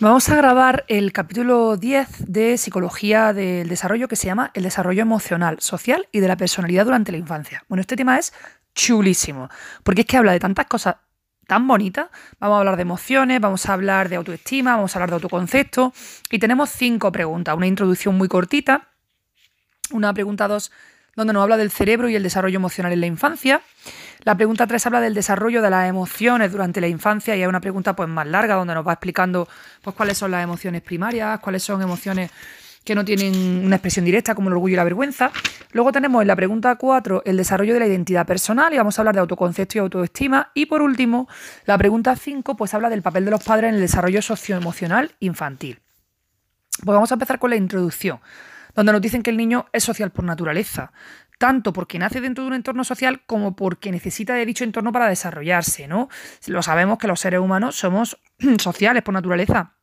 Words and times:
Vamos 0.00 0.28
a 0.28 0.36
grabar 0.36 0.84
el 0.86 1.10
capítulo 1.12 1.76
10 1.76 2.32
de 2.32 2.56
Psicología 2.56 3.32
del 3.32 3.68
Desarrollo 3.68 4.06
que 4.06 4.14
se 4.14 4.28
llama 4.28 4.52
El 4.54 4.62
desarrollo 4.62 5.02
emocional, 5.02 5.56
social 5.58 6.08
y 6.12 6.20
de 6.20 6.28
la 6.28 6.36
personalidad 6.36 6.84
durante 6.84 7.10
la 7.10 7.18
infancia. 7.18 7.64
Bueno, 7.68 7.80
este 7.80 7.96
tema 7.96 8.16
es 8.16 8.32
chulísimo, 8.76 9.48
porque 9.82 10.02
es 10.02 10.06
que 10.06 10.16
habla 10.16 10.30
de 10.30 10.38
tantas 10.38 10.66
cosas 10.66 10.98
tan 11.48 11.66
bonitas. 11.66 12.10
Vamos 12.38 12.54
a 12.54 12.58
hablar 12.60 12.76
de 12.76 12.82
emociones, 12.82 13.40
vamos 13.40 13.68
a 13.68 13.72
hablar 13.72 14.08
de 14.08 14.14
autoestima, 14.14 14.76
vamos 14.76 14.94
a 14.94 14.98
hablar 15.00 15.10
de 15.10 15.14
autoconcepto 15.14 15.92
y 16.30 16.38
tenemos 16.38 16.70
cinco 16.70 17.10
preguntas, 17.10 17.56
una 17.56 17.66
introducción 17.66 18.16
muy 18.16 18.28
cortita, 18.28 18.90
una 19.90 20.14
pregunta 20.14 20.46
dos 20.46 20.70
donde 21.16 21.32
nos 21.32 21.42
habla 21.42 21.56
del 21.56 21.72
cerebro 21.72 22.08
y 22.08 22.14
el 22.14 22.22
desarrollo 22.22 22.54
emocional 22.54 22.92
en 22.92 23.00
la 23.00 23.06
infancia. 23.08 23.62
La 24.28 24.34
pregunta 24.34 24.66
3 24.66 24.84
habla 24.84 25.00
del 25.00 25.14
desarrollo 25.14 25.62
de 25.62 25.70
las 25.70 25.88
emociones 25.88 26.52
durante 26.52 26.82
la 26.82 26.86
infancia 26.86 27.34
y 27.34 27.40
hay 27.40 27.46
una 27.46 27.62
pregunta 27.62 27.96
pues 27.96 28.10
más 28.10 28.26
larga 28.26 28.56
donde 28.56 28.74
nos 28.74 28.86
va 28.86 28.92
explicando 28.92 29.48
pues 29.80 29.96
cuáles 29.96 30.18
son 30.18 30.32
las 30.32 30.44
emociones 30.44 30.82
primarias, 30.82 31.40
cuáles 31.40 31.62
son 31.62 31.80
emociones 31.80 32.30
que 32.84 32.94
no 32.94 33.06
tienen 33.06 33.64
una 33.64 33.76
expresión 33.76 34.04
directa 34.04 34.34
como 34.34 34.48
el 34.48 34.52
orgullo 34.52 34.74
y 34.74 34.76
la 34.76 34.84
vergüenza. 34.84 35.30
Luego 35.72 35.92
tenemos 35.92 36.20
en 36.20 36.28
la 36.28 36.36
pregunta 36.36 36.76
4 36.76 37.22
el 37.24 37.38
desarrollo 37.38 37.72
de 37.72 37.80
la 37.80 37.86
identidad 37.86 38.26
personal 38.26 38.70
y 38.74 38.76
vamos 38.76 38.98
a 38.98 39.00
hablar 39.00 39.14
de 39.14 39.22
autoconcepto 39.22 39.78
y 39.78 39.80
autoestima. 39.80 40.50
Y 40.52 40.66
por 40.66 40.82
último, 40.82 41.26
la 41.64 41.78
pregunta 41.78 42.14
5 42.14 42.54
pues 42.54 42.74
habla 42.74 42.90
del 42.90 43.00
papel 43.00 43.24
de 43.24 43.30
los 43.30 43.42
padres 43.42 43.70
en 43.70 43.76
el 43.76 43.80
desarrollo 43.80 44.20
socioemocional 44.20 45.12
infantil. 45.20 45.80
Pues 46.84 46.94
vamos 46.94 47.10
a 47.10 47.14
empezar 47.14 47.38
con 47.38 47.48
la 47.48 47.56
introducción 47.56 48.20
donde 48.78 48.92
nos 48.92 49.02
dicen 49.02 49.24
que 49.24 49.30
el 49.30 49.36
niño 49.36 49.66
es 49.72 49.82
social 49.82 50.12
por 50.12 50.24
naturaleza, 50.24 50.92
tanto 51.38 51.72
porque 51.72 51.98
nace 51.98 52.20
dentro 52.20 52.44
de 52.44 52.48
un 52.48 52.54
entorno 52.54 52.84
social 52.84 53.22
como 53.26 53.56
porque 53.56 53.90
necesita 53.90 54.34
de 54.34 54.44
dicho 54.44 54.64
entorno 54.64 54.92
para 54.92 55.08
desarrollarse, 55.08 55.88
¿no? 55.88 56.08
Lo 56.46 56.62
sabemos 56.62 56.98
que 56.98 57.08
los 57.08 57.20
seres 57.20 57.40
humanos 57.40 57.76
somos 57.76 58.18
sociales 58.58 59.02
por 59.02 59.14
naturaleza. 59.14 59.74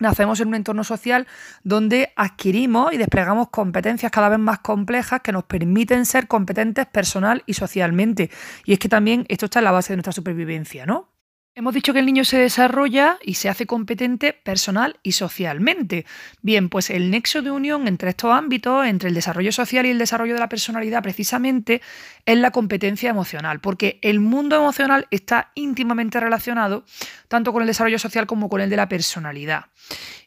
Nacemos 0.00 0.40
en 0.40 0.48
un 0.48 0.56
entorno 0.56 0.82
social 0.82 1.28
donde 1.62 2.12
adquirimos 2.16 2.92
y 2.92 2.96
desplegamos 2.96 3.50
competencias 3.50 4.10
cada 4.10 4.28
vez 4.28 4.40
más 4.40 4.58
complejas 4.58 5.20
que 5.20 5.30
nos 5.30 5.44
permiten 5.44 6.04
ser 6.04 6.26
competentes 6.26 6.86
personal 6.86 7.44
y 7.46 7.54
socialmente. 7.54 8.30
Y 8.64 8.72
es 8.72 8.80
que 8.80 8.88
también 8.88 9.24
esto 9.28 9.46
está 9.46 9.60
en 9.60 9.66
la 9.66 9.72
base 9.72 9.92
de 9.92 9.98
nuestra 9.98 10.12
supervivencia, 10.12 10.84
¿no? 10.84 11.13
Hemos 11.56 11.72
dicho 11.72 11.92
que 11.92 12.00
el 12.00 12.06
niño 12.06 12.24
se 12.24 12.36
desarrolla 12.36 13.16
y 13.22 13.34
se 13.34 13.48
hace 13.48 13.64
competente 13.64 14.32
personal 14.32 14.98
y 15.04 15.12
socialmente. 15.12 16.04
Bien, 16.42 16.68
pues 16.68 16.90
el 16.90 17.12
nexo 17.12 17.42
de 17.42 17.52
unión 17.52 17.86
entre 17.86 18.10
estos 18.10 18.32
ámbitos, 18.32 18.84
entre 18.84 19.08
el 19.08 19.14
desarrollo 19.14 19.52
social 19.52 19.86
y 19.86 19.90
el 19.90 19.98
desarrollo 19.98 20.34
de 20.34 20.40
la 20.40 20.48
personalidad, 20.48 21.00
precisamente 21.00 21.80
es 22.26 22.38
la 22.38 22.50
competencia 22.50 23.08
emocional, 23.08 23.60
porque 23.60 24.00
el 24.02 24.18
mundo 24.18 24.56
emocional 24.56 25.06
está 25.12 25.52
íntimamente 25.54 26.18
relacionado 26.18 26.84
tanto 27.28 27.52
con 27.52 27.62
el 27.62 27.68
desarrollo 27.68 28.00
social 28.00 28.26
como 28.26 28.48
con 28.48 28.60
el 28.60 28.68
de 28.68 28.76
la 28.76 28.88
personalidad. 28.88 29.66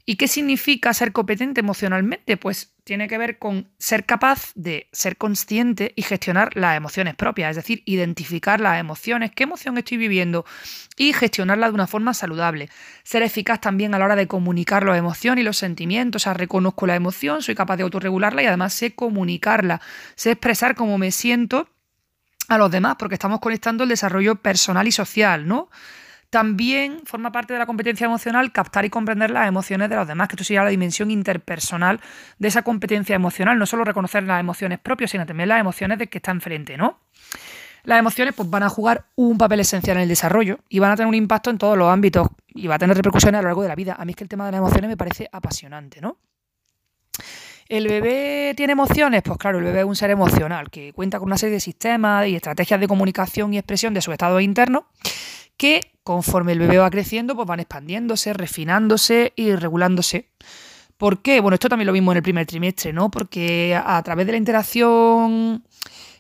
¿Y 0.10 0.16
qué 0.16 0.30
significa 0.30 0.94
ser 0.94 1.12
competente 1.12 1.60
emocionalmente? 1.60 2.38
Pues 2.38 2.74
tiene 2.86 3.10
que 3.10 3.18
ver 3.18 3.40
con 3.40 3.68
ser 3.78 4.06
capaz 4.06 4.54
de 4.56 4.88
ser 4.94 5.18
consciente 5.18 5.92
y 5.98 6.02
gestionar 6.02 6.56
las 6.56 6.78
emociones 6.78 7.14
propias, 7.14 7.50
es 7.50 7.56
decir, 7.58 7.84
identificar 7.86 8.62
las 8.62 8.80
emociones, 8.80 9.32
qué 9.36 9.44
emoción 9.44 9.78
estoy 9.78 9.98
viviendo 9.98 10.46
y 10.96 11.12
gestionarla 11.12 11.68
de 11.68 11.74
una 11.74 11.88
forma 11.88 12.14
saludable. 12.14 12.70
Ser 13.04 13.22
eficaz 13.22 13.60
también 13.60 13.94
a 13.94 14.00
la 14.00 14.06
hora 14.06 14.16
de 14.16 14.30
comunicar 14.30 14.86
las 14.86 14.98
emociones 14.98 15.42
y 15.42 15.46
los 15.46 15.58
sentimientos, 15.58 16.22
o 16.22 16.24
sea, 16.24 16.34
reconozco 16.34 16.88
la 16.88 16.96
emoción, 16.96 17.42
soy 17.42 17.56
capaz 17.56 17.76
de 17.76 17.84
autorregularla 17.84 18.44
y 18.44 18.46
además 18.46 18.74
sé 18.74 18.96
comunicarla, 18.96 19.82
sé 20.16 20.32
expresar 20.32 20.76
cómo 20.76 20.98
me 20.98 21.12
siento 21.12 21.68
a 22.48 22.58
los 22.58 22.72
demás, 22.72 22.96
porque 22.98 23.16
estamos 23.16 23.42
conectando 23.42 23.84
el 23.84 23.90
desarrollo 23.90 24.36
personal 24.36 24.88
y 24.88 24.94
social, 24.94 25.50
¿no? 25.50 25.70
También 26.30 27.02
forma 27.06 27.32
parte 27.32 27.54
de 27.54 27.60
la 27.60 27.66
competencia 27.66 28.06
emocional 28.06 28.52
captar 28.52 28.84
y 28.84 28.90
comprender 28.90 29.32
las 29.32 29.48
emociones 29.48 29.90
de 29.90 29.96
los 29.96 30.08
demás, 30.08 30.28
que 30.28 30.36
esto 30.36 30.44
sería 30.44 30.64
la 30.64 30.70
dimensión 30.70 31.10
interpersonal 31.10 32.02
de 32.38 32.48
esa 32.50 32.64
competencia 32.64 33.16
emocional, 33.16 33.58
no 33.58 33.66
solo 33.66 33.86
reconocer 33.86 34.24
las 34.24 34.40
emociones 34.40 34.80
propias, 34.80 35.12
sino 35.12 35.26
también 35.26 35.48
las 35.48 35.62
emociones 35.62 36.00
de 36.00 36.08
que 36.08 36.18
está 36.18 36.32
enfrente, 36.32 36.76
¿no? 36.76 37.00
Las 37.84 38.00
emociones 38.00 38.34
pues, 38.36 38.50
van 38.50 38.64
a 38.64 38.70
jugar 38.70 39.06
un 39.16 39.38
papel 39.38 39.62
esencial 39.62 39.96
en 39.96 40.04
el 40.04 40.10
desarrollo 40.10 40.60
y 40.68 40.80
van 40.80 40.92
a 40.92 40.98
tener 40.98 41.08
un 41.08 41.16
impacto 41.16 41.50
en 41.50 41.58
todos 41.58 41.78
los 41.78 41.90
ámbitos 41.90 42.28
y 42.50 42.68
va 42.68 42.76
a 42.76 42.80
tener 42.80 42.98
repercusiones 42.98 43.40
a 43.40 43.42
lo 43.42 43.48
largo 43.48 43.62
de 43.62 43.70
la 43.70 43.76
vida. 43.76 43.96
A 43.98 44.04
mí 44.04 44.12
es 44.12 44.18
que 44.18 44.26
el 44.26 44.30
tema 44.30 44.46
de 44.46 44.52
las 44.52 44.60
emociones 44.60 44.90
me 44.90 44.98
parece 44.98 45.30
apasionante, 45.32 46.02
¿no? 46.02 46.18
¿El 47.70 47.88
bebé 47.88 48.54
tiene 48.58 48.74
emociones? 48.74 49.22
Pues 49.24 49.38
claro, 49.38 49.60
el 49.60 49.64
bebé 49.64 49.80
es 49.80 49.86
un 49.86 49.96
ser 49.96 50.10
emocional 50.10 50.70
que 50.70 50.92
cuenta 50.92 51.20
con 51.20 51.28
una 51.28 51.38
serie 51.38 51.54
de 51.54 51.60
sistemas 51.62 52.28
y 52.28 52.36
estrategias 52.36 52.80
de 52.80 52.88
comunicación 52.88 53.54
y 53.54 53.58
expresión 53.58 53.94
de 53.94 54.02
su 54.02 54.12
estado 54.12 54.42
interno 54.42 54.88
que 55.58 55.92
conforme 56.04 56.54
el 56.54 56.60
bebé 56.60 56.78
va 56.78 56.90
creciendo, 56.90 57.36
pues 57.36 57.48
van 57.48 57.60
expandiéndose, 57.60 58.34
refinándose 58.34 59.34
y 59.36 59.54
regulándose. 59.56 60.30
¿Por 60.98 61.22
qué? 61.22 61.42
Bueno, 61.42 61.56
esto 61.56 61.70
también 61.70 61.88
lo 61.88 61.94
vimos 61.94 62.14
en 62.14 62.18
el 62.18 62.24
primer 62.24 62.46
trimestre, 62.46 62.94
¿no? 62.94 63.12
Porque 63.12 63.76
a, 63.76 64.02
través 64.04 64.26
de 64.26 64.32
la 64.32 64.38
interacción 64.38 65.64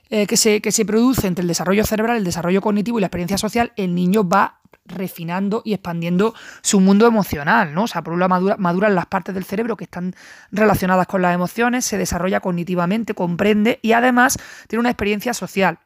eh, 0.09 0.27
que, 0.27 0.37
se, 0.37 0.61
que 0.61 0.71
se 0.71 0.85
produce 0.85 1.25
entre 1.27 1.41
el 1.41 1.47
desarrollo 1.47 1.85
cerebral, 1.85 2.17
el 2.17 2.23
desarrollo 2.23 2.61
cognitivo 2.61 2.97
y 2.97 3.01
la 3.01 3.07
experiencia 3.07 3.37
social, 3.37 3.71
el 3.77 3.95
niño 3.95 4.27
va 4.27 4.59
refinando 4.85 5.61
y 5.65 5.73
expandiendo 5.73 6.33
su 6.61 6.79
mundo 6.79 7.07
emocional, 7.07 7.73
¿no? 7.73 7.83
O 7.83 7.87
sea, 7.87 8.03
por 8.03 8.13
un 8.13 8.19
lado 8.19 8.29
madura, 8.29 8.55
maduran 8.57 8.93
las 8.93 9.05
partes 9.05 9.33
del 9.35 9.43
cerebro 9.45 9.77
que 9.77 9.85
están 9.85 10.15
relacionadas 10.51 11.07
con 11.07 11.21
las 11.21 11.33
emociones, 11.33 11.85
se 11.85 11.97
desarrolla 11.97 12.39
cognitivamente, 12.39 13.13
comprende 13.13 13.79
y 13.81 13.93
además 13.93 14.37
tiene 14.67 14.81
una 14.81 14.89
experiencia 14.89 15.33
social 15.33 15.79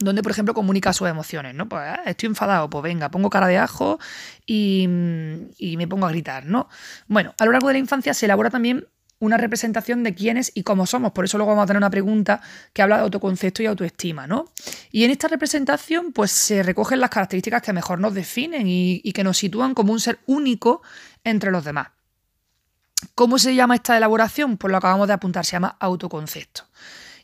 donde, 0.00 0.22
por 0.22 0.32
ejemplo, 0.32 0.54
comunica 0.54 0.92
sus 0.92 1.08
emociones, 1.08 1.54
¿no? 1.54 1.68
Pues 1.68 1.82
ah, 1.82 2.02
estoy 2.06 2.28
enfadado, 2.28 2.68
pues 2.70 2.82
venga, 2.82 3.10
pongo 3.10 3.28
cara 3.30 3.46
de 3.46 3.58
ajo 3.58 3.98
y, 4.46 4.86
me 4.88 5.86
pongo 5.86 6.06
a 6.06 6.10
gritar, 6.10 6.46
¿no? 6.46 6.68
Bueno, 7.06 7.34
a 7.38 7.44
lo 7.44 7.52
largo 7.52 7.68
de 7.68 7.74
la 7.74 7.78
infancia 7.78 8.14
se 8.14 8.26
elabora 8.26 8.50
también 8.50 8.86
una 9.18 9.36
representación 9.36 10.02
de 10.02 10.14
quiénes 10.14 10.50
y 10.54 10.62
cómo 10.62 10.86
somos, 10.86 11.12
por 11.12 11.26
eso 11.26 11.36
luego 11.36 11.50
vamos 11.50 11.64
a 11.64 11.66
tener 11.66 11.76
una 11.76 11.90
pregunta 11.90 12.40
que 12.72 12.80
habla 12.80 12.96
de 12.96 13.02
autoconcepto 13.02 13.62
y 13.62 13.66
autoestima, 13.66 14.26
¿no? 14.26 14.46
Y 14.90 15.04
en 15.04 15.10
esta 15.10 15.28
representación, 15.28 16.12
pues 16.12 16.30
se 16.30 16.62
recogen 16.62 17.00
las 17.00 17.10
características 17.10 17.60
que 17.60 17.74
mejor 17.74 18.00
nos 18.00 18.14
definen 18.14 18.66
y, 18.66 19.02
y 19.04 19.12
que 19.12 19.22
nos 19.22 19.36
sitúan 19.36 19.74
como 19.74 19.92
un 19.92 20.00
ser 20.00 20.20
único 20.24 20.80
entre 21.22 21.50
los 21.50 21.64
demás. 21.64 21.88
¿Cómo 23.14 23.38
se 23.38 23.54
llama 23.54 23.74
esta 23.74 23.94
elaboración? 23.98 24.56
Pues 24.56 24.70
lo 24.70 24.78
acabamos 24.78 25.06
de 25.06 25.14
apuntar, 25.14 25.44
se 25.44 25.52
llama 25.52 25.76
autoconcepto. 25.78 26.64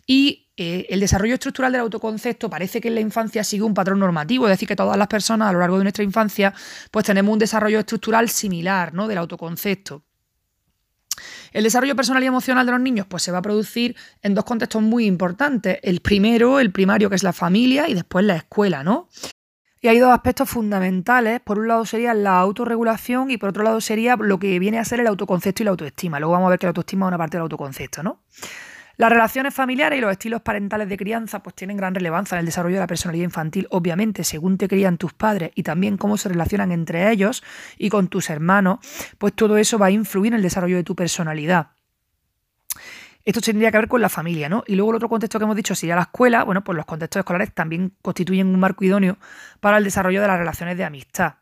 Y 0.06 0.45
eh, 0.56 0.86
el 0.88 1.00
desarrollo 1.00 1.34
estructural 1.34 1.72
del 1.72 1.82
autoconcepto 1.82 2.48
parece 2.48 2.80
que 2.80 2.88
en 2.88 2.94
la 2.94 3.00
infancia 3.02 3.44
sigue 3.44 3.62
un 3.62 3.74
patrón 3.74 3.98
normativo, 3.98 4.46
es 4.46 4.50
decir, 4.50 4.66
que 4.66 4.76
todas 4.76 4.96
las 4.96 5.08
personas 5.08 5.50
a 5.50 5.52
lo 5.52 5.60
largo 5.60 5.76
de 5.76 5.84
nuestra 5.84 6.02
infancia 6.02 6.54
pues 6.90 7.04
tenemos 7.04 7.32
un 7.32 7.38
desarrollo 7.38 7.78
estructural 7.78 8.30
similar 8.30 8.94
¿no? 8.94 9.06
del 9.06 9.18
autoconcepto. 9.18 10.02
El 11.52 11.64
desarrollo 11.64 11.96
personal 11.96 12.22
y 12.22 12.26
emocional 12.26 12.66
de 12.66 12.72
los 12.72 12.80
niños 12.80 13.06
pues, 13.06 13.22
se 13.22 13.32
va 13.32 13.38
a 13.38 13.42
producir 13.42 13.96
en 14.22 14.34
dos 14.34 14.44
contextos 14.44 14.82
muy 14.82 15.06
importantes. 15.06 15.78
El 15.82 16.00
primero, 16.00 16.60
el 16.60 16.70
primario, 16.72 17.08
que 17.08 17.16
es 17.16 17.22
la 17.22 17.32
familia, 17.32 17.88
y 17.88 17.94
después 17.94 18.24
la 18.24 18.36
escuela, 18.36 18.84
¿no? 18.84 19.08
Y 19.80 19.88
hay 19.88 19.98
dos 19.98 20.12
aspectos 20.12 20.48
fundamentales. 20.50 21.40
Por 21.40 21.58
un 21.58 21.68
lado 21.68 21.86
sería 21.86 22.12
la 22.12 22.38
autorregulación 22.40 23.30
y 23.30 23.36
por 23.38 23.50
otro 23.50 23.62
lado 23.62 23.80
sería 23.80 24.16
lo 24.16 24.38
que 24.38 24.58
viene 24.58 24.78
a 24.78 24.84
ser 24.84 25.00
el 25.00 25.06
autoconcepto 25.06 25.62
y 25.62 25.64
la 25.64 25.70
autoestima. 25.70 26.18
Luego 26.18 26.32
vamos 26.32 26.48
a 26.48 26.50
ver 26.50 26.58
que 26.58 26.66
la 26.66 26.70
autoestima 26.70 27.06
es 27.06 27.08
una 27.08 27.18
parte 27.18 27.36
del 27.36 27.42
autoconcepto, 27.42 28.02
¿no? 28.02 28.22
Las 28.98 29.10
relaciones 29.10 29.52
familiares 29.52 29.98
y 29.98 30.00
los 30.00 30.10
estilos 30.10 30.40
parentales 30.40 30.88
de 30.88 30.96
crianza 30.96 31.42
pues 31.42 31.54
tienen 31.54 31.76
gran 31.76 31.94
relevancia 31.94 32.36
en 32.36 32.40
el 32.40 32.46
desarrollo 32.46 32.76
de 32.76 32.80
la 32.80 32.86
personalidad 32.86 33.24
infantil, 33.24 33.66
obviamente, 33.70 34.24
según 34.24 34.56
te 34.56 34.68
crían 34.68 34.96
tus 34.96 35.12
padres 35.12 35.50
y 35.54 35.62
también 35.62 35.98
cómo 35.98 36.16
se 36.16 36.30
relacionan 36.30 36.72
entre 36.72 37.10
ellos 37.10 37.42
y 37.76 37.90
con 37.90 38.08
tus 38.08 38.30
hermanos, 38.30 38.78
pues 39.18 39.34
todo 39.34 39.58
eso 39.58 39.78
va 39.78 39.86
a 39.86 39.90
influir 39.90 40.32
en 40.32 40.38
el 40.38 40.42
desarrollo 40.42 40.76
de 40.76 40.84
tu 40.84 40.96
personalidad. 40.96 41.68
Esto 43.26 43.40
tendría 43.40 43.72
que 43.72 43.78
ver 43.78 43.88
con 43.88 44.00
la 44.00 44.08
familia, 44.08 44.48
¿no? 44.48 44.62
Y 44.68 44.76
luego 44.76 44.92
el 44.92 44.96
otro 44.96 45.08
contexto 45.08 45.38
que 45.38 45.44
hemos 45.44 45.56
dicho 45.56 45.74
sería 45.74 45.96
la 45.96 46.02
escuela. 46.02 46.44
Bueno, 46.44 46.62
pues 46.62 46.76
los 46.76 46.86
contextos 46.86 47.20
escolares 47.20 47.52
también 47.52 47.92
constituyen 48.00 48.46
un 48.46 48.60
marco 48.60 48.84
idóneo 48.84 49.18
para 49.58 49.78
el 49.78 49.84
desarrollo 49.84 50.22
de 50.22 50.28
las 50.28 50.38
relaciones 50.38 50.78
de 50.78 50.84
amistad. 50.84 51.34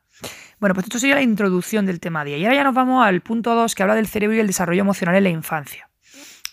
Bueno, 0.58 0.74
pues 0.74 0.86
esto 0.86 0.98
sería 0.98 1.16
la 1.16 1.22
introducción 1.22 1.84
del 1.84 2.00
tema 2.00 2.24
de 2.24 2.34
hoy. 2.34 2.40
Y 2.40 2.44
ahora 2.46 2.56
ya 2.56 2.64
nos 2.64 2.74
vamos 2.74 3.06
al 3.06 3.20
punto 3.20 3.54
2 3.54 3.74
que 3.74 3.82
habla 3.82 3.94
del 3.94 4.06
cerebro 4.06 4.34
y 4.34 4.40
el 4.40 4.46
desarrollo 4.46 4.80
emocional 4.80 5.14
en 5.16 5.24
la 5.24 5.28
infancia. 5.28 5.90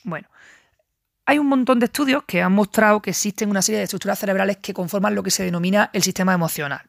Bueno, 0.04 0.27
hay 1.31 1.39
un 1.39 1.48
montón 1.48 1.80
de 1.80 1.86
estudios 1.86 2.24
que 2.25 2.42
han 2.42 2.51
mostrado 2.51 3.01
que 3.01 3.12
existen 3.12 3.50
una 3.50 3.62
serie 3.62 3.78
de 3.78 3.86
estructuras 3.86 4.19
cerebrales 4.19 4.57
que 4.57 4.74
conforman 4.74 5.16
lo 5.16 5.24
que 5.24 5.31
se 5.31 5.44
denomina 5.44 5.89
el 5.94 6.04
sistema 6.04 6.33
emocional. 6.33 6.81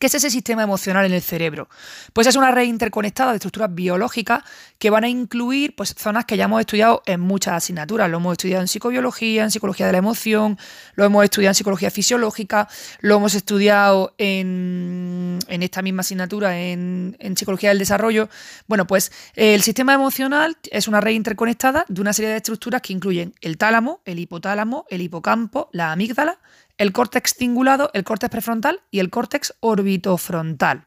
¿Qué 0.00 0.08
es 0.08 0.14
ese 0.16 0.28
sistema 0.28 0.64
emocional 0.64 1.06
en 1.06 1.12
el 1.12 1.22
cerebro? 1.22 1.68
Pues 2.12 2.26
es 2.26 2.34
una 2.34 2.50
red 2.50 2.64
interconectada 2.64 3.30
de 3.30 3.36
estructuras 3.36 3.72
biológicas 3.72 4.42
que 4.78 4.90
van 4.90 5.04
a 5.04 5.08
incluir 5.08 5.76
pues, 5.76 5.94
zonas 5.96 6.24
que 6.24 6.36
ya 6.36 6.46
hemos 6.46 6.58
estudiado 6.58 7.02
en 7.06 7.20
muchas 7.20 7.54
asignaturas. 7.54 8.10
Lo 8.10 8.16
hemos 8.16 8.32
estudiado 8.32 8.60
en 8.60 8.66
psicobiología, 8.66 9.44
en 9.44 9.52
psicología 9.52 9.86
de 9.86 9.92
la 9.92 9.98
emoción, 9.98 10.58
lo 10.96 11.04
hemos 11.04 11.22
estudiado 11.22 11.52
en 11.52 11.54
psicología 11.54 11.92
fisiológica, 11.92 12.68
lo 13.02 13.16
hemos 13.16 13.34
estudiado 13.36 14.14
en, 14.18 15.38
esta 15.48 15.80
misma 15.80 16.00
asignatura 16.00 16.58
en, 16.58 17.16
en, 17.20 17.36
psicología 17.36 17.68
del 17.68 17.78
desarrollo. 17.78 18.28
Bueno, 18.66 18.88
pues 18.88 19.12
el 19.36 19.62
sistema 19.62 19.94
emocional 19.94 20.56
es 20.72 20.88
una 20.88 21.00
red 21.00 21.12
interconectada 21.12 21.84
de 21.88 22.00
una 22.00 22.12
serie 22.12 22.32
de 22.32 22.38
estructuras 22.38 22.82
que 22.82 22.92
incluyen 22.92 23.32
el 23.40 23.58
tálamo, 23.58 24.00
el 24.04 24.18
hipotálamo, 24.18 24.86
el 24.90 25.02
hipocampo, 25.02 25.68
la 25.70 25.92
amígdala, 25.92 26.40
el 26.78 26.92
córtex 26.92 27.34
cingulado, 27.34 27.90
el 27.94 28.04
córtex 28.04 28.30
prefrontal 28.30 28.82
y 28.90 29.00
el 29.00 29.10
córtex 29.10 29.54
orbitofrontal. 29.60 30.86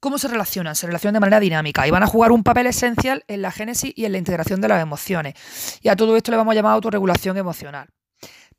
¿Cómo 0.00 0.18
se 0.18 0.26
relacionan? 0.26 0.74
Se 0.74 0.86
relacionan 0.86 1.14
de 1.14 1.20
manera 1.20 1.38
dinámica 1.38 1.86
y 1.86 1.92
van 1.92 2.02
a 2.02 2.08
jugar 2.08 2.32
un 2.32 2.42
papel 2.42 2.66
esencial 2.66 3.24
en 3.28 3.40
la 3.40 3.52
génesis 3.52 3.92
y 3.94 4.04
en 4.04 4.12
la 4.12 4.18
integración 4.18 4.60
de 4.60 4.68
las 4.68 4.82
emociones. 4.82 5.34
Y 5.80 5.88
a 5.88 5.96
todo 5.96 6.16
esto 6.16 6.32
le 6.32 6.36
vamos 6.36 6.52
a 6.52 6.54
llamar 6.56 6.72
autorregulación 6.72 7.36
emocional. 7.36 7.88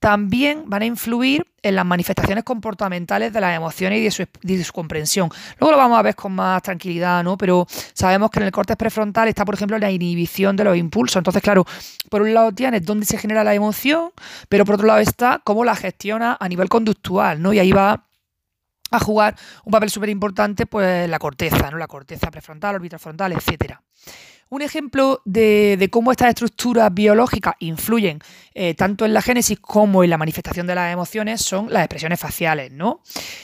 También 0.03 0.63
van 0.65 0.81
a 0.81 0.85
influir 0.85 1.45
en 1.61 1.77
las 1.77 1.85
manifestaciones 1.85 2.44
comportamentales 2.44 3.31
de 3.31 3.39
las 3.39 3.55
emociones 3.55 4.00
y 4.00 4.57
de 4.57 4.63
su, 4.65 4.73
comprensión. 4.73 5.29
Luego 5.57 5.71
lo 5.71 5.77
vamos 5.77 5.97
a 5.97 6.01
ver 6.01 6.13
con 6.13 6.33
más 6.33 6.61
tranquilidad, 6.61 7.23
¿no? 7.23 7.38
Pero 7.38 7.65
sabemos 7.94 8.29
que 8.29 8.39
en 8.39 8.47
el 8.47 8.51
corte 8.51 8.75
prefrontal 8.75 9.29
está, 9.29 9.45
por 9.45 9.55
ejemplo, 9.55 9.77
la 9.77 9.89
inhibición 9.89 10.57
de 10.57 10.65
los 10.65 10.75
impulsos. 10.75 11.15
Entonces, 11.15 11.41
claro, 11.41 11.65
por 12.09 12.21
un 12.21 12.33
lado 12.33 12.51
tienes 12.51 12.83
dónde 12.83 13.05
se 13.05 13.17
genera 13.17 13.45
la 13.45 13.53
emoción, 13.53 14.11
pero 14.50 14.65
por 14.65 14.75
otro 14.75 14.88
lado 14.88 15.00
está 15.00 15.39
cómo 15.41 15.63
la 15.63 15.73
gestiona 15.73 16.35
a 16.38 16.50
nivel 16.50 16.67
conductual, 16.67 17.41
¿no? 17.41 17.53
Y 17.53 17.59
ahí 17.59 17.71
va 17.71 18.05
a 18.91 19.00
jugar 19.00 19.38
un 19.63 19.71
papel 19.71 19.89
súper 19.89 20.09
importante 20.09 20.65
pues 20.65 21.09
la 21.09 21.17
corteza, 21.17 21.71
¿no? 21.71 21.77
La 21.77 21.88
corteza 21.88 22.29
prefrontal, 22.29 22.77
frontal, 23.00 23.31
etcétera. 23.31 23.81
Un 24.53 24.61
ejemplo 24.61 25.19
de, 25.25 25.89
cómo 25.91 26.11
estas 26.11 26.29
estructuras 26.29 26.94
biológicas 26.94 27.55
influyen 27.57 28.19
eh, 28.53 28.75
tanto 28.75 29.03
en 29.03 29.11
la 29.11 29.23
génesis 29.23 29.59
como 29.59 30.03
en 30.03 30.11
la 30.11 30.19
manifestación 30.19 30.67
de 30.67 30.75
las 30.75 30.94
emociones 30.94 31.41
son 31.41 31.73
las 31.73 31.81
expresiones 31.81 32.19
faciales, 32.19 32.71
¿no? 32.71 33.01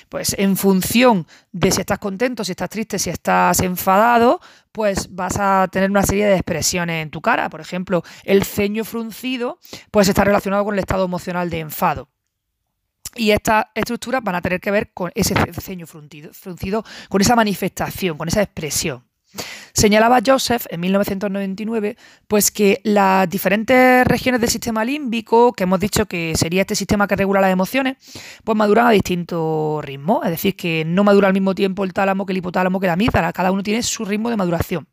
Pues 0.07 0.35
en 0.37 0.55
función 0.55 1.25
de 1.51 1.71
si 1.71 1.79
estás 1.81 1.97
contento, 1.97 2.43
si 2.43 2.51
estás 2.51 2.69
triste, 2.69 2.99
si 2.99 3.09
estás 3.09 3.59
enfadado, 3.61 4.39
pues 4.71 5.15
vas 5.15 5.37
a 5.39 5.67
tener 5.71 5.89
una 5.89 6.03
serie 6.03 6.27
de 6.27 6.35
expresiones 6.35 7.01
en 7.01 7.09
tu 7.09 7.21
cara. 7.21 7.49
Por 7.49 7.61
ejemplo, 7.61 8.03
el 8.23 8.43
ceño 8.43 8.85
fruncido, 8.85 9.57
pues 9.89 10.09
está 10.09 10.23
relacionado 10.23 10.63
con 10.63 10.75
el 10.75 10.79
estado 10.79 11.05
emocional 11.05 11.49
de 11.49 11.61
enfado. 11.61 12.09
Y 13.15 13.31
estas 13.31 13.65
estructuras 13.73 14.23
van 14.23 14.35
a 14.35 14.41
tener 14.43 14.61
que 14.61 14.69
ver 14.69 14.93
con 14.93 15.11
ese 15.15 15.33
ceño 15.59 15.87
fruncido, 15.87 16.83
con 17.09 17.19
esa 17.19 17.35
manifestación, 17.35 18.15
con 18.15 18.27
esa 18.27 18.43
expresión. 18.43 19.08
Señalaba 19.73 20.19
Joseph 20.25 20.65
en 20.69 20.79
1999 20.81 21.95
pues 22.27 22.51
que 22.51 22.81
las 22.83 23.29
diferentes 23.29 24.05
regiones 24.05 24.41
del 24.41 24.49
sistema 24.49 24.83
límbico, 24.83 25.53
que 25.53 25.63
hemos 25.63 25.79
dicho 25.79 26.05
que 26.05 26.33
sería 26.35 26.61
este 26.61 26.75
sistema 26.75 27.07
que 27.07 27.15
regula 27.15 27.39
las 27.39 27.51
emociones, 27.51 27.97
pues 28.43 28.57
maduran 28.57 28.87
a 28.87 28.91
distintos 28.91 29.83
ritmos, 29.85 30.25
es 30.25 30.31
decir, 30.31 30.55
que 30.55 30.83
no 30.85 31.03
madura 31.03 31.27
al 31.27 31.33
mismo 31.33 31.55
tiempo 31.55 31.83
el 31.83 31.93
tálamo 31.93 32.25
que 32.25 32.33
el 32.33 32.37
hipotálamo 32.37 32.79
que 32.79 32.87
la 32.87 32.93
amígdala, 32.93 33.31
cada 33.31 33.51
uno 33.51 33.63
tiene 33.63 33.83
su 33.83 34.03
ritmo 34.05 34.29
de 34.29 34.37
maduración. 34.37 34.87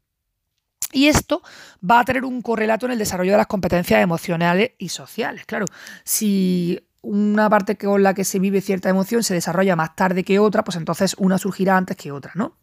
Y 0.92 1.08
esto 1.08 1.42
va 1.88 2.00
a 2.00 2.04
tener 2.04 2.24
un 2.24 2.42
correlato 2.42 2.86
en 2.86 2.92
el 2.92 2.98
desarrollo 2.98 3.32
de 3.32 3.38
las 3.38 3.46
competencias 3.48 4.02
emocionales 4.02 4.72
y 4.78 4.88
sociales. 4.88 5.44
Claro, 5.46 5.66
si 6.04 6.80
una 7.02 7.50
parte 7.50 7.76
con 7.76 8.02
la 8.02 8.14
que 8.14 8.24
se 8.24 8.38
vive 8.38 8.60
cierta 8.60 8.88
emoción 8.88 9.22
se 9.22 9.34
desarrolla 9.34 9.76
más 9.76 9.96
tarde 9.96 10.24
que 10.24 10.38
otra, 10.38 10.64
pues 10.64 10.76
entonces 10.76 11.14
una 11.18 11.38
surgirá 11.38 11.76
antes 11.76 11.96
que 11.96 12.12
otra, 12.12 12.32
¿no? 12.34 12.56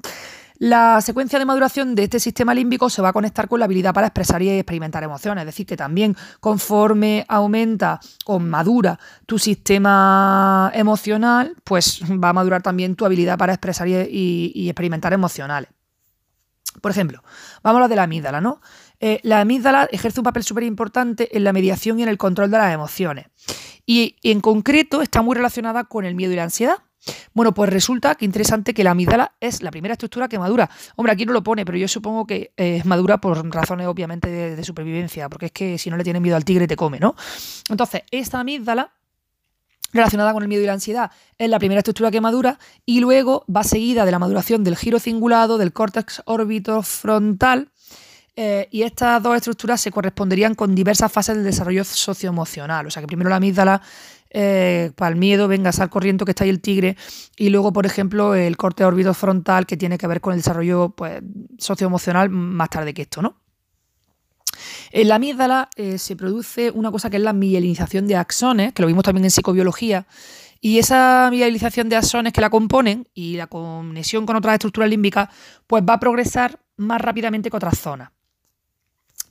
La 0.63 1.01
secuencia 1.01 1.37
de 1.37 1.43
maduración 1.43 1.93
de 1.93 2.03
este 2.03 2.21
sistema 2.21 2.53
límbico 2.53 2.89
se 2.89 3.01
va 3.01 3.09
a 3.09 3.13
conectar 3.13 3.49
con 3.49 3.59
la 3.59 3.65
habilidad 3.65 3.93
para 3.93 4.07
expresar 4.07 4.41
y 4.41 4.49
experimentar 4.49 5.03
emociones, 5.03 5.41
es 5.41 5.45
decir, 5.47 5.65
que 5.65 5.75
también 5.75 6.15
conforme 6.39 7.25
aumenta 7.27 7.99
o 8.27 8.39
madura 8.39 8.97
tu 9.25 9.37
sistema 9.37 10.71
emocional, 10.73 11.53
pues 11.65 12.01
va 12.03 12.29
a 12.29 12.33
madurar 12.33 12.61
también 12.61 12.95
tu 12.95 13.05
habilidad 13.05 13.37
para 13.37 13.51
expresar 13.51 13.89
y, 13.89 14.69
experimentar 14.69 15.11
emocionales. 15.11 15.69
Por 16.79 16.91
ejemplo, 16.91 17.21
vamos 17.61 17.79
a 17.79 17.81
lo 17.81 17.87
de 17.89 17.97
la 17.97 18.03
amígdala, 18.03 18.39
¿no? 18.39 18.61
Eh, 19.01 19.19
la 19.23 19.41
amígdala 19.41 19.89
ejerce 19.91 20.21
un 20.21 20.23
papel 20.23 20.43
súper 20.43 20.63
importante 20.63 21.35
en 21.35 21.43
la 21.43 21.51
mediación 21.51 21.99
y 21.99 22.03
en 22.03 22.07
el 22.07 22.17
control 22.17 22.49
de 22.49 22.59
las 22.59 22.73
emociones. 22.73 23.25
Y 23.85 24.15
en 24.23 24.39
concreto 24.39 25.01
está 25.01 25.21
muy 25.21 25.35
relacionada 25.35 25.83
con 25.83 26.05
el 26.05 26.15
miedo 26.15 26.31
y 26.31 26.37
la 26.37 26.43
ansiedad. 26.43 26.77
Bueno, 27.33 27.53
pues 27.53 27.69
resulta 27.69 28.15
que 28.15 28.25
interesante 28.25 28.73
que 28.73 28.83
la 28.83 28.91
amígdala 28.91 29.33
es 29.39 29.61
la 29.61 29.71
primera 29.71 29.93
estructura 29.93 30.27
que 30.27 30.39
madura. 30.39 30.69
Hombre, 30.95 31.13
aquí 31.13 31.25
no 31.25 31.33
lo 31.33 31.43
pone, 31.43 31.65
pero 31.65 31.77
yo 31.77 31.87
supongo 31.87 32.25
que 32.25 32.53
eh, 32.57 32.77
es 32.77 32.85
madura 32.85 33.19
por 33.19 33.45
razones 33.53 33.87
obviamente 33.87 34.29
de, 34.29 34.63
supervivencia, 34.63 35.29
porque 35.29 35.47
es 35.47 35.51
que 35.51 35.77
si 35.77 35.89
no 35.89 35.97
le 35.97 36.03
tienes 36.03 36.21
miedo 36.21 36.35
al 36.35 36.45
tigre 36.45 36.67
te 36.67 36.75
come, 36.75 36.99
¿no? 36.99 37.15
Entonces, 37.69 38.03
esta 38.11 38.39
amígdala 38.39 38.91
relacionada 39.91 40.33
con 40.33 40.41
el 40.41 40.49
miedo 40.49 40.63
y 40.63 40.65
la 40.65 40.73
ansiedad 40.73 41.11
es 41.37 41.49
la 41.49 41.59
primera 41.59 41.79
estructura 41.79 42.09
que 42.11 42.21
madura 42.21 42.57
y 42.85 42.99
luego 42.99 43.45
va 43.53 43.63
seguida 43.63 44.05
de 44.05 44.11
la 44.11 44.19
maduración 44.19 44.63
del 44.63 44.75
giro 44.75 44.99
cingulado, 44.99 45.57
del 45.57 45.73
córtex 45.73 46.23
orbitofrontal 46.25 47.69
eh, 48.35 48.67
y 48.71 48.81
estas 48.81 49.21
dos 49.21 49.35
estructuras 49.35 49.79
se 49.79 49.91
corresponderían 49.91 50.55
con 50.55 50.73
diversas 50.73 51.11
fases 51.11 51.35
del 51.35 51.45
desarrollo 51.45 51.83
socioemocional. 51.83 52.87
O 52.87 52.91
sea 52.91 53.01
que 53.01 53.07
primero 53.07 53.29
la 53.29 53.35
amígdala 53.35 53.81
eh, 54.33 54.91
para 54.95 55.11
el 55.11 55.15
miedo, 55.15 55.47
venga, 55.47 55.71
sal 55.71 55.89
corriendo 55.89 56.25
que 56.25 56.31
está 56.31 56.43
ahí 56.43 56.49
el 56.49 56.59
tigre, 56.59 56.97
y 57.37 57.49
luego, 57.49 57.71
por 57.71 57.85
ejemplo, 57.85 58.33
el 58.35 58.57
corte 58.57 58.83
órbito 58.83 59.13
frontal 59.13 59.65
que 59.65 59.77
tiene 59.77 59.97
que 59.97 60.07
ver 60.07 60.21
con 60.21 60.33
el 60.33 60.39
desarrollo 60.39 60.89
pues, 60.89 61.21
socioemocional 61.59 62.29
más 62.29 62.69
tarde 62.69 62.93
que 62.93 63.03
esto, 63.03 63.21
¿no? 63.21 63.37
En 64.91 65.07
la 65.07 65.15
amígdala 65.15 65.69
eh, 65.75 65.97
se 65.97 66.15
produce 66.15 66.71
una 66.71 66.91
cosa 66.91 67.09
que 67.09 67.17
es 67.17 67.23
la 67.23 67.33
mielinización 67.33 68.07
de 68.07 68.15
axones, 68.15 68.73
que 68.73 68.81
lo 68.81 68.87
vimos 68.87 69.03
también 69.03 69.25
en 69.25 69.31
psicobiología, 69.31 70.07
y 70.61 70.79
esa 70.79 71.27
mielinización 71.29 71.89
de 71.89 71.97
axones 71.97 72.33
que 72.33 72.41
la 72.41 72.49
componen 72.49 73.07
y 73.13 73.35
la 73.35 73.47
conexión 73.47 74.25
con 74.25 74.35
otras 74.35 74.53
estructuras 74.53 74.89
límbicas, 74.89 75.29
pues 75.67 75.83
va 75.87 75.93
a 75.93 75.99
progresar 75.99 76.59
más 76.77 77.01
rápidamente 77.01 77.49
que 77.49 77.57
otras 77.57 77.77
zonas. 77.77 78.11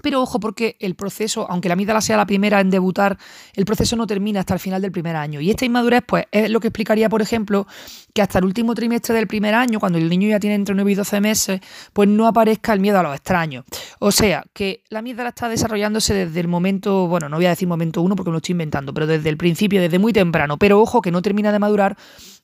Pero 0.03 0.21
ojo, 0.21 0.41
porque 0.41 0.77
el 0.81 0.95
proceso, 0.95 1.47
aunque 1.49 1.69
la 1.69 1.75
amígdala 1.75 2.01
sea 2.01 2.17
la 2.17 2.27
primera 2.27 2.61
en 2.61 2.71
debutar, 2.71 3.19
el 3.55 3.65
proceso 3.65 3.97
no 3.97 4.07
termina 4.07 4.41
hasta 4.41 4.55
el 4.55 4.61
final 4.61 4.83
del 4.83 4.93
primer 4.93 5.17
año. 5.17 5.41
Y 5.41 5.51
esta 5.51 5.65
inmadurez, 5.65 6.03
pues, 6.07 6.25
es 6.33 6.51
lo 6.51 6.61
que 6.61 6.69
explicaría, 6.69 7.09
por 7.09 7.23
ejemplo, 7.23 7.67
que 8.13 8.21
hasta 8.21 8.39
el 8.39 8.45
último 8.45 8.75
trimestre 8.75 9.15
del 9.15 9.27
primer 9.27 9.55
año, 9.55 9.81
cuando 9.81 9.99
el 9.99 10.09
niño 10.09 10.29
ya 10.29 10.41
tiene 10.41 10.57
entre 10.57 10.75
9 10.75 10.93
y 10.93 10.95
12 10.95 11.21
meses, 11.21 11.61
pues 11.93 12.09
no 12.09 12.27
aparezca 12.27 12.73
el 12.73 12.81
miedo 12.81 12.99
a 12.99 13.03
los 13.03 13.15
extraños. 13.15 13.65
O 13.99 14.13
sea, 14.13 14.45
que 14.53 14.83
la 14.91 14.99
amígdala 14.99 15.31
está 15.31 15.49
desarrollándose 15.49 16.13
desde 16.13 16.41
el 16.41 16.49
momento, 16.49 17.07
bueno, 17.07 17.29
no 17.29 17.37
voy 17.37 17.47
a 17.47 17.51
decir 17.51 17.69
momento 17.69 18.03
uno 18.03 18.17
porque 18.17 18.31
me 18.31 18.35
lo 18.35 18.39
estoy 18.39 18.53
inventando, 18.53 18.93
pero 18.93 19.07
desde 19.07 19.29
el 19.29 19.37
principio, 19.37 19.81
desde 19.81 19.99
muy 19.99 20.13
temprano. 20.13 20.59
Pero 20.59 20.81
ojo, 20.81 21.01
que 21.01 21.11
no 21.11 21.23
termina 21.23 21.53
de 21.53 21.59
madurar 21.59 21.97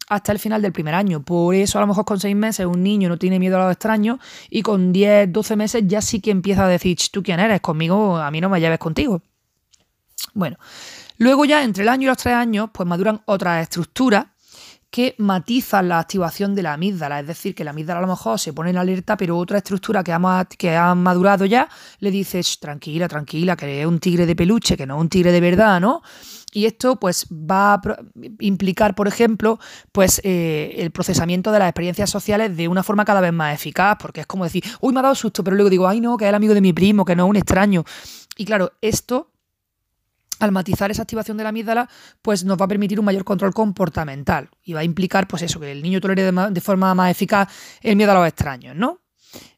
hasta 0.08 0.32
el 0.32 0.38
final 0.38 0.62
del 0.62 0.72
primer 0.72 0.94
año. 0.94 1.22
Por 1.22 1.54
eso 1.54 1.78
a 1.78 1.80
lo 1.80 1.86
mejor 1.86 2.04
con 2.04 2.18
seis 2.18 2.34
meses 2.34 2.66
un 2.66 2.82
niño 2.82 3.08
no 3.08 3.18
tiene 3.18 3.38
miedo 3.38 3.56
a 3.56 3.64
los 3.64 3.72
extraños 3.72 4.18
y 4.50 4.62
con 4.62 4.92
10, 4.92 5.32
12 5.32 5.56
meses 5.56 5.82
ya 5.86 6.00
sí 6.00 6.20
que 6.20 6.30
empieza 6.30 6.64
a 6.64 6.68
decir, 6.68 6.96
¿tú 7.12 7.22
quién 7.22 7.40
eres? 7.40 7.60
Conmigo, 7.60 8.16
a 8.16 8.30
mí 8.30 8.40
no 8.40 8.48
me 8.48 8.60
lleves 8.60 8.78
contigo. 8.78 9.22
Bueno, 10.34 10.56
luego 11.18 11.44
ya 11.44 11.62
entre 11.62 11.82
el 11.82 11.88
año 11.88 12.04
y 12.04 12.06
los 12.06 12.18
tres 12.18 12.34
años 12.34 12.70
pues 12.72 12.88
maduran 12.88 13.22
otras 13.26 13.62
estructuras 13.62 14.26
que 14.90 15.14
matizan 15.18 15.88
la 15.88 15.98
activación 15.98 16.54
de 16.54 16.62
la 16.62 16.72
amígdala, 16.72 17.20
es 17.20 17.26
decir, 17.26 17.54
que 17.54 17.62
la 17.62 17.70
amígdala 17.70 17.98
a 17.98 18.02
lo 18.02 18.08
mejor 18.08 18.38
se 18.38 18.54
pone 18.54 18.70
en 18.70 18.78
alerta, 18.78 19.18
pero 19.18 19.36
otra 19.36 19.58
estructura 19.58 20.02
que 20.02 20.12
ha, 20.12 20.48
que 20.56 20.74
ha 20.74 20.94
madurado 20.94 21.44
ya 21.44 21.68
le 21.98 22.10
dice, 22.10 22.40
tranquila, 22.58 23.06
tranquila, 23.06 23.54
que 23.54 23.82
es 23.82 23.86
un 23.86 23.98
tigre 23.98 24.24
de 24.24 24.34
peluche, 24.34 24.76
que 24.78 24.86
no 24.86 24.96
es 24.96 25.00
un 25.02 25.08
tigre 25.10 25.30
de 25.30 25.40
verdad, 25.40 25.78
¿no? 25.80 26.02
Y 26.52 26.64
esto 26.64 26.98
pues 26.98 27.26
va 27.30 27.74
a 27.74 27.80
implicar, 28.40 28.94
por 28.94 29.06
ejemplo, 29.06 29.58
pues 29.92 30.20
eh, 30.24 30.76
el 30.78 30.90
procesamiento 30.90 31.52
de 31.52 31.58
las 31.58 31.68
experiencias 31.68 32.08
sociales 32.08 32.56
de 32.56 32.68
una 32.68 32.82
forma 32.82 33.04
cada 33.04 33.20
vez 33.20 33.32
más 33.32 33.54
eficaz, 33.54 33.98
porque 34.00 34.22
es 34.22 34.26
como 34.26 34.44
decir, 34.44 34.64
uy, 34.80 34.94
me 34.94 35.00
ha 35.00 35.02
dado 35.02 35.14
susto, 35.14 35.44
pero 35.44 35.56
luego 35.56 35.70
digo, 35.70 35.86
ay 35.86 36.00
no, 36.00 36.16
que 36.16 36.24
es 36.24 36.28
el 36.30 36.34
amigo 36.34 36.54
de 36.54 36.60
mi 36.60 36.72
primo, 36.72 37.04
que 37.04 37.14
no 37.14 37.24
es 37.24 37.30
un 37.30 37.36
extraño. 37.36 37.84
Y 38.36 38.44
claro, 38.44 38.72
esto 38.80 39.30
al 40.38 40.52
matizar 40.52 40.90
esa 40.90 41.02
activación 41.02 41.36
de 41.36 41.42
la 41.42 41.50
amígdala, 41.50 41.88
pues 42.22 42.44
nos 42.44 42.58
va 42.60 42.64
a 42.64 42.68
permitir 42.68 42.98
un 42.98 43.04
mayor 43.04 43.24
control 43.24 43.52
comportamental 43.52 44.48
y 44.62 44.72
va 44.72 44.80
a 44.80 44.84
implicar, 44.84 45.26
pues 45.26 45.42
eso, 45.42 45.58
que 45.60 45.72
el 45.72 45.82
niño 45.82 46.00
tolere 46.00 46.30
de, 46.30 46.60
forma 46.60 46.94
más 46.94 47.10
eficaz 47.10 47.48
el 47.82 47.96
miedo 47.96 48.12
a 48.12 48.14
los 48.14 48.28
extraños, 48.28 48.76
¿no? 48.76 49.00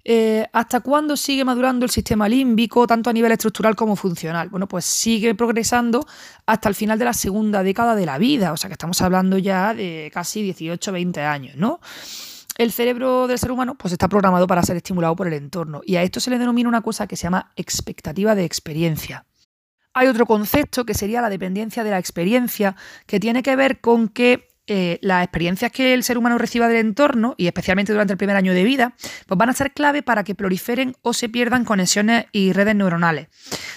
Eh, 0.04 0.46
¿Hasta 0.52 0.80
cuándo 0.80 1.16
sigue 1.16 1.44
madurando 1.44 1.84
el 1.84 1.90
sistema 1.90 2.28
límbico, 2.28 2.86
tanto 2.86 3.10
a 3.10 3.12
nivel 3.12 3.32
estructural 3.32 3.76
como 3.76 3.96
funcional? 3.96 4.48
Bueno, 4.48 4.66
pues 4.66 4.84
sigue 4.84 5.34
progresando 5.34 6.06
hasta 6.46 6.68
el 6.68 6.74
final 6.74 6.98
de 6.98 7.04
la 7.04 7.12
segunda 7.12 7.62
década 7.62 7.94
de 7.94 8.06
la 8.06 8.18
vida, 8.18 8.52
o 8.52 8.56
sea 8.56 8.68
que 8.68 8.74
estamos 8.74 9.00
hablando 9.02 9.38
ya 9.38 9.74
de 9.74 10.10
casi 10.12 10.42
18, 10.42 10.92
20 10.92 11.20
años, 11.22 11.56
¿no? 11.56 11.80
El 12.56 12.72
cerebro 12.72 13.26
del 13.26 13.38
ser 13.38 13.52
humano 13.52 13.74
pues 13.74 13.92
está 13.92 14.08
programado 14.08 14.46
para 14.46 14.62
ser 14.62 14.76
estimulado 14.76 15.16
por 15.16 15.26
el 15.26 15.34
entorno 15.34 15.80
y 15.84 15.96
a 15.96 16.02
esto 16.02 16.20
se 16.20 16.30
le 16.30 16.38
denomina 16.38 16.68
una 16.68 16.82
cosa 16.82 17.06
que 17.06 17.16
se 17.16 17.22
llama 17.22 17.52
expectativa 17.56 18.34
de 18.34 18.44
experiencia. 18.44 19.24
Hay 19.92 20.06
otro 20.06 20.26
concepto 20.26 20.84
que 20.84 20.94
sería 20.94 21.20
la 21.20 21.30
dependencia 21.30 21.82
de 21.82 21.90
la 21.90 21.98
experiencia, 21.98 22.76
que 23.06 23.18
tiene 23.18 23.42
que 23.42 23.56
ver 23.56 23.80
con 23.80 24.08
que 24.08 24.49
eh, 24.72 25.00
las 25.02 25.24
experiencias 25.24 25.72
que 25.72 25.94
el 25.94 26.04
ser 26.04 26.16
humano 26.16 26.38
reciba 26.38 26.68
del 26.68 26.76
entorno, 26.76 27.34
y 27.36 27.48
especialmente 27.48 27.90
durante 27.90 28.12
el 28.12 28.16
primer 28.16 28.36
año 28.36 28.54
de 28.54 28.62
vida, 28.62 28.94
pues 29.26 29.36
van 29.36 29.48
a 29.48 29.52
ser 29.52 29.72
clave 29.72 30.04
para 30.04 30.22
que 30.22 30.36
proliferen 30.36 30.94
o 31.02 31.12
se 31.12 31.28
pierdan 31.28 31.64
conexiones 31.64 32.26
y 32.30 32.52
redes 32.52 32.76
neuronales. 32.76 33.26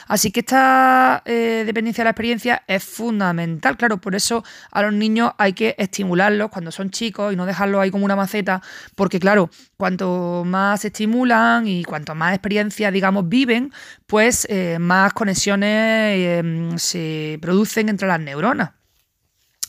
Así 0.08 0.30
que 0.30 0.42
esta 0.42 1.24
eh, 1.26 1.64
dependencia 1.66 2.04
de 2.04 2.06
la 2.06 2.12
experiencia 2.12 2.64
es 2.68 2.84
fundamental, 2.84 3.76
claro, 3.76 4.00
por 4.00 4.14
eso 4.14 4.44
a 4.70 4.84
los 4.84 4.94
niños 4.94 5.32
hay 5.40 5.54
que 5.54 5.74
estimularlos 5.80 6.52
cuando 6.52 6.72
son 6.72 6.92
chicos 6.92 7.34
y 7.34 7.36
no 7.36 7.48
dejarlos 7.48 7.82
ahí 7.82 7.90
como 7.90 8.06
una 8.06 8.16
maceta, 8.16 8.62
porque 8.94 9.20
claro, 9.20 9.50
cuanto 9.78 10.44
más 10.46 10.82
se 10.82 10.90
estimulan 10.90 11.68
y 11.68 11.84
cuanto 11.86 12.14
más 12.14 12.36
experiencias, 12.36 12.94
digamos, 12.94 13.28
viven, 13.28 13.74
pues 14.06 14.46
eh, 14.48 14.78
más 14.80 15.12
conexiones 15.14 16.44
se 16.80 17.40
producen 17.42 17.90
entre 17.90 18.08
las 18.08 18.20
neuronas. 18.20 18.74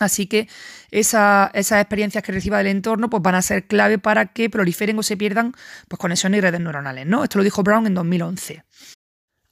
Así 0.01 0.27
que 0.27 0.49
esas 0.91 1.51
experiencias 1.55 2.23
que 2.25 2.33
reciba 2.33 2.59
del 2.59 2.69
entorno 2.69 3.11
pues 3.11 3.23
van 3.23 3.35
a 3.35 3.43
ser 3.43 3.67
clave 3.67 3.99
para 3.99 4.27
que 4.27 4.51
proliferen 4.51 4.99
o 4.99 5.03
se 5.03 5.17
pierdan 5.17 5.55
pues, 5.89 5.99
conexiones 5.99 6.39
y 6.39 6.41
redes 6.41 6.61
neuronales. 6.61 7.07
¿no? 7.07 7.25
Esto 7.25 7.39
lo 7.39 7.45
dijo 7.45 7.63
Brown 7.63 7.87
en 7.87 7.95
2011. 7.95 8.65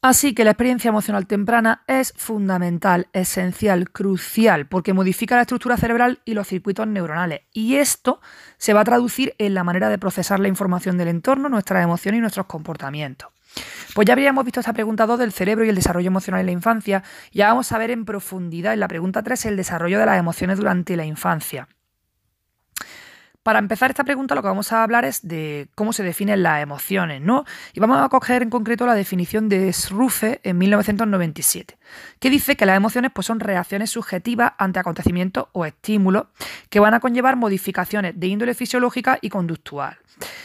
Así 0.05 0.35
que 0.35 0.43
la 0.43 0.51
experiencia 0.51 0.89
emocional 0.89 1.29
temprana 1.29 1.85
es 1.87 2.12
fundamental, 2.17 3.07
esencial, 3.12 3.89
crucial, 3.91 4.67
porque 4.67 4.93
modifica 4.93 5.37
la 5.37 5.43
estructura 5.43 5.77
cerebral 5.77 6.21
y 6.25 6.35
los 6.35 6.49
circuitos 6.49 6.89
neuronales. 6.89 7.43
Y 7.53 7.77
esto 7.77 8.21
se 8.59 8.73
va 8.73 8.81
a 8.81 8.85
traducir 8.85 9.37
en 9.39 9.55
la 9.55 9.62
manera 9.62 9.89
de 9.91 9.99
procesar 9.99 10.41
la 10.41 10.49
información 10.49 10.99
del 10.99 11.07
entorno, 11.07 11.49
nuestras 11.49 11.85
emociones 11.85 12.19
y 12.19 12.21
nuestros 12.21 12.47
comportamientos. 12.47 13.29
Pues 13.95 14.07
ya 14.07 14.15
habríamos 14.15 14.45
visto 14.45 14.61
esta 14.61 14.73
pregunta 14.73 15.05
2 15.05 15.19
del 15.19 15.33
cerebro 15.33 15.67
y 15.67 15.69
el 15.69 15.75
desarrollo 15.75 16.07
emocional 16.07 16.41
en 16.41 16.47
la 16.47 16.53
infancia. 16.53 17.03
Ya 17.31 17.49
vamos 17.49 17.73
a 17.73 17.79
ver 17.79 17.91
en 17.91 18.07
profundidad 18.07 18.73
en 18.73 18.81
la 18.81 18.89
pregunta 18.89 19.23
3 19.23 19.45
el 19.47 19.57
desarrollo 19.57 19.99
de 19.99 20.07
las 20.07 20.19
emociones 20.19 20.57
durante 20.57 20.97
la 20.97 21.05
infancia. 21.05 21.69
Para 23.43 23.59
empezar 23.59 23.91
esta 23.91 24.05
pregunta 24.05 24.37
lo 24.37 24.43
que 24.43 24.49
vamos 24.49 24.73
a 24.73 24.85
hablar 24.85 25.05
es 25.05 25.27
de 25.27 25.69
cómo 25.75 25.93
se 25.93 26.05
definen 26.05 26.45
las 26.45 26.63
emociones, 26.63 27.21
¿no? 27.21 27.45
Y 27.73 27.81
vamos 27.81 27.99
a 28.01 28.09
coger 28.09 28.43
en 28.43 28.51
concreto 28.51 28.87
la 28.87 28.95
definición 28.95 29.49
de 29.49 29.73
Srufe 29.73 30.41
en 30.45 30.59
1997, 30.59 31.77
que 32.21 32.31
dice 32.31 32.57
que 32.57 32.67
las 32.67 32.77
emociones 32.77 33.11
pues, 33.13 33.27
son 33.27 33.41
reacciones 33.41 33.91
subjetivas 33.91 34.53
ante 34.59 34.79
acontecimientos 34.79 35.47
o 35.53 35.67
estímulos 35.67 36.27
que 36.71 36.79
van 36.79 36.95
a 36.95 37.01
conllevar 37.01 37.35
modificaciones 37.35 38.15
de 38.17 38.29
índole 38.29 38.55
fisiológica 38.55 39.19
y 39.21 39.29
conductual. 39.29 39.99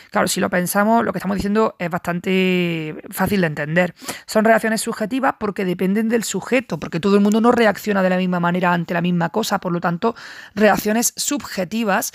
Claro, 0.09 0.27
si 0.27 0.39
lo 0.39 0.49
pensamos, 0.49 1.05
lo 1.05 1.11
que 1.11 1.19
estamos 1.19 1.35
diciendo 1.35 1.75
es 1.77 1.89
bastante 1.91 2.95
fácil 3.11 3.41
de 3.41 3.47
entender. 3.47 3.93
Son 4.25 4.43
reacciones 4.43 4.81
subjetivas 4.81 5.35
porque 5.39 5.65
dependen 5.65 6.09
del 6.09 6.23
sujeto, 6.23 6.79
porque 6.79 6.99
todo 6.99 7.15
el 7.15 7.21
mundo 7.21 7.41
no 7.41 7.51
reacciona 7.51 8.01
de 8.01 8.09
la 8.09 8.17
misma 8.17 8.39
manera 8.39 8.73
ante 8.73 8.95
la 8.95 9.01
misma 9.01 9.29
cosa, 9.29 9.59
por 9.59 9.71
lo 9.71 9.81
tanto, 9.81 10.15
reacciones 10.55 11.13
subjetivas 11.15 12.11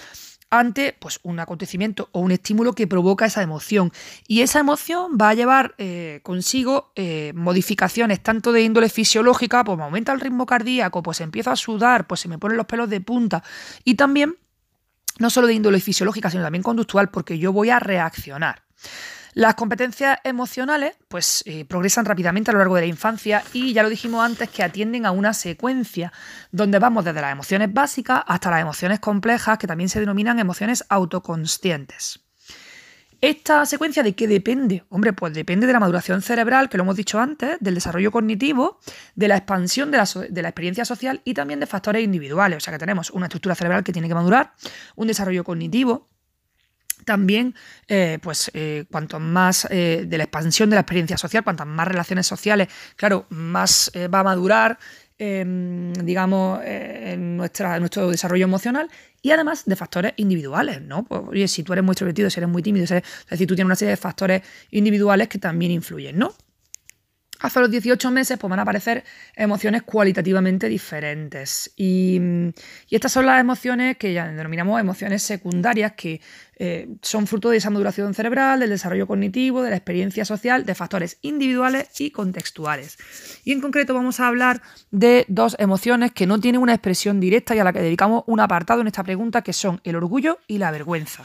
ante 0.53 0.95
pues, 0.99 1.19
un 1.23 1.41
acontecimiento 1.41 2.11
o 2.13 2.21
un 2.21 2.31
estímulo 2.31 2.75
que 2.75 2.87
provoca 2.87 3.25
esa 3.25 3.43
emoción. 3.43 3.91
Y 4.29 4.43
esa 4.43 4.61
emoción 4.61 5.17
va 5.21 5.31
a 5.31 5.35
llevar 5.35 5.75
eh, 5.79 6.21
consigo 6.23 6.93
eh, 6.95 7.33
modificaciones 7.35 8.23
tanto 8.23 8.53
de 8.53 8.61
índole 8.61 8.91
fisiológica, 8.91 9.65
pues 9.65 9.79
me 9.79 9.85
aumenta 9.85 10.13
el 10.13 10.21
ritmo 10.21 10.45
cardíaco, 10.45 11.03
pues 11.03 11.23
empiezo 11.23 11.51
a 11.51 11.57
sudar, 11.57 12.07
pues 12.07 12.21
se 12.21 12.29
me 12.29 12.39
ponen 12.39 12.59
los 12.59 12.67
pelos 12.67 12.91
de 12.91 13.01
punta. 13.01 13.43
Y 13.83 13.95
también, 13.95 14.37
no 15.19 15.31
solo 15.31 15.47
de 15.47 15.55
índole 15.55 15.81
fisiológica, 15.81 16.31
sino 16.31 16.43
también 16.43 16.63
conductual, 16.63 17.09
porque 17.09 17.39
yo 17.39 17.51
voy 17.51 17.71
a 17.71 17.79
reaccionar. 17.79 18.63
Las 19.35 19.55
competencias 19.55 20.19
emocionales 20.25 20.95
pues, 21.09 21.43
eh, 21.47 21.65
progresan 21.65 22.05
rápidamente 22.05 22.51
a 22.51 22.53
lo 22.53 22.59
largo 22.59 22.75
de 22.75 22.83
la 22.83 22.87
infancia 22.87 23.43
y 23.55 23.73
ya 23.73 23.83
lo 23.83 23.89
dijimos 23.89 24.23
antes 24.23 24.51
que 24.51 24.63
atienden 24.63 25.07
a 25.07 25.11
una 25.11 25.33
secuencia 25.33 26.13
donde 26.51 26.79
vamos 26.79 27.05
desde 27.05 27.23
las 27.23 27.33
emociones 27.33 27.73
básicas 27.73 28.23
hasta 28.27 28.51
las 28.51 28.61
emociones 28.61 29.01
complejas 29.01 29.57
que 29.57 29.67
también 29.67 29.89
se 29.89 30.01
denominan 30.01 30.39
emociones 30.39 30.85
autoconscientes. 30.91 32.21
¿Esta 33.23 33.65
secuencia 33.65 34.03
de 34.03 34.15
qué 34.15 34.27
depende? 34.27 34.85
Hombre, 34.91 35.13
pues 35.13 35.33
depende 35.33 35.67
de 35.67 35.73
la 35.73 35.81
maduración 35.81 36.23
cerebral, 36.23 36.69
que 36.69 36.77
lo 36.77 36.83
hemos 36.83 36.97
dicho 36.97 37.21
antes, 37.21 37.57
del 37.61 37.77
desarrollo 37.77 38.11
cognitivo, 38.11 38.81
de 39.15 39.29
la 39.29 39.37
expansión 39.37 39.93
de 39.93 39.99
la, 39.99 40.09
de 40.29 40.43
la, 40.43 40.49
experiencia 40.49 40.85
social 40.85 41.23
y 41.25 41.33
también 41.33 41.61
de 41.61 41.67
factores 41.67 42.03
individuales. 42.03 42.57
O 42.57 42.61
sea 42.61 42.73
que 42.73 42.81
tenemos 42.81 43.11
una 43.11 43.27
estructura 43.27 43.55
cerebral 43.55 43.85
que 43.85 43.93
tiene 43.93 44.09
que 44.09 44.15
madurar, 44.15 44.55
un 44.97 45.07
desarrollo 45.07 45.45
cognitivo, 45.45 46.09
también, 47.05 47.55
eh, 47.89 48.19
pues, 48.23 48.51
eh, 48.55 48.85
cuanto 48.91 49.21
más 49.21 49.67
eh, 49.71 50.05
de 50.07 50.19
la 50.19 50.25
expansión 50.25 50.71
de 50.71 50.77
la 50.77 50.81
experiencia 50.81 51.17
social, 51.17 51.45
cuantas 51.45 51.67
más 51.67 51.89
relaciones 51.89 52.27
sociales, 52.27 52.69
claro, 52.97 53.27
más 53.31 53.91
va 53.95 54.21
a 54.21 54.25
madurar, 54.25 54.79
em, 55.19 55.93
digamos, 55.93 56.61
nuestro 57.19 58.11
desarrollo 58.11 58.45
emocional 58.45 58.89
y 59.21 59.31
además 59.31 59.65
de 59.67 59.77
factores 59.77 60.13
individuales, 60.17 60.81
¿no? 60.83 61.05
Pues, 61.05 61.23
oye, 61.29 61.49
si 61.49 61.63
tú 61.63 61.73
eres 61.73 61.85
muy 61.85 61.93
extrovertido, 61.93 62.31
si 62.31 62.41
eres 62.41 62.51
muy 62.51 62.63
tímido, 62.63 62.85
es 62.85 62.91
decir, 62.91 63.47
tú 63.47 63.55
tienes 63.55 63.67
una 63.67 63.77
serie 63.77 63.91
de 63.91 63.97
factores 63.97 64.43
individuales 64.71 65.29
que 65.29 65.39
también 65.39 65.73
influyen, 65.73 66.19
¿no? 66.19 66.35
Hasta 67.43 67.61
los 67.61 67.71
18 67.71 68.11
meses 68.13 68.39
pues, 68.39 68.49
van 68.49 68.61
a 68.61 68.63
aparecer 68.63 69.05
emociones 69.35 69.83
cualitativamente 69.83 70.69
diferentes. 70.69 71.73
Y, 71.77 72.21
estas 72.89 73.13
son 73.13 73.27
las 73.27 73.41
emociones 73.41 73.97
que 73.97 74.13
ya 74.13 74.29
denominamos 74.29 74.81
emociones 74.81 75.23
secundarias, 75.23 75.93
que 75.93 76.21
eh, 76.57 76.89
son 77.03 77.27
fruto 77.27 77.51
de 77.51 77.57
esa 77.57 77.71
maduración 77.71 78.15
cerebral, 78.15 78.61
del 78.61 78.71
desarrollo 78.71 79.09
cognitivo, 79.09 79.63
de 79.63 79.71
la 79.71 79.77
experiencia 79.77 80.25
social, 80.25 80.65
de 80.65 80.75
factores 80.77 81.19
individuales 81.23 81.89
y 82.01 82.13
contextuales. 82.13 82.97
Y 83.45 83.53
en 83.53 83.61
concreto 83.61 83.93
vamos 83.93 84.21
a 84.21 84.29
hablar 84.29 84.63
de 84.93 85.25
dos 85.29 85.57
emociones 85.59 86.13
que 86.13 86.29
no 86.29 86.39
tienen 86.39 86.61
una 86.61 86.75
expresión 86.75 87.19
directa 87.19 87.57
y 87.57 87.59
a 87.59 87.65
la 87.65 87.73
que 87.73 87.81
dedicamos 87.81 88.23
un 88.27 88.39
apartado 88.39 88.81
en 88.83 88.87
esta 88.87 89.03
pregunta, 89.03 89.43
que 89.43 89.53
son 89.53 89.81
el 89.83 89.97
orgullo 89.97 90.39
y 90.47 90.59
la 90.59 90.71
vergüenza. 90.71 91.25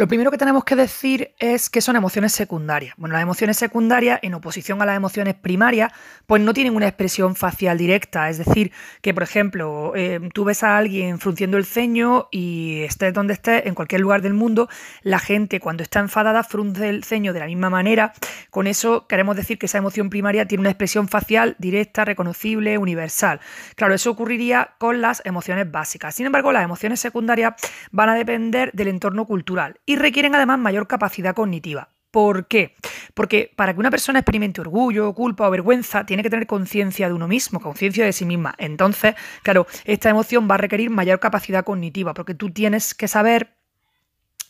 Lo 0.00 0.08
primero 0.08 0.30
que 0.30 0.38
tenemos 0.38 0.64
que 0.64 0.76
decir 0.76 1.34
es 1.38 1.68
que 1.68 1.82
son 1.82 1.94
emociones 1.94 2.32
secundarias. 2.32 2.94
Bueno, 2.96 3.12
las 3.12 3.22
emociones 3.22 3.58
secundarias, 3.58 4.18
en 4.22 4.32
oposición 4.32 4.80
a 4.80 4.86
las 4.86 4.96
emociones 4.96 5.34
primarias, 5.34 5.92
pues 6.24 6.40
no 6.40 6.54
tienen 6.54 6.74
una 6.74 6.88
expresión 6.88 7.36
facial 7.36 7.76
directa. 7.76 8.30
Es 8.30 8.38
decir, 8.38 8.72
que 9.02 9.12
por 9.12 9.24
ejemplo, 9.24 9.92
eh, 9.94 10.18
tú 10.32 10.44
ves 10.44 10.62
a 10.62 10.78
alguien 10.78 11.18
frunciendo 11.18 11.58
el 11.58 11.66
ceño 11.66 12.28
y 12.30 12.80
estés 12.80 13.12
donde 13.12 13.34
estés, 13.34 13.66
en 13.66 13.74
cualquier 13.74 14.00
lugar 14.00 14.22
del 14.22 14.32
mundo, 14.32 14.70
la 15.02 15.18
gente 15.18 15.60
cuando 15.60 15.82
está 15.82 16.00
enfadada 16.00 16.44
frunce 16.44 16.88
el 16.88 17.04
ceño 17.04 17.34
de 17.34 17.40
la 17.40 17.46
misma 17.46 17.68
manera. 17.68 18.14
Con 18.48 18.66
eso 18.66 19.06
queremos 19.06 19.36
decir 19.36 19.58
que 19.58 19.66
esa 19.66 19.76
emoción 19.76 20.08
primaria 20.08 20.46
tiene 20.46 20.60
una 20.62 20.70
expresión 20.70 21.08
facial 21.08 21.56
directa, 21.58 22.06
reconocible, 22.06 22.78
universal. 22.78 23.40
Claro, 23.76 23.92
eso 23.92 24.10
ocurriría 24.10 24.76
con 24.78 25.02
las 25.02 25.20
emociones 25.26 25.70
básicas. 25.70 26.14
Sin 26.14 26.24
embargo, 26.24 26.52
las 26.52 26.64
emociones 26.64 27.00
secundarias 27.00 27.52
van 27.90 28.08
a 28.08 28.14
depender 28.14 28.72
del 28.72 28.88
entorno 28.88 29.26
cultural 29.26 29.78
y 29.90 29.96
requieren 29.96 30.36
además 30.36 30.60
mayor 30.60 30.86
capacidad 30.86 31.34
cognitiva. 31.34 31.88
¿Por 32.12 32.46
qué? 32.46 32.76
Porque 33.12 33.50
para 33.56 33.74
que 33.74 33.80
una 33.80 33.90
persona 33.90 34.20
experimente 34.20 34.60
orgullo, 34.60 35.12
culpa 35.14 35.48
o 35.48 35.50
vergüenza, 35.50 36.06
tiene 36.06 36.22
que 36.22 36.30
tener 36.30 36.46
conciencia 36.46 37.08
de 37.08 37.14
uno 37.14 37.26
mismo, 37.26 37.58
conciencia 37.60 38.04
de 38.04 38.12
sí 38.12 38.24
misma. 38.24 38.54
Entonces, 38.58 39.16
claro, 39.42 39.66
esta 39.84 40.08
emoción 40.08 40.46
va 40.48 40.54
a 40.54 40.58
requerir 40.58 40.90
mayor 40.90 41.18
capacidad 41.18 41.64
cognitiva, 41.64 42.14
porque 42.14 42.34
tú 42.34 42.50
tienes 42.50 42.94
que 42.94 43.08
saber 43.08 43.56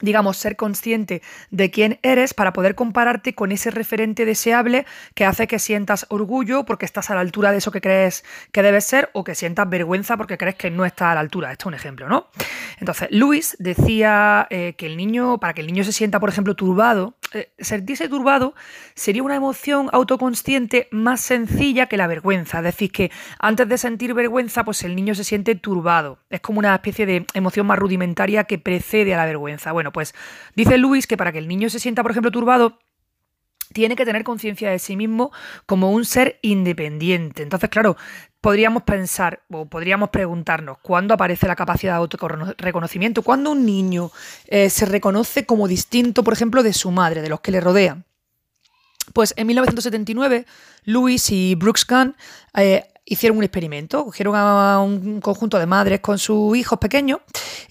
digamos, 0.01 0.37
ser 0.37 0.57
consciente 0.57 1.23
de 1.51 1.71
quién 1.71 1.99
eres 2.03 2.35
para 2.35 2.53
poder 2.53 2.75
compararte 2.75 3.35
con 3.35 3.53
ese 3.53 3.71
referente 3.71 4.25
deseable 4.25 4.87
que 5.15 5.25
hace 5.25 5.47
que 5.47 5.59
sientas 5.59 6.07
orgullo 6.09 6.65
porque 6.65 6.85
estás 6.85 7.11
a 7.11 7.15
la 7.15 7.21
altura 7.21 7.53
de 7.53 7.59
eso 7.59 7.71
que 7.71 7.81
crees 7.81 8.25
que 8.53 8.63
debes 8.63 8.85
ser 8.85 9.11
o 9.13 9.25
que 9.25 9.35
sientas 9.35 9.69
vergüenza 9.69 10.17
porque 10.17 10.39
crees 10.39 10.57
que 10.57 10.71
no 10.71 10.85
estás 10.85 11.13
a 11.13 11.15
la 11.15 11.21
altura. 11.21 11.53
Esto 11.53 11.65
es 11.65 11.67
un 11.67 11.75
ejemplo, 11.75 12.09
¿no? 12.09 12.29
Entonces, 12.79 13.09
Luis 13.11 13.57
decía 13.59 14.47
eh, 14.51 14.75
que 14.77 14.87
el 14.87 14.97
niño, 14.97 15.39
para 15.39 15.55
que 15.55 15.61
el 15.61 15.67
niño 15.67 15.85
se 15.85 15.93
sienta, 15.93 16.21
por 16.21 16.29
ejemplo, 16.29 16.55
turbado, 16.55 17.15
eh, 17.33 17.53
sentirse 17.59 18.09
turbado 18.09 18.55
sería 18.95 19.23
una 19.23 19.37
emoción 19.37 19.89
autoconsciente 19.93 20.89
más 20.91 21.21
sencilla 21.21 21.87
que 21.87 21.97
la 21.97 22.07
vergüenza. 22.07 22.59
Es 22.59 22.65
decir, 22.65 22.91
que 22.91 23.11
antes 23.39 23.69
de 23.69 23.79
sentir 23.79 24.15
vergüenza, 24.15 24.65
pues 24.65 24.83
el 24.83 24.97
niño 24.97 25.15
se 25.15 25.25
siente 25.25 25.55
turbado. 25.55 26.19
Es 26.29 26.41
como 26.41 26.59
una 26.59 26.75
especie 26.75 27.07
de 27.07 27.27
emoción 27.35 27.67
más 27.67 27.79
rudimentaria 27.79 28.45
que 28.45 28.59
precede 28.59 29.15
a 29.15 29.17
la 29.17 29.27
vergüenza. 29.27 29.73
Bueno, 29.73 29.93
pues 29.93 30.15
dice 30.57 30.79
Luis 30.79 31.07
que 31.07 31.17
para 31.17 31.33
que 31.33 31.39
el 31.39 31.49
niño 31.49 31.71
se 31.71 31.79
sienta, 31.79 32.03
por 32.03 32.11
ejemplo, 32.11 32.31
turbado, 32.31 32.79
tiene 33.73 33.97
que 33.97 34.05
tener 34.05 34.25
conciencia 34.25 34.71
de 34.71 34.79
sí 34.79 34.97
mismo 34.97 35.31
como 35.67 35.91
un 35.91 36.05
ser 36.05 36.39
independiente. 36.43 37.43
Entonces, 37.43 37.71
claro, 37.71 37.97
podríamos 38.41 38.83
pensar 38.83 39.43
o 39.51 39.67
podríamos 39.67 40.11
preguntarnos 40.11 40.79
cuándo 40.79 41.15
aparece 41.15 41.47
la 41.47 41.57
capacidad 41.57 41.93
de 41.93 41.99
autorreconocimiento, 41.99 43.23
cuándo 43.23 43.53
un 43.53 43.65
niño 43.65 44.11
eh, 44.47 44.71
se 44.71 44.87
reconoce 44.87 45.47
como 45.47 45.69
distinto, 45.69 46.25
por 46.25 46.33
ejemplo, 46.33 46.63
de 46.63 46.73
su 46.73 46.91
madre, 46.91 47.23
de 47.23 47.29
los 47.29 47.41
que 47.41 47.53
le 47.53 47.61
rodean. 47.61 48.05
Pues 49.13 49.35
en 49.37 49.47
1979, 49.47 50.47
Lewis 50.85 51.31
y 51.31 51.55
Brooks 51.57 51.85
Gunn 51.87 52.17
eh, 52.55 52.85
hicieron 53.05 53.39
un 53.39 53.45
experimento, 53.45 54.05
cogieron 54.05 54.35
a 54.37 54.81
un 54.81 55.21
conjunto 55.21 55.59
de 55.59 55.67
madres 55.67 56.01
con 56.01 56.19
sus 56.19 56.57
hijos 56.57 56.79
pequeños 56.79 57.21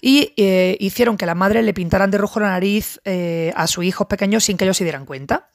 y 0.02 0.34
eh, 0.36 0.76
hicieron 0.80 1.16
que 1.16 1.24
las 1.24 1.36
madres 1.36 1.64
le 1.64 1.72
pintaran 1.72 2.10
de 2.10 2.18
rojo 2.18 2.40
la 2.40 2.50
nariz 2.50 3.00
a 3.54 3.66
sus 3.66 3.84
hijos 3.84 4.06
pequeños 4.06 4.44
sin 4.44 4.58
que 4.58 4.64
ellos 4.64 4.76
se 4.76 4.84
dieran 4.84 5.06
cuenta. 5.06 5.48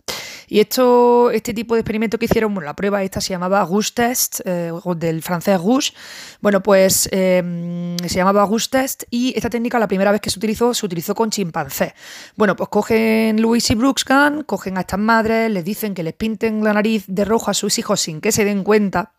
Y 0.48 0.60
esto, 0.60 1.32
este 1.32 1.54
tipo 1.54 1.76
de 1.76 1.82
experimento 1.82 2.18
que 2.18 2.26
hicieron, 2.26 2.54
bueno, 2.54 2.66
la 2.66 2.76
prueba 2.76 3.04
esta 3.04 3.22
se 3.22 3.30
llamaba 3.30 3.64
Rouge 3.66 3.92
Test, 3.94 4.42
eh, 4.46 4.72
del 4.98 5.22
francés 5.22 5.60
Rouge. 5.60 5.94
Bueno, 6.42 6.62
pues 6.62 7.10
em, 7.12 7.98
se 8.00 8.16
llamaba 8.16 8.46
Rouge 8.46 8.68
Test 8.70 9.04
y 9.10 9.34
esta 9.36 9.50
técnica 9.50 9.80
la 9.80 9.88
primera 9.88 10.12
vez 10.12 10.22
que 10.22 10.30
se 10.30 10.40
utilizó, 10.40 10.74
se 10.74 10.86
utilizó 10.86 11.16
con 11.16 11.30
chimpancés. 11.30 11.94
Bueno, 12.36 12.56
pues 12.56 12.70
cogen 12.70 13.42
Louis 13.42 13.70
y 13.70 13.76
Brooks 13.76 14.06
Gunn, 14.06 14.44
cogen 14.44 14.78
a 14.78 14.82
estas 14.82 15.00
madres, 15.00 15.52
les 15.52 15.64
dicen 15.64 15.94
que 15.94 16.04
les 16.04 16.14
pinten 16.14 16.64
la 16.64 16.74
nariz 16.74 17.06
de 17.08 17.26
rojo 17.26 17.52
a 17.52 17.54
sus 17.54 17.78
hijos 17.80 18.02
sin 18.02 18.22
que 18.22 18.32
se 18.32 18.46
den 18.46 18.64
cuenta 18.64 19.14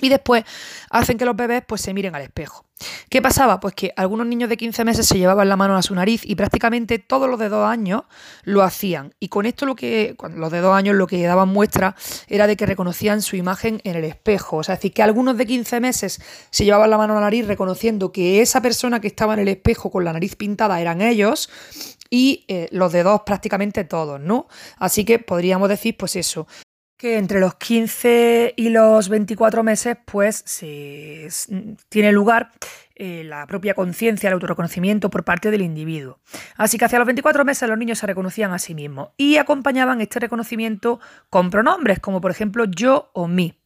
Y 0.00 0.08
después 0.08 0.44
hacen 0.90 1.18
que 1.18 1.24
los 1.24 1.36
bebés 1.36 1.62
pues 1.66 1.80
se 1.80 1.94
miren 1.94 2.14
al 2.14 2.22
espejo. 2.22 2.64
¿Qué 3.08 3.20
pasaba? 3.20 3.58
Pues 3.58 3.74
que 3.74 3.92
algunos 3.96 4.26
niños 4.26 4.48
de 4.48 4.56
15 4.56 4.84
meses 4.84 5.06
se 5.06 5.18
llevaban 5.18 5.48
la 5.48 5.56
mano 5.56 5.76
a 5.76 5.82
su 5.82 5.94
nariz 5.94 6.22
y 6.24 6.36
prácticamente 6.36 6.98
todos 6.98 7.28
los 7.28 7.38
de 7.38 7.48
dos 7.48 7.68
años 7.68 8.02
lo 8.44 8.62
hacían. 8.62 9.14
Y 9.18 9.28
con 9.28 9.46
esto 9.46 9.66
lo 9.66 9.74
que, 9.74 10.14
los 10.34 10.52
de 10.52 10.60
dos 10.60 10.76
años 10.76 10.94
lo 10.94 11.06
que 11.06 11.22
daban 11.24 11.48
muestra 11.48 11.96
era 12.28 12.46
de 12.46 12.56
que 12.56 12.66
reconocían 12.66 13.22
su 13.22 13.36
imagen 13.36 13.80
en 13.84 13.96
el 13.96 14.04
espejo. 14.04 14.58
O 14.58 14.62
sea, 14.62 14.74
es 14.74 14.80
decir, 14.80 14.92
que 14.92 15.02
algunos 15.02 15.36
de 15.36 15.46
15 15.46 15.80
meses 15.80 16.20
se 16.50 16.64
llevaban 16.64 16.90
la 16.90 16.98
mano 16.98 17.14
a 17.14 17.16
la 17.16 17.22
nariz 17.22 17.46
reconociendo 17.46 18.12
que 18.12 18.40
esa 18.40 18.62
persona 18.62 19.00
que 19.00 19.08
estaba 19.08 19.34
en 19.34 19.40
el 19.40 19.48
espejo 19.48 19.90
con 19.90 20.04
la 20.04 20.12
nariz 20.12 20.36
pintada 20.36 20.80
eran 20.80 21.00
ellos 21.00 21.50
y 22.10 22.44
eh, 22.48 22.68
los 22.70 22.92
de 22.92 23.02
dos 23.02 23.22
prácticamente 23.26 23.84
todos, 23.84 24.20
¿no? 24.20 24.46
Así 24.78 25.04
que 25.04 25.18
podríamos 25.18 25.68
decir, 25.68 25.96
pues 25.96 26.16
eso, 26.16 26.46
que 26.98 27.16
entre 27.16 27.38
los 27.38 27.54
15 27.54 28.54
y 28.56 28.70
los 28.70 29.08
24 29.08 29.62
meses, 29.62 29.96
pues 30.04 30.42
se, 30.44 31.28
tiene 31.88 32.10
lugar 32.10 32.50
eh, 32.96 33.22
la 33.24 33.46
propia 33.46 33.74
conciencia, 33.74 34.26
el 34.26 34.34
autorreconocimiento 34.34 35.08
por 35.08 35.24
parte 35.24 35.52
del 35.52 35.62
individuo. 35.62 36.18
Así 36.56 36.76
que 36.76 36.84
hacia 36.84 36.98
los 36.98 37.06
24 37.06 37.44
meses 37.44 37.68
los 37.68 37.78
niños 37.78 38.00
se 38.00 38.08
reconocían 38.08 38.52
a 38.52 38.58
sí 38.58 38.74
mismos 38.74 39.10
y 39.16 39.36
acompañaban 39.36 40.00
este 40.00 40.18
reconocimiento 40.18 40.98
con 41.30 41.50
pronombres, 41.50 42.00
como 42.00 42.20
por 42.20 42.32
ejemplo 42.32 42.64
yo 42.64 43.10
o 43.12 43.28
mí. 43.28 43.57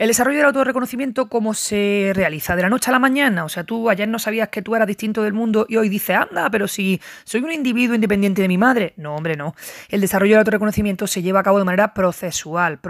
El 0.00 0.08
desarrollo 0.08 0.38
del 0.38 0.46
autorreconocimiento, 0.46 1.28
¿cómo 1.28 1.52
se 1.52 2.12
realiza? 2.14 2.56
De 2.56 2.62
la 2.62 2.70
noche 2.70 2.88
a 2.88 2.92
la 2.92 2.98
mañana. 2.98 3.44
O 3.44 3.50
sea, 3.50 3.64
tú 3.64 3.90
ayer 3.90 4.08
no 4.08 4.18
sabías 4.18 4.48
que 4.48 4.62
tú 4.62 4.74
eras 4.74 4.88
distinto 4.88 5.22
del 5.22 5.34
mundo 5.34 5.66
y 5.68 5.76
hoy 5.76 5.90
dices, 5.90 6.16
anda, 6.16 6.48
pero 6.48 6.68
si 6.68 7.02
soy 7.24 7.42
un 7.42 7.52
individuo 7.52 7.94
independiente 7.94 8.40
de 8.40 8.48
mi 8.48 8.56
madre. 8.56 8.94
No, 8.96 9.14
hombre, 9.14 9.36
no. 9.36 9.54
El 9.90 10.00
desarrollo 10.00 10.30
del 10.30 10.38
autorreconocimiento 10.38 11.06
se 11.06 11.20
lleva 11.20 11.40
a 11.40 11.42
cabo 11.42 11.58
de 11.58 11.66
manera 11.66 11.92
procesual, 11.92 12.80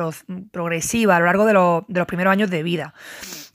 progresiva, 0.53 1.17
a 1.17 1.19
lo 1.19 1.27
largo 1.27 1.47
de 1.47 1.99
los 1.99 2.07
primeros 2.07 2.31
años 2.31 2.49
de 2.49 2.63
vida. 2.63 2.95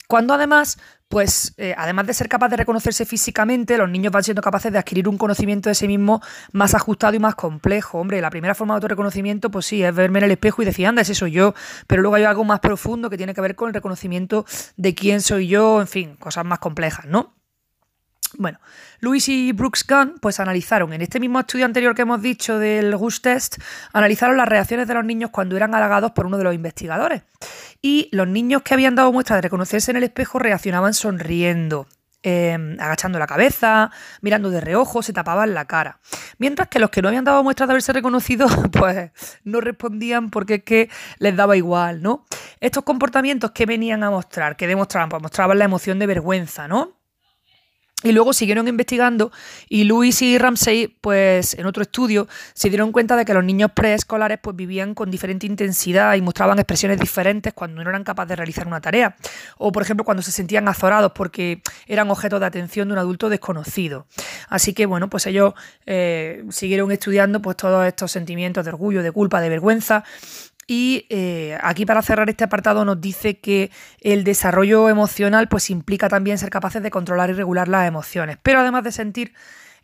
Cuando 0.06 0.34
además 0.34 0.78
pues 1.08 1.54
eh, 1.56 1.74
además 1.76 2.06
de 2.06 2.14
ser 2.14 2.28
capaz 2.28 2.48
de 2.48 2.56
reconocerse 2.56 3.04
físicamente, 3.04 3.78
los 3.78 3.88
niños 3.88 4.12
van 4.12 4.24
siendo 4.24 4.42
capaces 4.42 4.72
de 4.72 4.78
adquirir 4.78 5.08
un 5.08 5.18
conocimiento 5.18 5.68
de 5.68 5.74
sí 5.74 5.86
mismos 5.86 6.20
más 6.52 6.74
ajustado 6.74 7.14
y 7.14 7.18
más 7.18 7.34
complejo. 7.34 7.98
Hombre, 7.98 8.20
la 8.20 8.30
primera 8.30 8.54
forma 8.54 8.74
de 8.74 8.76
autorreconocimiento, 8.76 9.50
pues 9.50 9.66
sí, 9.66 9.82
es 9.82 9.94
verme 9.94 10.18
en 10.18 10.24
el 10.24 10.32
espejo 10.32 10.62
y 10.62 10.64
decir, 10.64 10.86
anda, 10.86 11.02
ese 11.02 11.14
soy 11.14 11.32
yo, 11.32 11.54
pero 11.86 12.02
luego 12.02 12.16
hay 12.16 12.24
algo 12.24 12.44
más 12.44 12.60
profundo 12.60 13.08
que 13.08 13.16
tiene 13.16 13.34
que 13.34 13.40
ver 13.40 13.54
con 13.54 13.68
el 13.68 13.74
reconocimiento 13.74 14.44
de 14.76 14.94
quién 14.94 15.20
soy 15.20 15.46
yo, 15.48 15.80
en 15.80 15.86
fin, 15.86 16.16
cosas 16.16 16.44
más 16.44 16.58
complejas, 16.58 17.06
¿no? 17.06 17.34
Bueno, 18.38 18.58
Lewis 19.00 19.28
y 19.28 19.52
Brooks 19.52 19.86
Gunn 19.86 20.14
pues 20.20 20.40
analizaron 20.40 20.92
en 20.92 21.02
este 21.02 21.20
mismo 21.20 21.40
estudio 21.40 21.64
anterior 21.64 21.94
que 21.94 22.02
hemos 22.02 22.22
dicho 22.22 22.58
del 22.58 22.96
Gush 22.96 23.20
Test, 23.20 23.56
analizaron 23.92 24.36
las 24.36 24.48
reacciones 24.48 24.88
de 24.88 24.94
los 24.94 25.04
niños 25.04 25.30
cuando 25.30 25.56
eran 25.56 25.74
halagados 25.74 26.12
por 26.12 26.26
uno 26.26 26.38
de 26.38 26.44
los 26.44 26.54
investigadores. 26.54 27.22
Y 27.82 28.08
los 28.12 28.26
niños 28.26 28.62
que 28.62 28.74
habían 28.74 28.94
dado 28.94 29.12
muestra 29.12 29.36
de 29.36 29.42
reconocerse 29.42 29.90
en 29.90 29.98
el 29.98 30.04
espejo 30.04 30.38
reaccionaban 30.38 30.94
sonriendo, 30.94 31.86
em, 32.22 32.76
agachando 32.80 33.18
la 33.18 33.26
cabeza, 33.26 33.90
mirando 34.22 34.50
de 34.50 34.60
reojo, 34.60 35.02
se 35.02 35.12
tapaban 35.12 35.54
la 35.54 35.66
cara. 35.66 36.00
Mientras 36.38 36.68
que 36.68 36.80
los 36.80 36.90
que 36.90 37.02
no 37.02 37.08
habían 37.08 37.24
dado 37.24 37.42
muestras 37.42 37.68
de 37.68 37.72
haberse 37.72 37.92
reconocido, 37.92 38.46
pues 38.72 39.10
no 39.44 39.60
respondían 39.60 40.30
porque 40.30 40.54
es 40.54 40.64
que 40.64 40.90
les 41.18 41.36
daba 41.36 41.56
igual, 41.56 42.02
¿no? 42.02 42.24
Estos 42.60 42.84
comportamientos 42.84 43.52
que 43.52 43.66
venían 43.66 44.02
a 44.02 44.10
mostrar, 44.10 44.56
que 44.56 44.66
demostraban, 44.66 45.10
pues 45.10 45.22
mostraban 45.22 45.58
la 45.58 45.66
emoción 45.66 45.98
de 45.98 46.06
vergüenza, 46.06 46.66
¿no? 46.66 46.95
Y 48.02 48.12
luego 48.12 48.34
siguieron 48.34 48.68
investigando 48.68 49.32
y 49.70 49.84
Luis 49.84 50.20
y 50.20 50.36
Ramsey, 50.36 50.88
pues 51.00 51.54
en 51.54 51.64
otro 51.64 51.82
estudio, 51.82 52.28
se 52.52 52.68
dieron 52.68 52.92
cuenta 52.92 53.16
de 53.16 53.24
que 53.24 53.32
los 53.32 53.42
niños 53.42 53.70
preescolares 53.74 54.38
pues 54.42 54.54
vivían 54.54 54.94
con 54.94 55.10
diferente 55.10 55.46
intensidad 55.46 56.14
y 56.14 56.20
mostraban 56.20 56.58
expresiones 56.58 57.00
diferentes 57.00 57.54
cuando 57.54 57.82
no 57.82 57.88
eran 57.88 58.04
capaces 58.04 58.28
de 58.28 58.36
realizar 58.36 58.66
una 58.66 58.82
tarea. 58.82 59.16
O 59.56 59.72
por 59.72 59.82
ejemplo 59.82 60.04
cuando 60.04 60.22
se 60.22 60.30
sentían 60.30 60.68
azorados 60.68 61.12
porque 61.14 61.62
eran 61.86 62.10
objeto 62.10 62.38
de 62.38 62.44
atención 62.44 62.88
de 62.88 62.92
un 62.92 62.98
adulto 62.98 63.30
desconocido. 63.30 64.06
Así 64.50 64.74
que 64.74 64.84
bueno, 64.84 65.08
pues 65.08 65.26
ellos 65.26 65.54
eh, 65.86 66.44
siguieron 66.50 66.92
estudiando 66.92 67.40
pues 67.40 67.56
todos 67.56 67.86
estos 67.86 68.12
sentimientos 68.12 68.62
de 68.62 68.72
orgullo, 68.72 69.02
de 69.02 69.10
culpa, 69.10 69.40
de 69.40 69.48
vergüenza 69.48 70.04
y 70.66 71.06
eh, 71.10 71.56
aquí 71.62 71.86
para 71.86 72.02
cerrar 72.02 72.28
este 72.28 72.44
apartado 72.44 72.84
nos 72.84 73.00
dice 73.00 73.38
que 73.38 73.70
el 74.00 74.24
desarrollo 74.24 74.88
emocional 74.88 75.48
pues 75.48 75.70
implica 75.70 76.08
también 76.08 76.38
ser 76.38 76.50
capaces 76.50 76.82
de 76.82 76.90
controlar 76.90 77.30
y 77.30 77.34
regular 77.34 77.68
las 77.68 77.86
emociones. 77.86 78.38
Pero 78.42 78.60
además 78.60 78.82
de 78.82 78.92
sentir, 78.92 79.34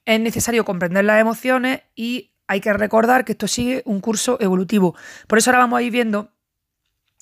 es 0.04 0.18
necesario 0.20 0.64
comprender 0.64 1.04
las 1.04 1.20
emociones 1.20 1.82
y 1.94 2.32
hay 2.48 2.60
que 2.60 2.72
recordar 2.72 3.24
que 3.24 3.32
esto 3.32 3.46
sigue 3.46 3.82
un 3.86 4.00
curso 4.00 4.38
evolutivo. 4.40 4.96
Por 5.28 5.38
eso 5.38 5.50
ahora 5.50 5.60
vamos 5.60 5.78
a 5.78 5.82
ir 5.82 5.92
viendo 5.92 6.32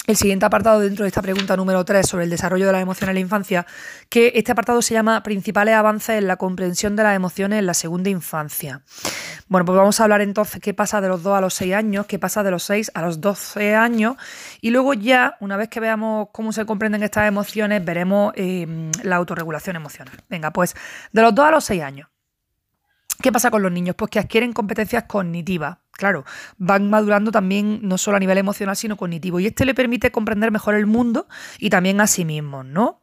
el 0.07 0.17
siguiente 0.17 0.47
apartado 0.47 0.81
dentro 0.81 1.05
de 1.05 1.09
esta 1.09 1.23
pregunta 1.23 1.57
número 1.57 1.85
3 1.85 2.09
sobre 2.09 2.25
el 2.25 2.31
desarrollo 2.31 2.67
de 2.67 2.73
las 2.73 2.83
emociones 2.83 3.11
en 3.11 3.15
la 3.15 3.21
infancia, 3.21 3.67
que 4.09 4.33
este 4.35 4.53
apartado 4.53 4.83
se 4.83 4.95
llama 4.95 5.23
Principales 5.23 5.75
avances 5.75 6.19
en 6.19 6.27
la 6.27 6.37
comprensión 6.37 6.97
de 6.97 7.03
las 7.03 7.15
emociones 7.15 7.59
en 7.59 7.67
la 7.67 7.75
segunda 7.75 8.11
infancia. 8.11 8.83
Bueno, 9.49 9.65
pues 9.65 9.77
vamos 9.77 10.01
a 10.01 10.05
hablar 10.05 10.21
entonces 10.21 10.61
qué 10.61 10.75
pasa 10.75 11.01
de 11.01 11.09
los 11.09 11.23
2 11.23 11.39
a 11.39 11.41
los 11.41 11.55
6 11.55 11.75
años, 11.75 12.07
qué 12.07 12.19
pasa 12.19 12.43
de 12.43 12.51
los 12.51 12.63
6 12.65 12.93
a 12.95 13.03
los 13.03 13.21
12 13.21 13.75
años 13.75 14.17
y 14.61 14.71
luego 14.71 14.95
ya, 14.95 15.37
una 15.41 15.57
vez 15.57 15.69
que 15.69 15.81
veamos 15.81 16.29
cómo 16.33 16.53
se 16.53 16.65
comprenden 16.65 17.03
estas 17.03 17.29
emociones, 17.29 17.85
veremos 17.85 18.33
eh, 18.37 18.91
la 19.03 19.17
autorregulación 19.17 19.77
emocional. 19.77 20.15
Venga, 20.29 20.51
pues 20.53 20.75
de 21.13 21.23
los 21.23 21.35
2 21.35 21.47
a 21.47 21.51
los 21.51 21.65
6 21.65 21.83
años. 21.83 22.09
¿Qué 23.23 23.33
pasa 23.33 23.51
con 23.51 23.63
los 23.63 23.71
niños? 23.71 23.97
Pues 23.97 24.11
que 24.11 24.19
adquieren 24.19 24.53
competencias 24.53 25.05
cognitivas. 25.05 25.77
Claro, 26.01 26.25
van 26.57 26.89
madurando 26.89 27.31
también 27.31 27.81
no 27.83 27.99
solo 27.99 28.17
a 28.17 28.21
nivel 28.21 28.39
emocional, 28.39 28.75
sino 28.75 28.97
cognitivo. 28.97 29.39
Y 29.39 29.45
este 29.45 29.67
le 29.67 29.75
permite 29.75 30.11
comprender 30.11 30.51
mejor 30.51 30.75
el 30.75 30.87
mundo 30.87 31.29
y 31.59 31.69
también 31.69 32.01
a 32.01 32.07
sí 32.07 32.25
mismos, 32.25 32.65
¿no? 32.65 33.03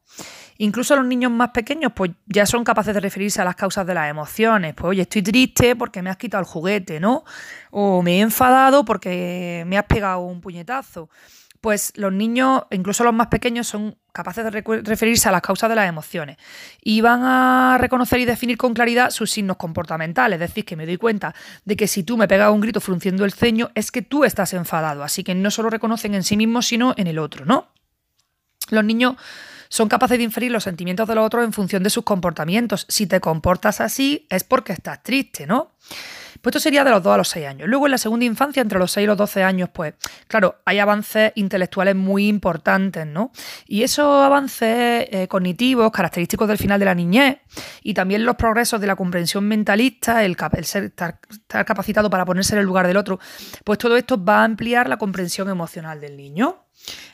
Incluso 0.58 0.96
los 0.96 1.06
niños 1.06 1.32
más 1.32 1.52
pequeños, 1.52 1.92
pues 1.96 2.10
ya 2.26 2.48
son 2.48 2.64
capaces 2.64 2.96
de 2.96 3.00
referirse 3.00 3.40
a 3.40 3.46
las 3.46 3.56
causas 3.56 3.86
de 3.86 3.94
las 3.94 4.10
emociones. 4.10 4.74
Pues, 4.74 4.90
oye, 4.90 5.04
estoy 5.04 5.22
triste 5.22 5.76
porque 5.76 6.02
me 6.02 6.10
has 6.10 6.18
quitado 6.18 6.42
el 6.42 6.48
juguete, 6.48 7.00
¿no? 7.00 7.24
O 7.70 8.02
me 8.02 8.18
he 8.18 8.22
enfadado 8.22 8.84
porque 8.84 9.64
me 9.68 9.78
has 9.78 9.86
pegado 9.86 10.22
un 10.22 10.42
puñetazo 10.42 11.12
pues 11.62 11.94
los 11.96 12.14
niños, 12.14 12.64
incluso 12.72 13.04
los 13.04 13.14
más 13.14 13.28
pequeños, 13.28 13.68
son 13.68 13.98
capaces 14.12 14.44
de 14.44 14.82
referirse 14.82 15.30
a 15.30 15.32
las 15.32 15.42
causas 15.42 15.70
de 15.70 15.76
las 15.76 15.88
emociones 15.88 16.38
y 16.82 17.02
van 17.02 17.22
a 17.24 17.78
reconocer 17.80 18.20
y 18.20 18.26
definir 18.26 18.58
con 18.58 18.74
claridad 18.74 19.12
sus 19.12 19.32
signos 19.32 19.58
comportamentales. 19.58 20.42
Es 20.42 20.50
decir, 20.50 20.66
que 20.66 20.76
me 20.76 20.86
doy 20.86 20.98
cuenta 20.98 21.36
de 21.66 21.76
que 21.76 21.88
si 21.88 22.04
tú 22.04 22.18
me 22.18 22.28
pegas 22.28 22.52
un 22.52 22.62
grito 22.62 22.82
frunciendo 22.82 23.26
el 23.26 23.34
ceño, 23.34 23.70
es 23.76 23.92
que 23.92 24.02
tú 24.02 24.24
estás 24.24 24.54
enfadado. 24.54 25.04
Así 25.04 25.24
que 25.24 25.36
no 25.36 25.52
solo 25.52 25.70
reconocen 25.70 26.16
en 26.16 26.24
sí 26.24 26.38
mismos, 26.38 26.68
sino 26.68 26.94
en 26.98 27.08
el 27.08 27.20
otro, 27.20 27.46
¿no? 27.46 27.68
Los 28.70 28.84
niños 28.84 29.16
son 29.70 29.90
capaces 29.90 30.18
de 30.18 30.24
inferir 30.24 30.52
los 30.52 30.64
sentimientos 30.64 31.08
de 31.08 31.16
los 31.16 31.26
otros 31.26 31.44
en 31.44 31.54
función 31.54 31.84
de 31.84 31.90
sus 31.90 32.04
comportamientos. 32.04 32.86
Si 32.90 33.08
te 33.08 33.20
comportas 33.20 33.82
así, 33.82 34.26
es 34.30 34.44
porque 34.44 34.74
estás 34.74 35.04
triste, 35.04 35.46
¿no? 35.46 35.72
Pues 36.42 36.56
esto 36.56 36.60
sería 36.60 36.84
de 36.84 36.92
los 36.92 37.04
2 37.04 37.14
a 37.14 37.18
los 37.18 37.30
6 37.30 37.46
años. 37.48 37.68
Luego 37.68 37.88
en 37.88 37.92
la 37.92 37.98
segunda 37.98 38.26
infancia, 38.26 38.62
entre 38.62 38.80
los 38.80 38.92
6 38.92 39.04
y 39.04 39.08
los 39.08 39.18
12 39.18 39.44
años, 39.44 39.70
pues 39.74 39.94
claro, 40.28 40.62
hay 40.66 40.80
avances 40.80 41.32
intelectuales 41.36 41.96
muy 41.96 42.28
importantes, 42.28 43.06
¿no? 43.06 43.32
Y 43.68 43.84
esos 43.84 44.06
avances 44.24 45.08
eh, 45.12 45.28
cognitivos, 45.28 45.92
característicos 45.92 46.48
del 46.48 46.58
final 46.58 46.80
de 46.80 46.86
la 46.86 46.96
niñez, 46.96 47.40
y 47.84 47.94
también 47.94 48.26
los 48.26 48.36
progresos 48.36 48.80
de 48.82 48.88
la 48.88 48.96
comprensión 48.96 49.48
mentalista, 49.48 50.24
el, 50.24 50.36
ser, 50.64 50.86
estar, 50.86 51.20
capacitado 51.48 52.10
para 52.10 52.26
ponerse 52.26 52.56
en 52.56 52.60
el 52.60 52.66
lugar 52.66 52.88
del 52.88 52.98
otro, 52.98 53.20
pues 53.64 53.80
todo 53.80 53.98
esto 53.98 54.24
va 54.24 54.42
a 54.42 54.44
ampliar 54.44 54.90
la 54.90 54.98
comprensión 54.98 55.50
emocional 55.50 56.00
del 56.00 56.18
niño. 56.18 56.64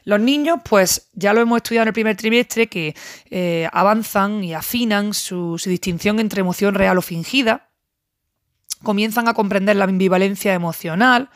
Los 0.03 0.19
niños, 0.19 0.59
pues 0.67 1.09
ya 1.13 1.33
lo 1.33 1.41
hemos 1.41 1.57
estudiado 1.57 1.83
en 1.83 1.87
el 1.87 1.93
primer 1.93 2.17
trimestre, 2.17 2.67
que 2.67 2.95
eh, 3.29 3.67
avanzan 3.71 4.43
y 4.43 4.53
afinan 4.53 5.13
su 5.13 5.59
distinción 5.65 6.19
entre 6.19 6.41
emoción 6.41 6.75
real 6.75 6.97
o 6.97 7.01
fingida 7.01 7.69
comienzan 8.83 9.27
a 9.27 9.33
comprender 9.33 9.75
la 9.75 9.85
ambivalencia 9.85 10.53
emocional, 10.53 11.29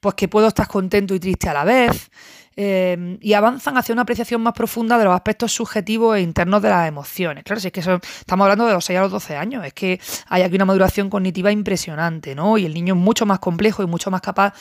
pues 0.00 0.14
que 0.14 0.28
puedo 0.28 0.48
estar 0.48 0.66
contento 0.66 1.14
y 1.14 1.20
triste 1.20 1.48
a 1.48 1.54
la 1.54 1.64
vez, 1.64 2.10
eh, 2.54 3.18
y 3.20 3.32
avanzan 3.32 3.78
hacia 3.78 3.94
una 3.94 4.02
apreciación 4.02 4.42
más 4.42 4.52
profunda 4.52 4.98
de 4.98 5.04
los 5.04 5.14
aspectos 5.14 5.52
subjetivos 5.52 6.16
e 6.16 6.20
internos 6.20 6.60
de 6.60 6.68
las 6.68 6.86
emociones. 6.86 7.44
Claro, 7.44 7.60
si 7.60 7.68
es 7.68 7.72
que 7.72 7.80
estamos 7.80 8.44
hablando 8.44 8.66
de 8.66 8.74
los 8.74 8.84
6 8.84 8.98
a 8.98 9.02
los 9.02 9.10
12 9.10 9.36
años, 9.36 9.64
es 9.64 9.72
que 9.72 10.00
hay 10.28 10.42
aquí 10.42 10.56
una 10.56 10.66
maduración 10.66 11.08
cognitiva 11.08 11.50
impresionante, 11.50 12.34
¿no? 12.34 12.58
Y 12.58 12.66
el 12.66 12.74
niño 12.74 12.94
es 12.94 13.00
mucho 13.00 13.24
más 13.24 13.38
complejo 13.38 13.82
y 13.82 13.86
mucho 13.86 14.10
más 14.10 14.20
capaz, 14.20 14.52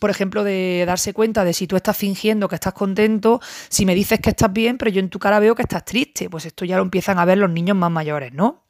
por 0.00 0.10
ejemplo, 0.10 0.42
de 0.42 0.84
darse 0.86 1.12
cuenta 1.12 1.44
de 1.44 1.52
si 1.52 1.66
tú 1.66 1.76
estás 1.76 1.96
fingiendo 1.96 2.48
que 2.48 2.56
estás 2.56 2.72
contento, 2.72 3.40
si 3.68 3.86
me 3.86 3.94
dices 3.94 4.18
que 4.20 4.30
estás 4.30 4.52
bien, 4.52 4.76
pero 4.76 4.90
yo 4.90 5.00
en 5.00 5.08
tu 5.08 5.20
cara 5.20 5.38
veo 5.38 5.54
que 5.54 5.62
estás 5.62 5.84
triste, 5.84 6.28
pues 6.28 6.46
esto 6.46 6.64
ya 6.64 6.76
lo 6.76 6.82
empiezan 6.82 7.18
a 7.18 7.24
ver 7.24 7.38
los 7.38 7.50
niños 7.50 7.76
más 7.76 7.90
mayores, 7.90 8.32
¿no? 8.32 8.65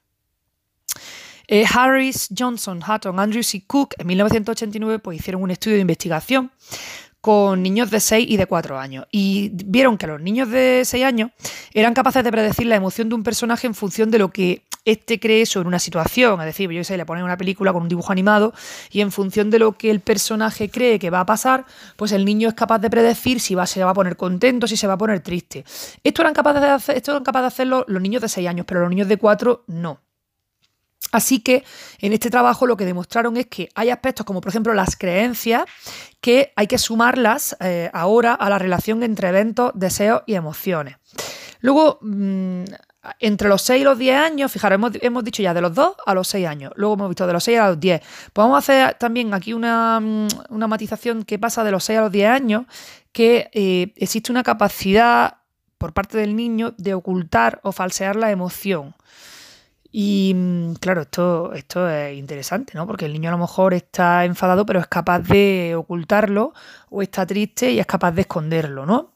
Eh, 1.48 1.64
Harris, 1.72 2.28
Johnson, 2.36 2.80
Hutton, 2.82 3.18
Andrews 3.18 3.54
y 3.54 3.60
Cook 3.60 3.94
en 3.98 4.06
1989 4.06 4.98
pues, 4.98 5.20
hicieron 5.20 5.42
un 5.42 5.50
estudio 5.50 5.76
de 5.76 5.82
investigación 5.82 6.50
con 7.20 7.60
niños 7.60 7.90
de 7.90 7.98
6 7.98 8.24
y 8.30 8.36
de 8.36 8.46
4 8.46 8.78
años. 8.78 9.06
Y 9.10 9.50
vieron 9.52 9.98
que 9.98 10.06
los 10.06 10.20
niños 10.20 10.48
de 10.48 10.82
6 10.84 11.04
años 11.04 11.30
eran 11.74 11.92
capaces 11.92 12.22
de 12.22 12.30
predecir 12.30 12.68
la 12.68 12.76
emoción 12.76 13.08
de 13.08 13.16
un 13.16 13.24
personaje 13.24 13.66
en 13.66 13.74
función 13.74 14.12
de 14.12 14.18
lo 14.18 14.30
que 14.30 14.62
éste 14.84 15.18
cree 15.18 15.44
sobre 15.44 15.66
una 15.66 15.80
situación. 15.80 16.40
Es 16.40 16.46
decir, 16.46 16.70
yo 16.70 16.84
sé, 16.84 16.96
le 16.96 17.04
ponen 17.04 17.24
una 17.24 17.36
película 17.36 17.72
con 17.72 17.82
un 17.82 17.88
dibujo 17.88 18.12
animado 18.12 18.54
y 18.92 19.00
en 19.00 19.10
función 19.10 19.50
de 19.50 19.58
lo 19.58 19.72
que 19.72 19.90
el 19.90 19.98
personaje 19.98 20.70
cree 20.70 21.00
que 21.00 21.10
va 21.10 21.18
a 21.18 21.26
pasar, 21.26 21.66
pues 21.96 22.12
el 22.12 22.24
niño 22.24 22.48
es 22.48 22.54
capaz 22.54 22.78
de 22.78 22.88
predecir 22.88 23.40
si 23.40 23.56
va, 23.56 23.66
se 23.66 23.82
va 23.82 23.90
a 23.90 23.94
poner 23.94 24.16
contento, 24.16 24.68
si 24.68 24.76
se 24.76 24.86
va 24.86 24.92
a 24.92 24.98
poner 24.98 25.18
triste. 25.20 25.64
Esto 26.04 26.22
eran 26.22 26.32
capaces 26.32 26.62
de, 26.62 26.68
hacer, 26.68 26.96
esto 26.96 27.10
eran 27.10 27.24
capaces 27.24 27.42
de 27.42 27.48
hacerlo 27.48 27.84
los 27.88 28.00
niños 28.00 28.22
de 28.22 28.28
6 28.28 28.46
años, 28.46 28.66
pero 28.68 28.80
los 28.80 28.90
niños 28.90 29.08
de 29.08 29.16
4 29.16 29.64
no. 29.66 30.05
Así 31.16 31.40
que 31.40 31.64
en 32.00 32.12
este 32.12 32.28
trabajo 32.28 32.66
lo 32.66 32.76
que 32.76 32.84
demostraron 32.84 33.38
es 33.38 33.46
que 33.46 33.70
hay 33.74 33.88
aspectos 33.88 34.26
como 34.26 34.42
por 34.42 34.50
ejemplo 34.50 34.74
las 34.74 34.96
creencias 34.96 35.64
que 36.20 36.52
hay 36.56 36.66
que 36.66 36.76
sumarlas 36.76 37.56
eh, 37.60 37.88
ahora 37.94 38.34
a 38.34 38.50
la 38.50 38.58
relación 38.58 39.02
entre 39.02 39.30
eventos, 39.30 39.72
deseos 39.74 40.24
y 40.26 40.34
emociones. 40.34 40.96
Luego, 41.60 41.98
mm, 42.02 42.64
entre 43.18 43.48
los 43.48 43.62
6 43.62 43.80
y 43.80 43.84
los 43.84 43.96
10 43.96 44.14
años, 44.14 44.52
fijaros, 44.52 44.78
hemos, 45.00 45.24
dicho 45.24 45.42
ya 45.42 45.54
de 45.54 45.62
los 45.62 45.72
2 45.74 45.94
a 46.04 46.12
los 46.12 46.28
6 46.28 46.46
años, 46.46 46.72
luego 46.76 46.96
hemos 46.96 47.08
visto 47.08 47.26
de 47.26 47.32
los 47.32 47.44
6 47.44 47.58
a 47.60 47.68
los 47.68 47.80
10. 47.80 48.00
Pues 48.34 48.44
vamos 48.44 48.56
a 48.56 48.58
hacer 48.58 48.98
también 48.98 49.32
aquí 49.32 49.54
una, 49.54 49.98
mm, 49.98 50.28
una 50.50 50.66
matización 50.66 51.22
que 51.22 51.38
pasa 51.38 51.64
de 51.64 51.70
los 51.70 51.82
6 51.84 51.98
a 51.98 52.02
los 52.02 52.12
10 52.12 52.28
años, 52.28 52.66
que 53.12 53.48
eh, 53.54 53.94
existe 53.96 54.30
una 54.30 54.42
capacidad 54.42 55.38
por 55.78 55.94
parte 55.94 56.18
del 56.18 56.36
niño 56.36 56.74
de 56.76 56.92
ocultar 56.92 57.60
o 57.62 57.72
falsear 57.72 58.16
la 58.16 58.30
emoción. 58.30 58.94
Y 59.98 60.34
mm, 60.34 60.74
claro, 60.74 61.00
esto, 61.00 61.54
esto 61.54 61.88
es 61.88 62.18
interesante, 62.18 62.74
¿no? 62.74 62.86
Porque 62.86 63.06
el 63.06 63.14
niño 63.14 63.30
a 63.30 63.32
lo 63.32 63.38
mejor 63.38 63.72
está 63.72 64.26
enfadado, 64.26 64.66
pero 64.66 64.78
es 64.78 64.88
capaz 64.88 65.20
de 65.20 65.74
ocultarlo, 65.74 66.52
o 66.90 67.00
está 67.00 67.24
triste 67.24 67.70
y 67.70 67.80
es 67.80 67.86
capaz 67.86 68.12
de 68.12 68.20
esconderlo, 68.20 68.84
¿no? 68.84 69.14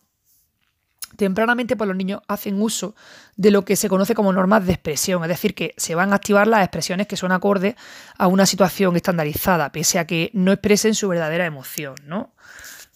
Tempranamente, 1.17 1.77
pues 1.77 1.87
los 1.87 1.99
niños 1.99 2.23
hacen 2.29 2.63
uso 2.63 2.95
de 3.37 3.51
lo 3.51 3.63
que 3.67 3.77
se 3.77 3.91
conoce 3.91 4.15
como 4.15 4.33
normas 4.33 4.65
de 4.65 4.73
expresión, 4.73 5.23
es 5.23 5.29
decir, 5.29 5.55
que 5.55 5.75
se 5.77 5.95
van 5.95 6.15
a 6.15 6.17
activar 6.17 6.47
las 6.47 6.65
expresiones 6.65 7.07
que 7.07 7.19
son 7.19 7.33
acordes 7.33 7.75
a 8.17 8.27
una 8.27 8.47
situación 8.47 8.97
estandarizada, 8.97 9.73
pese 9.73 9.99
a 9.99 10.07
que 10.07 10.31
no 10.33 10.51
expresen 10.51 10.95
su 10.95 11.09
verdadera 11.09 11.45
emoción, 11.45 11.97
¿no? 12.07 12.33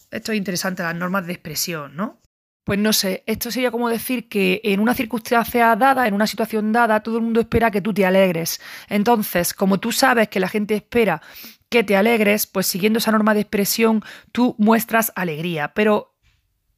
Esto 0.09 0.31
es 0.31 0.39
interesante, 0.39 0.81
las 0.81 0.95
normas 0.95 1.27
de 1.27 1.33
expresión, 1.33 1.95
¿no? 1.95 2.17
Pues 2.65 2.79
no 2.79 2.93
sé, 2.93 3.23
esto 3.27 3.51
sería 3.51 3.69
como 3.69 3.89
decir 3.89 4.27
que 4.27 4.59
en 4.63 4.79
una 4.79 4.95
circunstancia 4.95 5.75
dada, 5.75 6.07
en 6.07 6.15
una 6.15 6.25
situación 6.25 6.73
dada, 6.73 7.01
todo 7.01 7.17
el 7.17 7.23
mundo 7.23 7.39
espera 7.39 7.69
que 7.69 7.79
tú 7.79 7.93
te 7.93 8.07
alegres. 8.07 8.59
Entonces, 8.89 9.53
como 9.53 9.79
tú 9.79 9.91
sabes 9.91 10.29
que 10.29 10.39
la 10.39 10.49
gente 10.49 10.73
espera 10.73 11.21
que 11.69 11.83
te 11.83 11.95
alegres, 11.95 12.47
pues 12.47 12.65
siguiendo 12.65 12.97
esa 12.97 13.11
norma 13.11 13.35
de 13.35 13.41
expresión, 13.41 14.03
tú 14.31 14.55
muestras 14.57 15.13
alegría. 15.15 15.73
Pero 15.75 16.14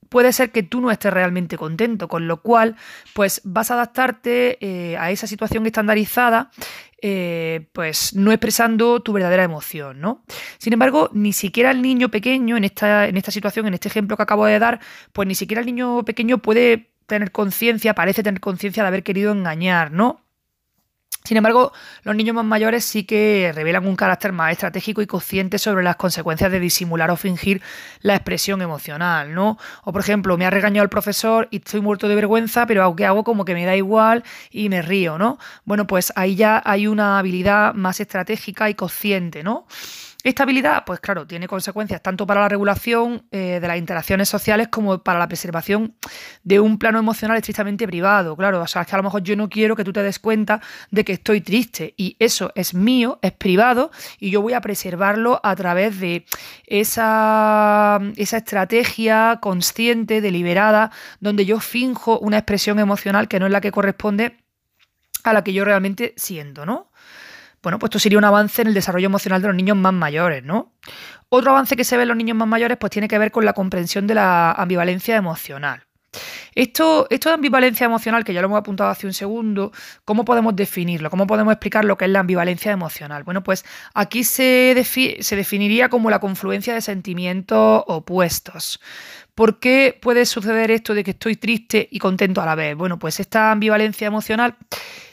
puede 0.09 0.33
ser 0.33 0.51
que 0.51 0.63
tú 0.63 0.81
no 0.81 0.91
estés 0.91 1.13
realmente 1.13 1.57
contento, 1.57 2.07
con 2.07 2.27
lo 2.27 2.41
cual, 2.41 2.75
pues 3.13 3.41
vas 3.43 3.71
a 3.71 3.75
adaptarte 3.75 4.57
eh, 4.61 4.97
a 4.97 5.11
esa 5.11 5.27
situación 5.27 5.65
estandarizada, 5.65 6.51
eh, 7.01 7.67
pues 7.73 8.15
no 8.15 8.31
expresando 8.31 9.01
tu 9.01 9.13
verdadera 9.13 9.43
emoción, 9.43 9.99
¿no? 9.99 10.23
Sin 10.57 10.73
embargo, 10.73 11.09
ni 11.13 11.31
siquiera 11.33 11.71
el 11.71 11.81
niño 11.81 12.09
pequeño, 12.09 12.57
en 12.57 12.63
esta, 12.63 13.07
en 13.07 13.17
esta 13.17 13.31
situación, 13.31 13.67
en 13.67 13.75
este 13.75 13.87
ejemplo 13.87 14.17
que 14.17 14.23
acabo 14.23 14.45
de 14.45 14.57
dar, 14.57 14.79
pues 15.13 15.27
ni 15.27 15.35
siquiera 15.35 15.61
el 15.61 15.67
niño 15.67 16.03
pequeño 16.03 16.39
puede 16.39 16.89
tener 17.05 17.31
conciencia, 17.31 17.93
parece 17.93 18.23
tener 18.23 18.39
conciencia 18.41 18.83
de 18.83 18.87
haber 18.87 19.03
querido 19.03 19.31
engañar, 19.31 19.91
¿no? 19.91 20.26
Sin 21.27 21.35
embargo, 21.35 21.73
los 22.03 22.15
niños 22.15 22.37
más 22.37 22.45
mayores 22.45 22.85
sí 22.85 23.03
que 23.03 23.51
revelan 23.53 23.85
un 23.85 23.97
carácter 23.97 24.31
más 24.31 24.53
estratégico 24.53 25.01
y 25.01 25.07
consciente 25.07 25.59
sobre 25.59 25.83
las 25.83 25.97
consecuencias 25.97 26.49
de 26.49 26.61
disimular 26.61 27.11
o 27.11 27.17
fingir 27.17 27.61
la 27.99 28.15
expresión 28.15 28.61
emocional, 28.61 29.33
¿no? 29.33 29.57
O 29.83 29.91
por 29.91 29.99
ejemplo, 29.99 30.37
me 30.37 30.45
ha 30.45 30.49
regañado 30.49 30.85
el 30.85 30.89
profesor 30.89 31.49
y 31.51 31.57
estoy 31.57 31.81
muerto 31.81 32.07
de 32.07 32.15
vergüenza, 32.15 32.65
pero 32.65 32.81
aunque 32.81 33.05
hago 33.05 33.25
como 33.25 33.43
que 33.43 33.55
me 33.55 33.65
da 33.65 33.75
igual 33.75 34.23
y 34.51 34.69
me 34.69 34.81
río, 34.81 35.17
¿no? 35.17 35.37
Bueno, 35.65 35.85
pues 35.85 36.13
ahí 36.15 36.37
ya 36.37 36.61
hay 36.63 36.87
una 36.87 37.19
habilidad 37.19 37.73
más 37.73 37.99
estratégica 37.99 38.69
y 38.69 38.75
consciente, 38.75 39.43
¿no? 39.43 39.67
Esta 40.23 40.43
habilidad, 40.43 40.83
pues 40.83 40.99
claro, 40.99 41.27
tiene 41.27 41.47
consecuencias 41.47 42.01
tanto 42.01 42.25
para 42.25 42.41
la 42.41 42.49
regulación 42.49 43.23
eh, 43.31 43.59
de 43.61 43.67
las 43.67 43.77
interacciones 43.77 44.27
sociales 44.27 44.67
como 44.67 45.01
para 45.03 45.19
la 45.19 45.27
preservación 45.27 45.95
de 46.43 46.59
un 46.59 46.79
plano 46.79 46.97
emocional 46.97 47.37
estrictamente 47.37 47.85
privado. 47.87 48.35
Claro, 48.35 48.61
o 48.61 48.67
sea, 48.67 48.81
es 48.81 48.87
que 48.87 48.95
a 48.95 48.97
lo 48.97 49.03
mejor 49.03 49.21
yo 49.21 49.35
no 49.35 49.47
quiero 49.47 49.75
que 49.75 49.83
tú 49.83 49.93
te 49.93 50.01
des 50.01 50.19
cuenta 50.19 50.59
de 50.89 51.05
que 51.05 51.13
estoy 51.13 51.41
triste 51.41 51.93
y 51.97 52.17
eso 52.19 52.51
es 52.55 52.73
mío, 52.73 53.19
es 53.21 53.31
privado 53.31 53.91
y 54.19 54.31
yo 54.31 54.41
voy 54.41 54.53
a 54.53 54.61
preservarlo 54.61 55.39
a 55.43 55.55
través 55.55 55.99
de 55.99 56.25
esa, 56.65 58.01
esa 58.15 58.37
estrategia 58.37 59.37
consciente, 59.39 60.19
deliberada, 60.19 60.91
donde 61.19 61.45
yo 61.45 61.59
finjo 61.59 62.19
una 62.19 62.39
expresión 62.39 62.79
emocional 62.79 63.27
que 63.27 63.39
no 63.39 63.45
es 63.45 63.51
la 63.51 63.61
que 63.61 63.71
corresponde 63.71 64.35
a 65.23 65.33
la 65.33 65.43
que 65.43 65.53
yo 65.53 65.63
realmente 65.63 66.13
siento, 66.17 66.65
¿no? 66.65 66.89
Bueno, 67.67 67.79
pues 67.79 67.89
esto 67.89 67.99
sería 67.99 68.17
un 68.17 68.23
avance 68.23 68.61
en 68.61 68.69
el 68.69 68.73
desarrollo 68.73 69.07
emocional 69.07 69.41
de 69.41 69.49
los 69.49 69.57
niños 69.57 69.75
más 69.75 69.91
mayores, 69.91 70.41
¿no? 70.41 70.71
Otro 71.27 71.51
avance 71.51 71.75
que 71.75 71.83
se 71.83 71.97
ve 71.97 72.03
en 72.03 72.07
los 72.07 72.15
niños 72.15 72.37
más 72.37 72.47
mayores 72.47 72.77
pues 72.77 72.91
tiene 72.91 73.09
que 73.09 73.17
ver 73.17 73.29
con 73.29 73.43
la 73.43 73.51
comprensión 73.51 74.07
de 74.07 74.15
la 74.15 74.53
ambivalencia 74.53 75.17
emocional. 75.17 75.83
Esto, 76.55 77.07
esto 77.09 77.27
de 77.27 77.35
ambivalencia 77.35 77.83
emocional, 77.83 78.23
que 78.23 78.33
ya 78.33 78.39
lo 78.39 78.45
hemos 78.45 78.59
apuntado 78.59 78.89
hace 78.89 79.05
un 79.05 79.11
segundo, 79.11 79.73
¿cómo 80.05 80.23
podemos 80.23 80.55
definirlo? 80.55 81.09
¿Cómo 81.09 81.27
podemos 81.27 81.51
explicar 81.51 81.83
lo 81.83 81.97
que 81.97 82.05
es 82.05 82.11
la 82.11 82.21
ambivalencia 82.21 82.71
emocional? 82.71 83.25
Bueno, 83.25 83.43
pues 83.43 83.65
aquí 83.93 84.23
se, 84.23 84.81
se 85.19 85.35
definiría 85.35 85.89
como 85.89 86.09
la 86.09 86.19
confluencia 86.21 86.73
de 86.73 86.79
sentimientos 86.79 87.83
opuestos. 87.85 88.79
¿Por 89.35 89.59
qué 89.59 89.99
puede 90.01 90.25
suceder 90.25 90.71
esto 90.71 90.93
de 90.93 91.03
que 91.03 91.11
estoy 91.11 91.35
triste 91.35 91.89
y 91.91 91.99
contento 91.99 92.41
a 92.41 92.45
la 92.45 92.55
vez? 92.55 92.77
Bueno, 92.77 92.97
pues 92.97 93.19
esta 93.19 93.51
ambivalencia 93.51 94.07
emocional 94.07 94.55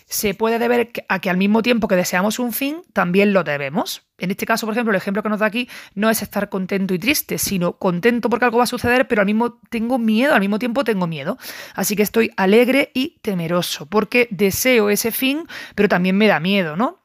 se 0.07 0.35
puede 0.35 0.59
deber 0.59 0.93
a 1.09 1.19
que 1.19 1.31
al 1.31 1.37
mismo 1.37 1.63
tiempo 1.63 1.89
que 1.89 1.97
deseamos 1.97 2.39
un 2.39 2.53
fin, 2.53 2.83
también 2.93 3.33
lo 3.33 3.45
debemos. 3.45 4.07
En 4.19 4.31
este 4.31 4.47
caso, 4.47 4.67
por 4.67 4.75
ejemplo, 4.75 4.93
el 4.93 4.97
ejemplo 4.97 5.23
que 5.23 5.29
nos 5.29 5.41
da 5.41 5.47
aquí 5.47 5.69
no 5.95 6.11
es 6.11 6.23
estar 6.23 6.49
contento 6.49 6.95
y 6.95 6.99
triste, 6.99 7.39
sino 7.39 7.79
contento 7.79 8.31
porque 8.31 8.45
algo 8.45 8.59
va 8.59 8.65
a 8.65 8.69
suceder, 8.69 9.09
pero 9.09 9.23
al 9.23 9.27
mismo 9.27 9.61
tengo 9.71 9.99
miedo, 9.99 10.35
al 10.35 10.41
mismo 10.41 10.59
tiempo 10.59 10.85
tengo 10.85 11.07
miedo. 11.07 11.39
Así 11.75 11.97
que 11.97 12.03
estoy 12.03 12.31
alegre 12.37 12.91
y 12.95 13.19
temeroso, 13.23 13.87
porque 13.87 14.29
deseo 14.31 14.91
ese 14.91 15.11
fin, 15.11 15.47
pero 15.75 15.89
también 15.89 16.17
me 16.17 16.29
da 16.29 16.39
miedo, 16.39 16.77
¿no? 16.77 17.05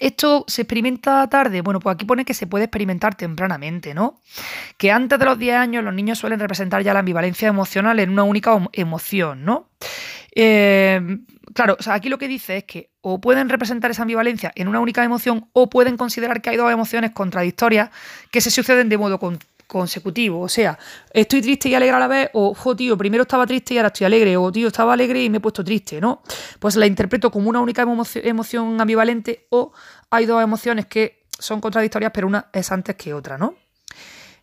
¿Esto 0.00 0.44
se 0.46 0.62
experimenta 0.62 1.28
tarde? 1.28 1.60
Bueno, 1.60 1.80
pues 1.80 1.94
aquí 1.94 2.04
pone 2.04 2.24
que 2.24 2.34
se 2.34 2.46
puede 2.46 2.66
experimentar 2.66 3.16
tempranamente, 3.16 3.94
¿no? 3.94 4.20
Que 4.76 4.92
antes 4.92 5.18
de 5.18 5.24
los 5.24 5.38
10 5.38 5.56
años 5.56 5.84
los 5.84 5.94
niños 5.94 6.18
suelen 6.18 6.38
representar 6.38 6.82
ya 6.82 6.94
la 6.94 7.00
ambivalencia 7.00 7.48
emocional 7.48 7.98
en 7.98 8.10
una 8.10 8.22
única 8.22 8.56
emoción, 8.72 9.44
¿no? 9.44 9.70
Eh, 10.40 11.00
claro, 11.52 11.76
aquí 11.86 12.08
lo 12.08 12.16
que 12.16 12.28
dice 12.28 12.58
es 12.58 12.64
que 12.64 12.92
o 13.00 13.20
pueden 13.20 13.48
representar 13.48 13.90
esa 13.90 14.02
ambivalencia 14.02 14.52
en 14.54 14.68
una 14.68 14.78
única 14.78 15.02
emoción 15.02 15.48
o 15.52 15.68
pueden 15.68 15.96
considerar 15.96 16.40
que 16.40 16.50
hay 16.50 16.56
dos 16.56 16.70
emociones 16.70 17.10
contradictorias 17.10 17.90
que 18.30 18.40
se 18.40 18.52
suceden 18.52 18.88
de 18.88 18.98
modo 18.98 19.18
consecutivo. 19.66 20.40
O 20.40 20.48
sea, 20.48 20.78
estoy 21.12 21.42
triste 21.42 21.68
y 21.70 21.74
alegre 21.74 21.96
a 21.96 21.98
la 21.98 22.06
vez, 22.06 22.30
o, 22.34 22.54
jo, 22.54 22.76
tío, 22.76 22.96
primero 22.96 23.22
estaba 23.22 23.48
triste 23.48 23.74
y 23.74 23.78
ahora 23.78 23.88
estoy 23.88 24.04
alegre, 24.04 24.36
o, 24.36 24.52
tío, 24.52 24.68
estaba 24.68 24.92
alegre 24.92 25.24
y 25.24 25.28
me 25.28 25.38
he 25.38 25.40
puesto 25.40 25.64
triste, 25.64 26.00
¿no? 26.00 26.22
Pues 26.60 26.76
la 26.76 26.86
interpreto 26.86 27.32
como 27.32 27.50
una 27.50 27.58
única 27.58 27.82
emoción 27.82 28.80
ambivalente 28.80 29.48
o 29.50 29.72
hay 30.08 30.24
dos 30.24 30.40
emociones 30.40 30.86
que 30.86 31.24
son 31.36 31.60
contradictorias, 31.60 32.12
pero 32.14 32.28
una 32.28 32.46
es 32.52 32.70
antes 32.70 32.94
que 32.94 33.12
otra, 33.12 33.36
¿no? 33.38 33.56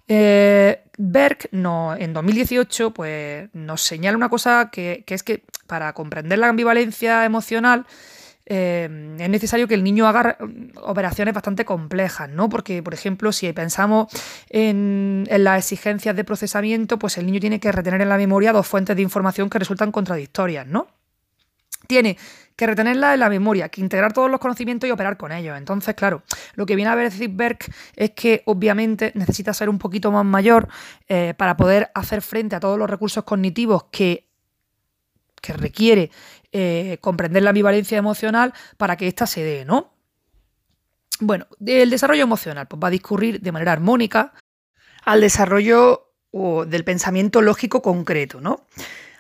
Eh, 0.08 0.84
Berg 0.98 1.50
no, 1.52 1.96
en 1.96 2.14
2018 2.14 2.92
pues, 2.92 3.50
nos 3.54 3.82
señala 3.82 4.18
una 4.18 4.30
cosa 4.30 4.70
que, 4.72 5.04
es 5.08 5.24
que 5.24 5.44
para 5.68 5.94
comprender 5.94 6.40
la 6.40 6.50
ambivalencia 6.50 7.26
emocional 7.26 7.86
eh, 8.46 9.16
es 9.20 9.30
necesario 9.30 9.68
que 9.68 9.74
el 9.74 9.84
niño 9.84 10.08
haga 10.08 10.38
operaciones 10.84 11.34
bastante 11.34 11.66
complejas, 11.66 12.30
¿no? 12.30 12.48
Porque, 12.48 12.84
por 12.84 12.94
ejemplo, 12.94 13.32
si 13.32 13.52
pensamos 13.54 14.08
en, 14.50 15.26
en, 15.30 15.44
las 15.44 15.58
exigencias 15.58 16.16
de 16.16 16.24
procesamiento, 16.24 17.00
pues 17.00 17.18
el 17.18 17.26
niño 17.26 17.40
tiene 17.40 17.60
que 17.60 17.72
retener 17.72 18.02
en 18.02 18.10
la 18.10 18.18
memoria 18.18 18.54
dos 18.54 18.68
fuentes 18.68 18.96
de 18.96 19.02
información 19.02 19.50
que 19.50 19.58
resultan 19.58 19.92
contradictorias, 19.92 20.68
¿no? 20.68 20.88
Tiene 21.88 22.18
que 22.56 22.68
retenerla 22.68 23.14
en 23.14 23.20
la 23.20 23.30
memoria, 23.30 23.70
que 23.70 23.82
integrar 23.82 24.14
todos 24.14 24.32
los 24.32 24.40
conocimientos 24.40 24.88
y 24.88 24.92
operar 24.92 25.18
con 25.18 25.32
ellos. 25.32 25.58
Entonces, 25.58 25.94
claro, 25.96 26.24
lo 26.56 26.66
que 26.66 26.76
viene 26.76 26.92
a 26.92 26.96
decir 26.96 27.30
Berg 27.30 27.60
es 27.96 28.12
que 28.12 28.44
obviamente 28.46 29.12
necesita 29.16 29.54
ser 29.54 29.70
un 29.70 29.78
poquito 29.78 30.12
más 30.12 30.26
mayor 30.26 30.70
eh, 31.08 31.34
para 31.38 31.58
poder 31.58 31.92
hacer 31.94 32.22
frente 32.22 32.56
a 32.56 32.60
todos 32.60 32.80
los 32.80 32.90
recursos 32.90 33.24
cognitivos 33.24 33.86
que, 33.92 34.28
que 35.42 35.54
requiere 35.54 36.12
eh, 36.52 36.98
comprender 37.02 37.44
la 37.44 37.50
ambivalencia 37.50 37.98
emocional 37.98 38.54
para 38.78 38.96
que 38.96 39.08
ésta 39.08 39.28
se 39.28 39.44
dé, 39.44 39.66
¿no? 39.66 39.94
Bueno, 41.20 41.48
el 41.66 41.90
desarrollo 41.90 42.24
emocional 42.24 42.68
pues, 42.68 42.82
va 42.82 42.88
a 42.88 42.92
discurrir 42.92 43.42
de 43.42 43.52
manera 43.52 43.72
armónica 43.72 44.34
al 45.04 45.22
desarrollo 45.22 46.02
del 46.68 46.84
pensamiento 46.84 47.42
lógico 47.42 47.82
concreto, 47.82 48.42
¿no? 48.42 48.66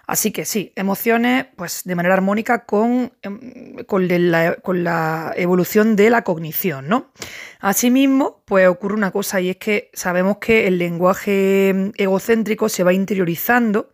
Así 0.07 0.31
que 0.31 0.45
sí, 0.45 0.71
emociones, 0.75 1.47
pues 1.55 1.81
de 1.83 1.95
manera 1.95 2.13
armónica 2.13 2.65
con, 2.65 3.11
em, 3.21 3.83
con, 3.85 4.07
la, 4.07 4.55
con 4.55 4.83
la 4.83 5.33
evolución 5.35 5.95
de 5.95 6.09
la 6.09 6.23
cognición, 6.23 6.87
¿no? 6.87 7.11
Asimismo, 7.59 8.43
pues 8.45 8.67
ocurre 8.67 8.95
una 8.95 9.11
cosa 9.11 9.41
y 9.41 9.49
es 9.49 9.57
que 9.57 9.89
sabemos 9.93 10.37
que 10.37 10.67
el 10.67 10.77
lenguaje 10.77 11.69
em, 11.69 11.91
egocéntrico 11.97 12.69
se 12.69 12.83
va 12.83 12.93
interiorizando 12.93 13.91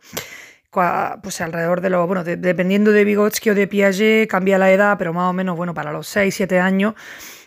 pues 0.71 1.41
alrededor 1.41 1.81
de 1.81 1.89
los, 1.89 2.07
bueno, 2.07 2.23
dependiendo 2.23 2.91
de 2.91 3.03
Vygotsky 3.03 3.49
o 3.49 3.55
de 3.55 3.67
Piaget, 3.67 4.29
cambia 4.29 4.57
la 4.57 4.71
edad, 4.71 4.97
pero 4.97 5.11
más 5.11 5.29
o 5.29 5.33
menos, 5.33 5.57
bueno, 5.57 5.73
para 5.73 5.91
los 5.91 6.07
6, 6.07 6.33
7 6.33 6.59
años 6.59 6.95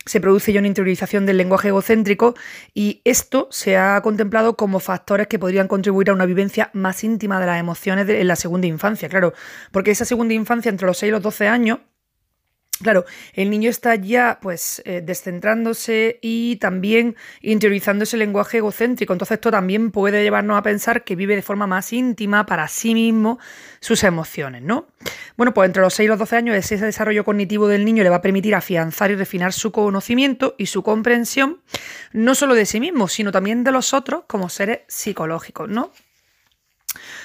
se 0.06 0.20
produce 0.20 0.52
ya 0.52 0.60
una 0.60 0.68
interiorización 0.68 1.26
del 1.26 1.36
lenguaje 1.36 1.68
egocéntrico 1.68 2.34
y 2.72 3.00
esto 3.04 3.48
se 3.50 3.76
ha 3.76 4.00
contemplado 4.02 4.56
como 4.56 4.80
factores 4.80 5.26
que 5.26 5.38
podrían 5.38 5.68
contribuir 5.68 6.10
a 6.10 6.14
una 6.14 6.26
vivencia 6.26 6.70
más 6.72 7.04
íntima 7.04 7.40
de 7.40 7.46
las 7.46 7.60
emociones 7.60 8.08
en 8.08 8.28
la 8.28 8.36
segunda 8.36 8.66
infancia, 8.66 9.08
claro, 9.08 9.32
porque 9.72 9.90
esa 9.90 10.04
segunda 10.04 10.34
infancia 10.34 10.68
entre 10.68 10.86
los 10.86 10.98
6 10.98 11.08
y 11.08 11.12
los 11.12 11.22
12 11.22 11.48
años 11.48 11.78
Claro, 12.84 13.06
el 13.32 13.48
niño 13.48 13.70
está 13.70 13.94
ya 13.94 14.38
pues 14.42 14.82
eh, 14.84 15.00
descentrándose 15.02 16.18
y 16.20 16.56
también 16.56 17.16
interiorizando 17.40 18.04
ese 18.04 18.18
lenguaje 18.18 18.58
egocéntrico. 18.58 19.14
Entonces 19.14 19.36
esto 19.36 19.50
también 19.50 19.90
puede 19.90 20.22
llevarnos 20.22 20.58
a 20.58 20.62
pensar 20.62 21.02
que 21.02 21.16
vive 21.16 21.34
de 21.34 21.40
forma 21.40 21.66
más 21.66 21.94
íntima 21.94 22.44
para 22.44 22.68
sí 22.68 22.92
mismo 22.92 23.38
sus 23.80 24.04
emociones, 24.04 24.60
¿no? 24.60 24.86
Bueno, 25.38 25.54
pues 25.54 25.66
entre 25.66 25.80
los 25.80 25.94
6 25.94 26.04
y 26.04 26.08
los 26.08 26.18
12 26.18 26.36
años 26.36 26.56
ese 26.56 26.76
desarrollo 26.76 27.24
cognitivo 27.24 27.68
del 27.68 27.86
niño 27.86 28.02
le 28.02 28.10
va 28.10 28.16
a 28.16 28.22
permitir 28.22 28.54
afianzar 28.54 29.10
y 29.10 29.14
refinar 29.14 29.54
su 29.54 29.72
conocimiento 29.72 30.54
y 30.58 30.66
su 30.66 30.82
comprensión, 30.82 31.62
no 32.12 32.34
solo 32.34 32.54
de 32.54 32.66
sí 32.66 32.80
mismo, 32.80 33.08
sino 33.08 33.32
también 33.32 33.64
de 33.64 33.72
los 33.72 33.94
otros 33.94 34.24
como 34.26 34.50
seres 34.50 34.80
psicológicos, 34.88 35.70
¿no? 35.70 35.90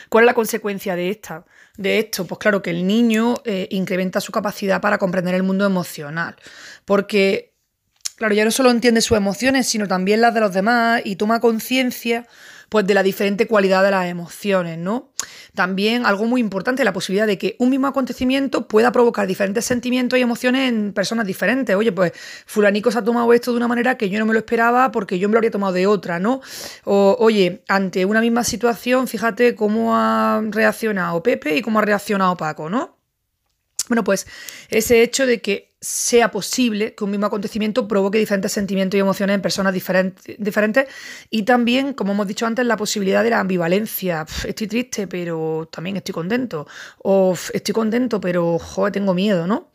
¿Cuál 0.08 0.24
es 0.24 0.28
la 0.28 0.34
consecuencia 0.34 0.96
de 0.96 1.10
esta? 1.10 1.46
De 1.80 1.98
esto, 1.98 2.26
pues 2.28 2.40
claro, 2.40 2.62
que 2.62 2.72
el 2.72 2.86
niño 2.86 3.36
eh, 3.46 3.70
incrementa 3.72 4.20
su 4.20 4.34
capacidad 4.34 4.82
para 4.82 4.98
comprender 4.98 5.34
el 5.34 5.44
mundo 5.44 5.66
emocional. 5.66 6.36
Porque, 6.84 7.54
claro, 8.18 8.36
ya 8.36 8.44
no 8.44 8.52
solo 8.52 8.70
entiende 8.70 9.00
sus 9.00 9.16
emociones, 9.16 9.70
sino 9.70 9.88
también 9.88 10.20
las 10.20 10.34
de 10.34 10.42
los 10.42 10.54
demás 10.54 11.02
y 11.06 11.16
toma 11.16 11.40
conciencia 11.40 12.28
pues 12.70 12.86
de 12.86 12.94
la 12.94 13.04
diferente 13.04 13.48
cualidad 13.48 13.84
de 13.84 13.92
las 13.92 14.08
emociones, 14.08 14.78
¿no? 14.78 15.12
También 15.56 16.06
algo 16.06 16.26
muy 16.26 16.40
importante, 16.40 16.84
la 16.84 16.94
posibilidad 16.94 17.28
de 17.28 17.38
que 17.38 17.56
un 17.60 17.70
mismo 17.70 17.88
acontecimiento 17.88 18.68
pueda 18.68 18.92
provocar 18.92 19.28
diferentes 19.28 19.66
sentimientos 19.66 20.18
y 20.18 20.22
emociones 20.22 20.70
en 20.70 20.94
personas 20.94 21.26
diferentes. 21.26 21.76
Oye, 21.76 21.92
pues 21.92 22.14
fulanico 22.46 22.92
se 22.92 23.00
ha 23.00 23.04
tomado 23.04 23.34
esto 23.34 23.52
de 23.52 23.58
una 23.58 23.68
manera 23.68 23.98
que 23.98 24.10
yo 24.10 24.20
no 24.20 24.26
me 24.26 24.34
lo 24.34 24.40
esperaba 24.40 24.92
porque 24.92 25.20
yo 25.20 25.28
me 25.28 25.34
lo 25.34 25.40
habría 25.40 25.52
tomado 25.52 25.74
de 25.74 25.88
otra, 25.88 26.20
¿no? 26.20 26.42
O, 26.86 27.18
oye, 27.20 27.64
ante 27.68 28.06
una 28.06 28.22
misma 28.22 28.44
situación, 28.44 29.08
fíjate 29.08 29.56
cómo 29.56 29.96
ha 29.96 30.42
reaccionado 30.50 31.22
Pepe 31.24 31.58
y 31.58 31.62
cómo 31.62 31.80
ha 31.80 31.82
reaccionado 31.82 32.38
Paco, 32.38 32.70
¿no? 32.70 32.99
Bueno, 33.90 34.04
pues 34.04 34.28
ese 34.70 35.02
hecho 35.02 35.26
de 35.26 35.42
que 35.42 35.70
sea 35.82 36.30
posible 36.30 36.94
que 36.94 37.04
un 37.04 37.12
mismo 37.12 37.26
acontecimiento 37.26 37.88
provoque 37.88 38.18
diferentes 38.18 38.52
sentimientos 38.52 38.98
y 38.98 39.02
emociones 39.02 39.34
en 39.34 39.42
personas 39.42 39.74
diferentes, 39.74 40.88
y 41.30 41.44
también, 41.44 41.94
como 41.94 42.12
hemos 42.12 42.28
dicho 42.28 42.46
antes, 42.46 42.66
la 42.66 42.78
posibilidad 42.78 43.24
de 43.24 43.32
la 43.32 43.40
ambivalencia. 43.40 44.26
estoy 44.46 44.68
triste, 44.68 45.08
pero 45.08 45.68
también 45.72 45.98
estoy 45.98 46.14
contento. 46.14 46.68
O 47.00 47.36
estoy 47.54 47.74
contento, 47.74 48.22
pero 48.22 48.60
joder, 48.60 48.94
tengo 48.94 49.14
miedo, 49.16 49.48
¿no? 49.48 49.72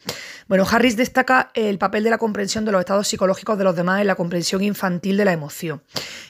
Bueno, 0.47 0.65
Harris 0.71 0.97
destaca 0.97 1.51
el 1.55 1.79
papel 1.79 2.05
de 2.05 2.11
la 2.11 2.19
comprensión 2.19 2.65
de 2.65 2.73
los 2.73 2.81
estados 2.81 3.09
psicológicos 3.09 3.59
de 3.59 3.65
los 3.65 3.75
demás 3.75 4.01
en 4.01 4.07
la 4.07 4.15
comprensión 4.15 4.63
infantil 4.63 5.17
de 5.17 5.25
la 5.25 5.33
emoción. 5.33 5.83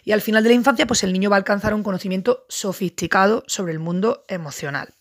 Y 0.04 0.12
al 0.12 0.22
final 0.22 0.42
de 0.42 0.50
la 0.50 0.54
infancia, 0.54 0.86
pues 0.86 1.02
el 1.02 1.12
niño 1.12 1.28
va 1.28 1.36
a 1.36 1.38
alcanzar 1.38 1.74
un 1.74 1.82
conocimiento 1.82 2.46
sofisticado 2.48 3.42
sobre 3.46 3.72
el 3.72 3.80
mundo 3.80 4.24
emocional. 4.28 4.94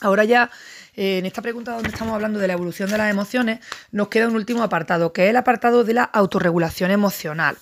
Ahora 0.00 0.24
ya 0.24 0.50
eh, 0.96 1.18
en 1.18 1.26
esta 1.26 1.42
pregunta 1.42 1.72
donde 1.72 1.90
estamos 1.90 2.14
hablando 2.14 2.38
de 2.38 2.46
la 2.46 2.54
evolución 2.54 2.90
de 2.90 2.98
las 2.98 3.10
emociones, 3.10 3.60
nos 3.92 4.08
queda 4.08 4.28
un 4.28 4.34
último 4.34 4.62
apartado, 4.62 5.12
que 5.12 5.24
es 5.24 5.30
el 5.30 5.36
apartado 5.36 5.84
de 5.84 5.94
la 5.94 6.04
autorregulación 6.04 6.90
emocional. 6.90 7.56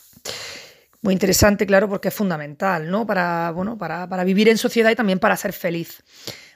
Muy 1.02 1.12
interesante, 1.12 1.66
claro, 1.66 1.88
porque 1.88 2.08
es 2.08 2.14
fundamental, 2.14 2.90
¿no? 2.90 3.06
Para, 3.06 3.52
bueno, 3.52 3.78
para, 3.78 4.24
vivir 4.24 4.48
en 4.48 4.58
sociedad 4.58 4.90
y 4.90 4.96
también 4.96 5.20
para 5.20 5.36
ser 5.36 5.52
feliz. 5.52 6.02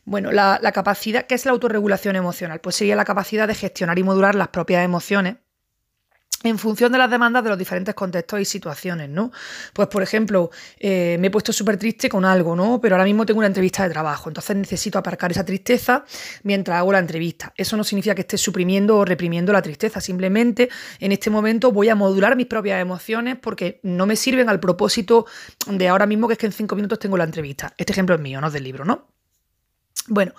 Bueno, 0.05 0.33
la, 0.33 0.59
la 0.61 0.73
capacidad, 0.73 1.27
¿qué 1.27 1.37
es 1.37 1.45
la 1.45 1.53
autorregulación 1.53 2.17
emocional? 2.17 2.61
Pues 2.61 2.75
sería 2.75 2.97
la 2.97 3.05
capacidad 3.05 3.47
de 3.47 3.55
gestionar 3.55 3.99
y 3.99 4.03
modular 4.03 4.35
las 4.35 4.49
propias 4.49 4.85
emociones 4.85 5.37
en 6.45 6.59
función 6.59 6.93
de 6.93 6.99
las 6.99 7.11
demandas 7.11 7.43
de 7.45 7.51
los 7.51 7.59
diferentes 7.59 7.95
contextos 7.95 8.41
y 8.41 8.45
situaciones, 8.45 9.09
¿no? 9.09 9.31
Pues, 9.73 9.89
por 9.89 10.03
ejemplo, 10.03 10.51
eh, 10.79 11.17
me 11.21 11.29
he 11.29 11.31
puesto 11.31 11.53
súper 11.53 11.77
triste 11.77 12.09
con 12.09 12.25
algo, 12.25 12.57
¿no? 12.57 12.81
Pero 12.81 12.97
ahora 12.97 13.05
mismo 13.05 13.25
tengo 13.27 13.39
una 13.39 13.47
entrevista 13.47 13.85
de 13.85 13.91
trabajo, 13.91 14.29
entonces 14.29 14.57
necesito 14.57 14.99
aparcar 14.99 15.31
esa 15.31 15.45
tristeza 15.45 16.05
mientras 16.43 16.79
hago 16.79 16.93
la 16.93 16.99
entrevista. 16.99 17.53
Eso 17.57 17.77
no 17.77 17.85
significa 17.85 18.15
que 18.15 18.23
esté 18.23 18.39
suprimiendo 18.39 18.99
o 18.99 19.05
reprimiendo 19.05 19.53
la 19.53 19.63
tristeza, 19.63 20.01
simplemente 20.01 20.69
en 20.99 21.13
este 21.13 21.31
momento 21.31 21.73
voy 21.73 21.89
a 21.89 21.95
modular 21.95 22.37
mis 22.37 22.47
propias 22.47 22.81
emociones 22.81 23.37
porque 23.41 23.81
no 23.83 24.07
me 24.07 24.17
sirven 24.17 24.49
al 24.49 24.61
propósito 24.61 25.27
de 25.67 25.89
ahora 25.89 26.07
mismo 26.07 26.29
que 26.29 26.35
es 26.35 26.39
que 26.39 26.47
en 26.47 26.53
cinco 26.53 26.77
minutos 26.77 26.99
tengo 26.99 27.17
la 27.17 27.25
entrevista. 27.25 27.73
Este 27.77 27.93
ejemplo 27.93 28.15
es 28.15 28.21
mío, 28.21 28.41
no 28.41 28.49
es 28.49 28.53
del 28.53 28.65
libro, 28.65 28.85
¿no? 28.85 29.09
Bueno, 30.09 30.33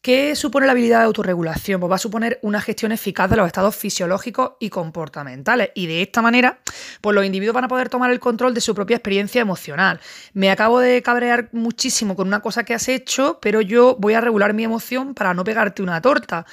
¿Qué 0.00 0.36
supone 0.36 0.66
la 0.66 0.72
habilidad 0.72 1.00
de 1.00 1.06
autorregulación? 1.06 1.80
Pues 1.80 1.90
va 1.90 1.96
a 1.96 1.98
suponer 1.98 2.38
una 2.42 2.60
gestión 2.60 2.92
eficaz 2.92 3.28
de 3.28 3.36
los 3.36 3.48
estados 3.48 3.74
fisiológicos 3.74 4.52
y 4.60 4.70
comportamentales. 4.70 5.70
Y 5.74 5.86
de 5.86 6.02
esta 6.02 6.22
manera, 6.22 6.60
pues 7.00 7.14
los 7.14 7.24
individuos 7.24 7.54
van 7.54 7.64
a 7.64 7.68
poder 7.68 7.88
tomar 7.88 8.12
el 8.12 8.20
control 8.20 8.54
de 8.54 8.60
su 8.60 8.76
propia 8.76 8.96
experiencia 8.96 9.42
emocional. 9.42 10.00
Me 10.34 10.50
acabo 10.52 10.78
de 10.78 11.02
cabrear 11.02 11.48
muchísimo 11.52 12.14
con 12.14 12.28
una 12.28 12.40
cosa 12.40 12.64
que 12.64 12.74
has 12.74 12.88
hecho, 12.88 13.38
pero 13.42 13.60
yo 13.60 13.96
voy 13.98 14.14
a 14.14 14.20
regular 14.20 14.54
mi 14.54 14.62
emoción 14.62 15.14
para 15.14 15.34
no 15.34 15.42
pegarte 15.42 15.82
una 15.82 16.00
torta, 16.00 16.46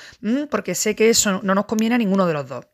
porque 0.49 0.73
sé 0.73 0.95
que 0.95 1.10
eso 1.12 1.39
no 1.43 1.53
nos 1.53 1.65
conviene 1.65 1.95
a 1.95 1.99
ninguno 1.99 2.25
de 2.25 2.34
los 2.34 2.49
dos. 2.49 2.65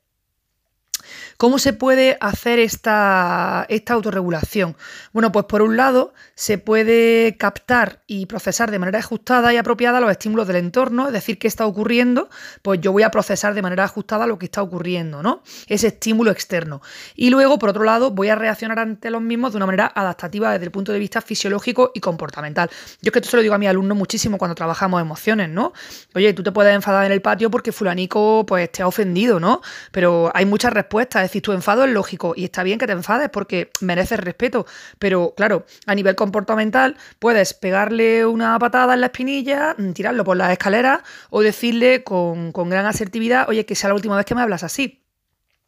¿Cómo 1.42 1.58
se 1.58 1.74
puede 1.74 2.20
hacer 2.22 2.60
esta, 2.60 3.66
esta 3.68 3.94
autorregulación? 3.96 4.78
Bueno, 5.12 5.32
pues 5.32 5.46
por 5.46 5.64
un 5.64 5.76
lado 5.76 6.14
se 6.36 6.60
puede 6.60 7.36
captar 7.36 8.04
y 8.06 8.28
procesar 8.28 8.70
de 8.70 8.78
manera 8.78 9.00
ajustada 9.00 9.52
y 9.52 9.58
apropiada 9.58 10.00
los 10.00 10.12
estímulos 10.12 10.46
del 10.46 10.58
entorno, 10.58 11.08
es 11.08 11.14
decir, 11.14 11.40
qué 11.40 11.48
está 11.48 11.66
ocurriendo, 11.66 12.30
pues 12.62 12.80
yo 12.80 12.92
voy 12.92 13.02
a 13.02 13.10
procesar 13.10 13.56
de 13.56 13.64
manera 13.64 13.86
ajustada 13.86 14.28
lo 14.28 14.38
que 14.38 14.46
está 14.46 14.62
ocurriendo, 14.62 15.24
¿no? 15.24 15.42
Ese 15.66 15.88
estímulo 15.88 16.30
externo. 16.30 16.84
Y 17.16 17.32
luego, 17.32 17.58
por 17.58 17.70
otro 17.70 17.86
lado, 17.86 18.12
voy 18.12 18.30
a 18.30 18.36
reaccionar 18.36 18.78
ante 18.78 19.10
los 19.10 19.24
mismos 19.24 19.54
de 19.54 19.58
una 19.58 19.66
manera 19.66 19.92
adaptativa 19.96 20.52
desde 20.52 20.66
el 20.66 20.72
punto 20.72 20.92
de 20.92 21.00
vista 21.00 21.22
fisiológico 21.22 21.90
y 21.96 22.02
comportamental. 22.02 22.70
Yo 23.02 23.10
es 23.10 23.12
que 23.14 23.18
esto 23.18 23.32
se 23.32 23.38
lo 23.38 23.42
digo 23.42 23.56
a 23.56 23.58
mi 23.58 23.66
alumno 23.66 23.96
muchísimo 23.96 24.38
cuando 24.38 24.54
trabajamos 24.54 25.02
emociones, 25.02 25.50
¿no? 25.50 25.74
Oye, 26.14 26.34
tú 26.34 26.44
te 26.44 26.52
puedes 26.52 26.76
enfadar 26.76 27.08
en 27.08 27.14
el 27.14 27.22
patio 27.24 27.50
porque 27.50 27.72
fulanico 27.72 28.46
pues 28.46 28.72
te 28.72 28.84
ha 28.84 28.88
ofendido, 28.88 29.40
¿no? 29.40 29.62
Pero 29.92 30.30
hay 30.36 30.46
muchas 30.46 30.72
respuestas, 30.72 31.31
decir, 31.32 31.42
tu 31.42 31.52
enfado 31.54 31.84
es 31.86 31.92
lógico 31.92 32.34
y 32.36 32.46
está 32.46 32.64
bien 32.64 32.78
que 32.80 32.88
te 32.88 32.94
enfades 32.94 33.30
porque 33.30 33.72
mereces 33.80 34.20
respeto, 34.20 34.66
pero 35.00 35.34
claro, 35.36 35.66
a 35.86 35.96
nivel 35.96 36.16
comportamental 36.16 36.98
puedes 37.20 37.54
pegarle 37.54 38.26
una 38.26 38.58
patada 38.60 38.94
en 38.94 39.02
la 39.02 39.08
espinilla, 39.08 39.76
mm, 39.78 39.94
tirarlo 39.94 40.24
por 40.24 40.38
las 40.38 40.52
escaleras 40.52 41.02
o 41.30 41.42
decirle 41.42 42.04
con, 42.04 42.52
con 42.52 42.70
gran 42.70 42.86
asertividad, 42.86 43.50
oye, 43.50 43.66
que 43.66 43.76
sea 43.76 43.90
la 43.90 43.96
última 43.96 44.18
vez 44.18 44.26
que 44.26 44.36
me 44.36 44.42
hablas 44.42 44.64
así. 44.64 45.02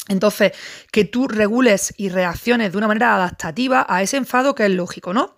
Entonces, 0.09 0.51
que 0.91 1.05
tú 1.05 1.27
regules 1.27 1.93
y 1.97 2.09
reacciones 2.09 2.71
de 2.71 2.77
una 2.77 2.87
manera 2.87 3.15
adaptativa 3.15 3.85
a 3.87 4.01
ese 4.01 4.17
enfado 4.17 4.53
que 4.53 4.65
es 4.65 4.71
lógico, 4.71 5.13
¿no? 5.13 5.37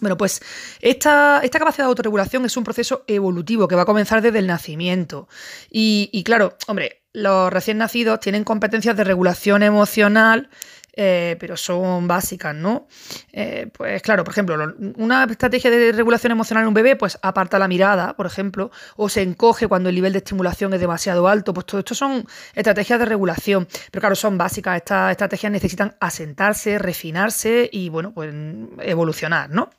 Bueno, 0.00 0.16
pues 0.16 0.42
esta, 0.80 1.40
esta, 1.44 1.58
capacidad 1.58 1.84
de 1.84 1.90
autorregulación 1.90 2.44
es 2.44 2.56
un 2.56 2.64
proceso 2.64 3.04
evolutivo 3.06 3.68
que 3.68 3.76
va 3.76 3.82
a 3.82 3.86
comenzar 3.86 4.20
desde 4.20 4.40
el 4.40 4.46
nacimiento. 4.46 5.28
Y, 5.70 6.10
y 6.12 6.24
claro, 6.24 6.56
hombre, 6.66 7.01
los 7.12 7.52
recién 7.52 7.78
nacidos 7.78 8.20
tienen 8.20 8.44
competencias 8.44 8.96
de 8.96 9.04
regulación 9.04 9.62
emocional, 9.62 10.48
eh, 10.94 11.36
pero 11.40 11.56
son 11.56 12.06
básicas, 12.06 12.54
¿no? 12.54 12.86
Eh, 13.32 13.70
pues 13.72 14.02
claro, 14.02 14.24
por 14.24 14.32
ejemplo, 14.32 14.56
una 14.96 15.24
estrategia 15.24 15.70
de 15.70 15.92
regulación 15.92 16.32
emocional 16.32 16.64
en 16.64 16.68
un 16.68 16.74
bebé, 16.74 16.96
pues 16.96 17.18
aparta 17.22 17.58
la 17.58 17.66
mirada, 17.66 18.14
por 18.14 18.26
ejemplo, 18.26 18.70
o 18.96 19.08
se 19.08 19.22
encoge 19.22 19.68
cuando 19.68 19.88
el 19.88 19.94
nivel 19.94 20.12
de 20.12 20.18
estimulación 20.18 20.74
es 20.74 20.80
demasiado 20.80 21.28
alto, 21.28 21.54
pues 21.54 21.66
todo 21.66 21.78
esto 21.78 21.94
son 21.94 22.26
estrategias 22.54 22.98
de 22.98 23.06
regulación, 23.06 23.66
pero 23.90 24.00
claro, 24.00 24.16
son 24.16 24.36
básicas, 24.36 24.76
estas 24.76 25.12
estrategias 25.12 25.50
necesitan 25.50 25.96
asentarse, 25.98 26.78
refinarse 26.78 27.70
y, 27.72 27.88
bueno, 27.88 28.12
pues 28.12 28.34
evolucionar, 28.80 29.48
¿no? 29.48 29.70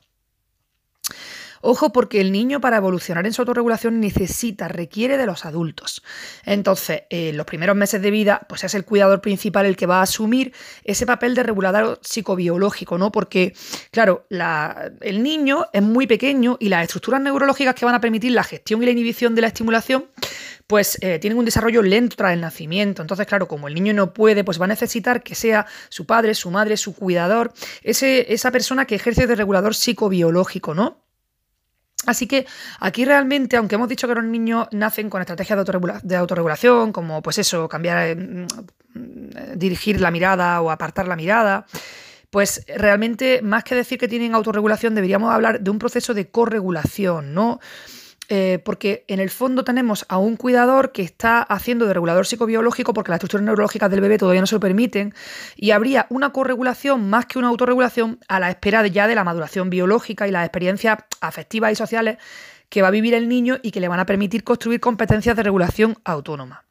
Ojo 1.66 1.94
porque 1.94 2.20
el 2.20 2.30
niño 2.30 2.60
para 2.60 2.76
evolucionar 2.76 3.24
en 3.24 3.32
su 3.32 3.40
autorregulación 3.40 3.98
necesita, 3.98 4.68
requiere 4.68 5.16
de 5.16 5.24
los 5.24 5.46
adultos. 5.46 6.02
Entonces, 6.44 7.04
en 7.08 7.38
los 7.38 7.46
primeros 7.46 7.74
meses 7.74 8.02
de 8.02 8.10
vida, 8.10 8.46
pues 8.50 8.64
es 8.64 8.74
el 8.74 8.84
cuidador 8.84 9.22
principal 9.22 9.64
el 9.64 9.74
que 9.74 9.86
va 9.86 10.00
a 10.00 10.02
asumir 10.02 10.52
ese 10.84 11.06
papel 11.06 11.34
de 11.34 11.42
regulador 11.42 12.00
psicobiológico, 12.02 12.98
¿no? 12.98 13.10
Porque, 13.10 13.54
claro, 13.90 14.26
el 15.00 15.22
niño 15.22 15.64
es 15.72 15.80
muy 15.80 16.06
pequeño 16.06 16.58
y 16.60 16.68
las 16.68 16.82
estructuras 16.82 17.22
neurológicas 17.22 17.74
que 17.74 17.86
van 17.86 17.94
a 17.94 18.00
permitir 18.00 18.32
la 18.32 18.44
gestión 18.44 18.82
y 18.82 18.84
la 18.84 18.92
inhibición 18.92 19.34
de 19.34 19.40
la 19.40 19.46
estimulación 19.46 20.04
pues 20.66 20.98
eh, 21.00 21.18
tienen 21.18 21.38
un 21.38 21.46
desarrollo 21.46 21.82
lento 21.82 22.16
tras 22.16 22.34
el 22.34 22.42
nacimiento. 22.42 23.00
Entonces, 23.00 23.26
claro, 23.26 23.48
como 23.48 23.68
el 23.68 23.74
niño 23.74 23.94
no 23.94 24.12
puede, 24.12 24.44
pues 24.44 24.60
va 24.60 24.66
a 24.66 24.68
necesitar 24.68 25.22
que 25.22 25.34
sea 25.34 25.66
su 25.88 26.04
padre, 26.04 26.34
su 26.34 26.50
madre, 26.50 26.76
su 26.76 26.94
cuidador, 26.94 27.54
ese, 27.82 28.32
esa 28.34 28.50
persona 28.50 28.84
que 28.84 28.96
ejerce 28.96 29.26
de 29.26 29.34
regulador 29.34 29.74
psicobiológico, 29.74 30.74
¿no? 30.74 31.03
Así 32.06 32.26
que 32.26 32.46
aquí 32.80 33.04
realmente, 33.04 33.56
aunque 33.56 33.74
hemos 33.76 33.88
dicho 33.88 34.06
que 34.08 34.14
los 34.14 34.24
niños 34.24 34.68
nacen 34.72 35.10
con 35.10 35.20
estrategias 35.20 35.64
de, 36.02 36.16
autorregulación, 36.16 36.92
como 36.92 37.22
pues 37.22 37.38
eso, 37.38 37.68
cambiar, 37.68 38.08
eh, 38.08 38.16
mm, 38.16 38.46
dirigir 39.56 40.00
la 40.00 40.10
mirada 40.10 40.60
o 40.60 40.70
apartar 40.70 41.08
la 41.08 41.16
mirada, 41.16 41.66
pues 42.30 42.64
realmente 42.66 43.42
más 43.42 43.64
que 43.64 43.74
decir 43.74 43.98
que 43.98 44.08
tienen 44.08 44.34
autorregulación, 44.34 44.94
deberíamos 44.94 45.32
hablar 45.32 45.60
de 45.60 45.70
un 45.70 45.78
proceso 45.78 46.14
de 46.14 46.28
corregulación, 46.28 47.32
¿no? 47.32 47.60
Eh, 48.30 48.58
porque 48.64 49.04
en 49.08 49.20
el 49.20 49.28
fondo 49.28 49.64
tenemos 49.64 50.06
a 50.08 50.16
un 50.16 50.36
cuidador 50.36 50.92
que 50.92 51.02
está 51.02 51.42
haciendo 51.42 51.86
de 51.86 51.92
regulador 51.92 52.26
psicobiológico 52.26 52.94
porque 52.94 53.10
las 53.10 53.16
estructuras 53.16 53.44
neurológicas 53.44 53.90
del 53.90 54.00
bebé 54.00 54.16
todavía 54.16 54.40
no 54.40 54.46
se 54.46 54.54
lo 54.54 54.60
permiten 54.60 55.12
y 55.56 55.72
habría 55.72 56.06
una 56.08 56.32
corregulación 56.32 57.10
más 57.10 57.26
que 57.26 57.38
una 57.38 57.48
autorregulación 57.48 58.18
a 58.28 58.40
la 58.40 58.48
espera 58.48 58.82
de 58.82 58.92
ya 58.92 59.06
de 59.06 59.14
la 59.14 59.24
maduración 59.24 59.68
biológica 59.68 60.26
y 60.26 60.30
las 60.30 60.46
experiencias 60.46 60.98
afectivas 61.20 61.72
y 61.72 61.74
sociales 61.74 62.16
que 62.70 62.80
va 62.80 62.88
a 62.88 62.92
vivir 62.92 63.12
el 63.12 63.28
niño 63.28 63.58
y 63.62 63.72
que 63.72 63.80
le 63.80 63.88
van 63.88 64.00
a 64.00 64.06
permitir 64.06 64.42
construir 64.42 64.80
competencias 64.80 65.36
de 65.36 65.42
regulación 65.42 65.98
autónoma. 66.04 66.63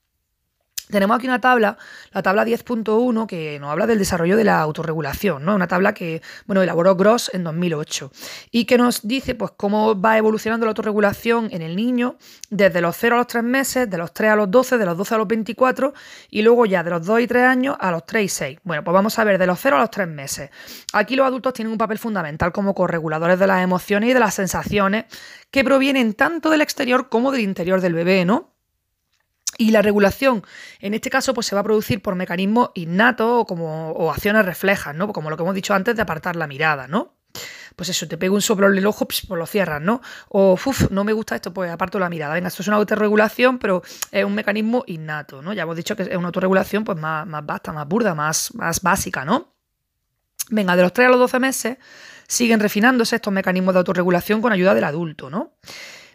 Tenemos 0.90 1.16
aquí 1.16 1.28
una 1.28 1.40
tabla, 1.40 1.78
la 2.12 2.22
tabla 2.22 2.46
10.1, 2.46 3.26
que 3.26 3.58
nos 3.60 3.72
habla 3.72 3.88
del 3.88 4.00
desarrollo 4.00 4.36
de 4.36 4.44
la 4.44 4.60
autorregulación, 4.60 5.46
¿no? 5.46 5.56
Una 5.56 5.68
tabla 5.68 5.94
que, 5.94 6.22
bueno, 6.46 6.62
elaboró 6.62 6.96
Gross 6.96 7.32
en 7.34 7.44
2008 7.44 8.12
y 8.52 8.66
que 8.66 8.78
nos 8.78 9.08
dice, 9.08 9.34
pues, 9.34 9.52
cómo 9.56 10.00
va 10.00 10.18
evolucionando 10.18 10.66
la 10.66 10.72
autorregulación 10.72 11.48
en 11.52 11.62
el 11.62 11.76
niño 11.76 12.18
desde 12.50 12.82
los 12.82 12.98
0 12.98 13.16
a 13.16 13.18
los 13.20 13.28
3 13.28 13.44
meses, 13.44 13.90
de 13.90 13.98
los 13.98 14.14
3 14.14 14.32
a 14.32 14.36
los 14.36 14.52
12, 14.52 14.78
de 14.78 14.86
los 14.86 14.98
12 14.98 15.16
a 15.16 15.18
los 15.18 15.28
24 15.28 15.94
y 16.30 16.42
luego 16.42 16.66
ya 16.66 16.84
de 16.84 16.90
los 16.90 17.06
2 17.06 17.22
y 17.22 17.28
3 17.28 17.44
años 17.46 17.78
a 17.80 17.90
los 17.90 18.06
3 18.06 18.26
y 18.26 18.30
6. 18.30 18.60
Bueno, 18.64 18.84
pues 18.84 18.94
vamos 18.94 19.18
a 19.18 19.24
ver 19.24 19.38
de 19.38 19.48
los 19.48 19.60
0 19.60 19.78
a 19.78 19.80
los 19.80 19.90
3 19.90 20.08
meses. 20.08 20.50
Aquí 20.92 21.16
los 21.16 21.26
adultos 21.26 21.54
tienen 21.54 21.72
un 21.72 21.78
papel 21.78 21.98
fundamental 21.98 22.52
como 22.52 22.76
correguladores 22.76 23.40
de 23.40 23.48
las 23.48 23.64
emociones 23.64 24.10
y 24.10 24.14
de 24.14 24.20
las 24.20 24.34
sensaciones 24.34 25.06
que 25.50 25.64
provienen 25.64 26.14
tanto 26.14 26.50
del 26.50 26.62
exterior 26.62 27.10
como 27.10 27.32
del 27.32 27.42
interior 27.42 27.80
del 27.80 27.94
bebé, 27.94 28.26
¿no? 28.26 28.53
Y 29.58 29.72
la 29.72 29.82
regulación, 29.82 30.44
en 30.80 30.94
este 30.94 31.10
caso, 31.10 31.34
pues 31.34 31.48
se 31.48 31.56
va 31.56 31.62
a 31.62 31.64
producir 31.64 32.02
por 32.02 32.16
mecanismos 32.16 32.72
innatos 32.76 33.42
o, 33.42 33.46
como, 33.46 33.92
o 33.92 34.12
acciones 34.12 34.46
reflejas, 34.46 34.96
¿no? 34.96 35.12
Como 35.12 35.30
lo 35.30 35.38
que 35.38 35.44
hemos 35.44 35.56
dicho 35.56 35.74
antes 35.74 35.96
de 35.96 36.02
apartar 36.02 36.36
la 36.36 36.48
mirada, 36.48 36.88
¿no? 36.88 37.14
Pues 37.76 37.90
eso, 37.90 38.08
te 38.08 38.18
pego 38.18 38.36
un 38.36 38.42
soplo 38.42 38.68
en 38.68 38.78
el 38.78 38.86
ojo, 38.86 39.08
pues, 39.08 39.28
lo 39.28 39.46
cierras, 39.46 39.82
¿no? 39.82 40.02
O, 40.30 40.54
uff, 40.54 40.92
no 40.92 41.04
me 41.04 41.14
gusta 41.14 41.36
esto, 41.36 41.54
pues 41.54 41.72
aparto 41.72 41.98
la 41.98 42.10
mirada. 42.10 42.36
Venga, 42.36 42.48
esto 42.48 42.62
es 42.62 42.68
una 42.68 42.78
autorregulación, 42.78 43.58
pero 43.58 43.82
es 44.12 44.24
un 44.24 44.36
mecanismo 44.36 44.84
innato, 44.88 45.42
¿no? 45.42 45.54
Ya 45.54 45.64
hemos 45.64 45.76
dicho 45.76 45.96
que 45.96 46.04
es 46.04 46.16
una 46.16 46.28
autorregulación 46.28 46.84
pues 46.84 46.98
más, 46.98 47.26
más 47.26 47.46
vasta, 47.46 47.74
más 47.74 47.88
burda, 47.88 48.14
más, 48.14 48.54
más 48.56 48.82
básica, 48.82 49.26
¿no? 49.26 49.54
Venga, 50.50 50.76
de 50.76 50.84
los 50.84 50.94
3 50.94 51.08
a 51.08 51.12
los 51.12 51.20
12 51.20 51.40
meses 51.40 51.78
siguen 52.28 52.60
refinándose 52.60 53.16
estos 53.16 53.34
mecanismos 53.34 53.74
de 53.74 53.80
autorregulación 53.80 54.42
con 54.42 54.52
ayuda 54.52 54.74
del 54.74 54.84
adulto, 54.84 55.30
¿no? 55.30 55.54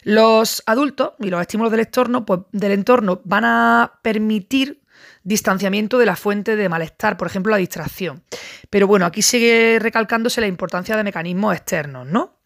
Los 0.02 0.62
adultos 0.66 1.12
y 1.18 1.30
los 1.30 1.40
estímulos 1.40 1.70
del 1.70 1.80
entorno, 1.80 2.24
pues, 2.24 2.40
del 2.52 2.72
entorno 2.72 3.20
van 3.24 3.44
a 3.44 4.00
permitir 4.02 4.82
distanciamiento 5.22 5.98
de 5.98 6.06
la 6.06 6.16
fuente 6.16 6.56
de 6.56 6.68
malestar, 6.68 7.16
por 7.16 7.26
ejemplo, 7.26 7.50
la 7.50 7.58
distracción. 7.58 8.22
Pero 8.70 8.86
bueno, 8.86 9.06
aquí 9.06 9.22
sigue 9.22 9.78
recalcándose 9.80 10.40
la 10.40 10.46
importancia 10.46 10.96
de 10.96 11.04
mecanismos 11.04 11.54
externos, 11.54 12.06
¿no? 12.06 12.38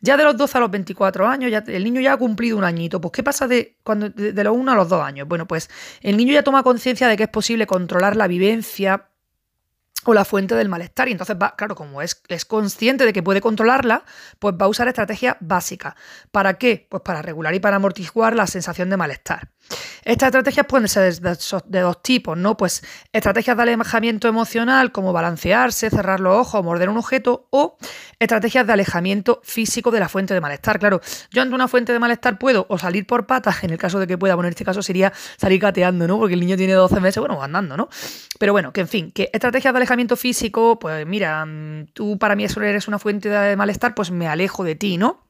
Ya 0.00 0.16
de 0.16 0.24
los 0.24 0.36
12 0.36 0.58
a 0.58 0.60
los 0.60 0.70
24 0.70 1.26
años, 1.26 1.50
ya, 1.50 1.64
el 1.66 1.82
niño 1.82 2.00
ya 2.00 2.12
ha 2.12 2.16
cumplido 2.16 2.58
un 2.58 2.64
añito. 2.64 3.00
Pues, 3.00 3.12
¿qué 3.12 3.22
pasa 3.22 3.48
de, 3.48 3.76
cuando, 3.82 4.10
de 4.10 4.44
los 4.44 4.54
1 4.54 4.70
a 4.70 4.74
los 4.74 4.88
2 4.88 5.02
años? 5.02 5.26
Bueno, 5.26 5.46
pues 5.46 5.70
el 6.02 6.16
niño 6.16 6.34
ya 6.34 6.42
toma 6.42 6.62
conciencia 6.62 7.08
de 7.08 7.16
que 7.16 7.24
es 7.24 7.28
posible 7.28 7.66
controlar 7.66 8.16
la 8.16 8.28
vivencia 8.28 9.08
o 10.06 10.14
la 10.14 10.24
fuente 10.24 10.54
del 10.54 10.68
malestar. 10.68 11.08
Y 11.08 11.12
entonces 11.12 11.36
va, 11.40 11.54
claro, 11.56 11.74
como 11.74 12.02
es, 12.02 12.22
es, 12.28 12.44
consciente 12.44 13.04
de 13.04 13.12
que 13.12 13.22
puede 13.22 13.40
controlarla, 13.40 14.04
pues 14.38 14.54
va 14.54 14.66
a 14.66 14.68
usar 14.68 14.88
estrategias 14.88 15.36
básicas. 15.40 15.94
¿Para 16.30 16.54
qué? 16.54 16.86
Pues 16.88 17.02
para 17.02 17.22
regular 17.22 17.54
y 17.54 17.60
para 17.60 17.76
amortiguar 17.76 18.34
la 18.34 18.46
sensación 18.46 18.90
de 18.90 18.96
malestar. 18.96 19.50
Estas 20.06 20.28
estrategias 20.28 20.66
pueden 20.66 20.86
ser 20.86 21.12
de, 21.20 21.80
dos 21.80 22.02
tipos, 22.02 22.38
¿no? 22.38 22.56
Pues 22.56 22.84
estrategias 23.12 23.56
de 23.56 23.62
alejamiento 23.64 24.28
emocional, 24.28 24.92
como 24.92 25.12
balancearse, 25.12 25.90
cerrar 25.90 26.20
los 26.20 26.36
ojos, 26.36 26.64
morder 26.64 26.88
un 26.88 26.96
objeto, 26.96 27.48
o 27.50 27.76
estrategias 28.20 28.64
de 28.66 28.72
alejamiento 28.72 29.40
físico 29.42 29.90
de 29.90 29.98
la 29.98 30.08
fuente 30.08 30.32
de 30.32 30.40
malestar. 30.40 30.78
Claro, 30.78 31.00
yo 31.32 31.42
ante 31.42 31.56
una 31.56 31.66
fuente 31.66 31.92
de 31.92 31.98
malestar 31.98 32.38
puedo 32.38 32.66
o 32.68 32.78
salir 32.78 33.04
por 33.04 33.26
patas, 33.26 33.64
en 33.64 33.70
el 33.70 33.78
caso 33.78 33.98
de 33.98 34.06
que 34.06 34.16
pueda, 34.16 34.36
bueno, 34.36 34.46
en 34.46 34.52
este 34.52 34.64
caso 34.64 34.80
sería 34.80 35.12
salir 35.36 35.60
gateando, 35.60 36.06
¿no? 36.06 36.18
Porque 36.18 36.34
el 36.34 36.40
niño 36.40 36.56
tiene 36.56 36.74
12 36.74 37.00
meses, 37.00 37.18
bueno, 37.18 37.42
andando, 37.42 37.76
¿no? 37.76 37.88
Pero 38.38 38.52
bueno, 38.52 38.72
que 38.72 38.82
en 38.82 38.88
fin, 38.88 39.10
que 39.10 39.28
estrategias 39.32 39.74
de 39.74 39.78
alejamiento 39.78 40.16
físico, 40.16 40.78
pues 40.78 41.04
mira, 41.04 41.44
mm, 41.44 41.86
tú 41.92 42.16
para 42.16 42.36
mí 42.36 42.44
eso 42.44 42.62
eres 42.62 42.86
una 42.86 43.00
fuente 43.00 43.28
de 43.28 43.56
malestar, 43.56 43.94
pues 43.94 44.12
me 44.12 44.28
alejo 44.28 44.62
de 44.62 44.76
ti, 44.76 44.98
¿no? 44.98 45.25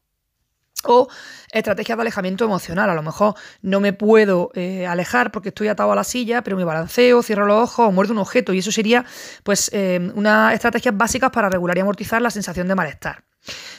O 0.85 1.09
estrategias 1.53 1.97
de 1.97 2.03
alejamiento 2.03 2.45
emocional. 2.45 2.91
A 2.91 2.95
lo 2.95 3.03
mejor 3.03 3.35
no 3.63 3.81
me 3.81 3.93
puedo 3.93 4.51
eh, 4.55 4.87
alejar 4.87 5.33
porque 5.33 5.49
estoy 5.49 5.69
atado 5.69 5.93
a 5.93 5.97
la 5.97 6.05
silla, 6.05 6.43
pero 6.43 6.57
me 6.57 6.65
balanceo, 6.65 7.23
cierro 7.23 7.47
los 7.47 7.63
ojos 7.63 7.89
o 7.89 7.93
muerdo 7.93 8.13
un 8.13 8.19
objeto. 8.19 8.53
Y 8.53 8.59
eso 8.59 8.71
sería, 8.71 9.05
pues, 9.43 9.71
eh, 9.73 10.13
unas 10.15 10.55
estrategias 10.55 10.97
básicas 10.97 11.31
para 11.31 11.49
regular 11.49 11.77
y 11.77 11.81
amortizar 11.81 12.21
la 12.23 12.31
sensación 12.31 12.69
de 12.69 12.75
malestar. 12.75 13.25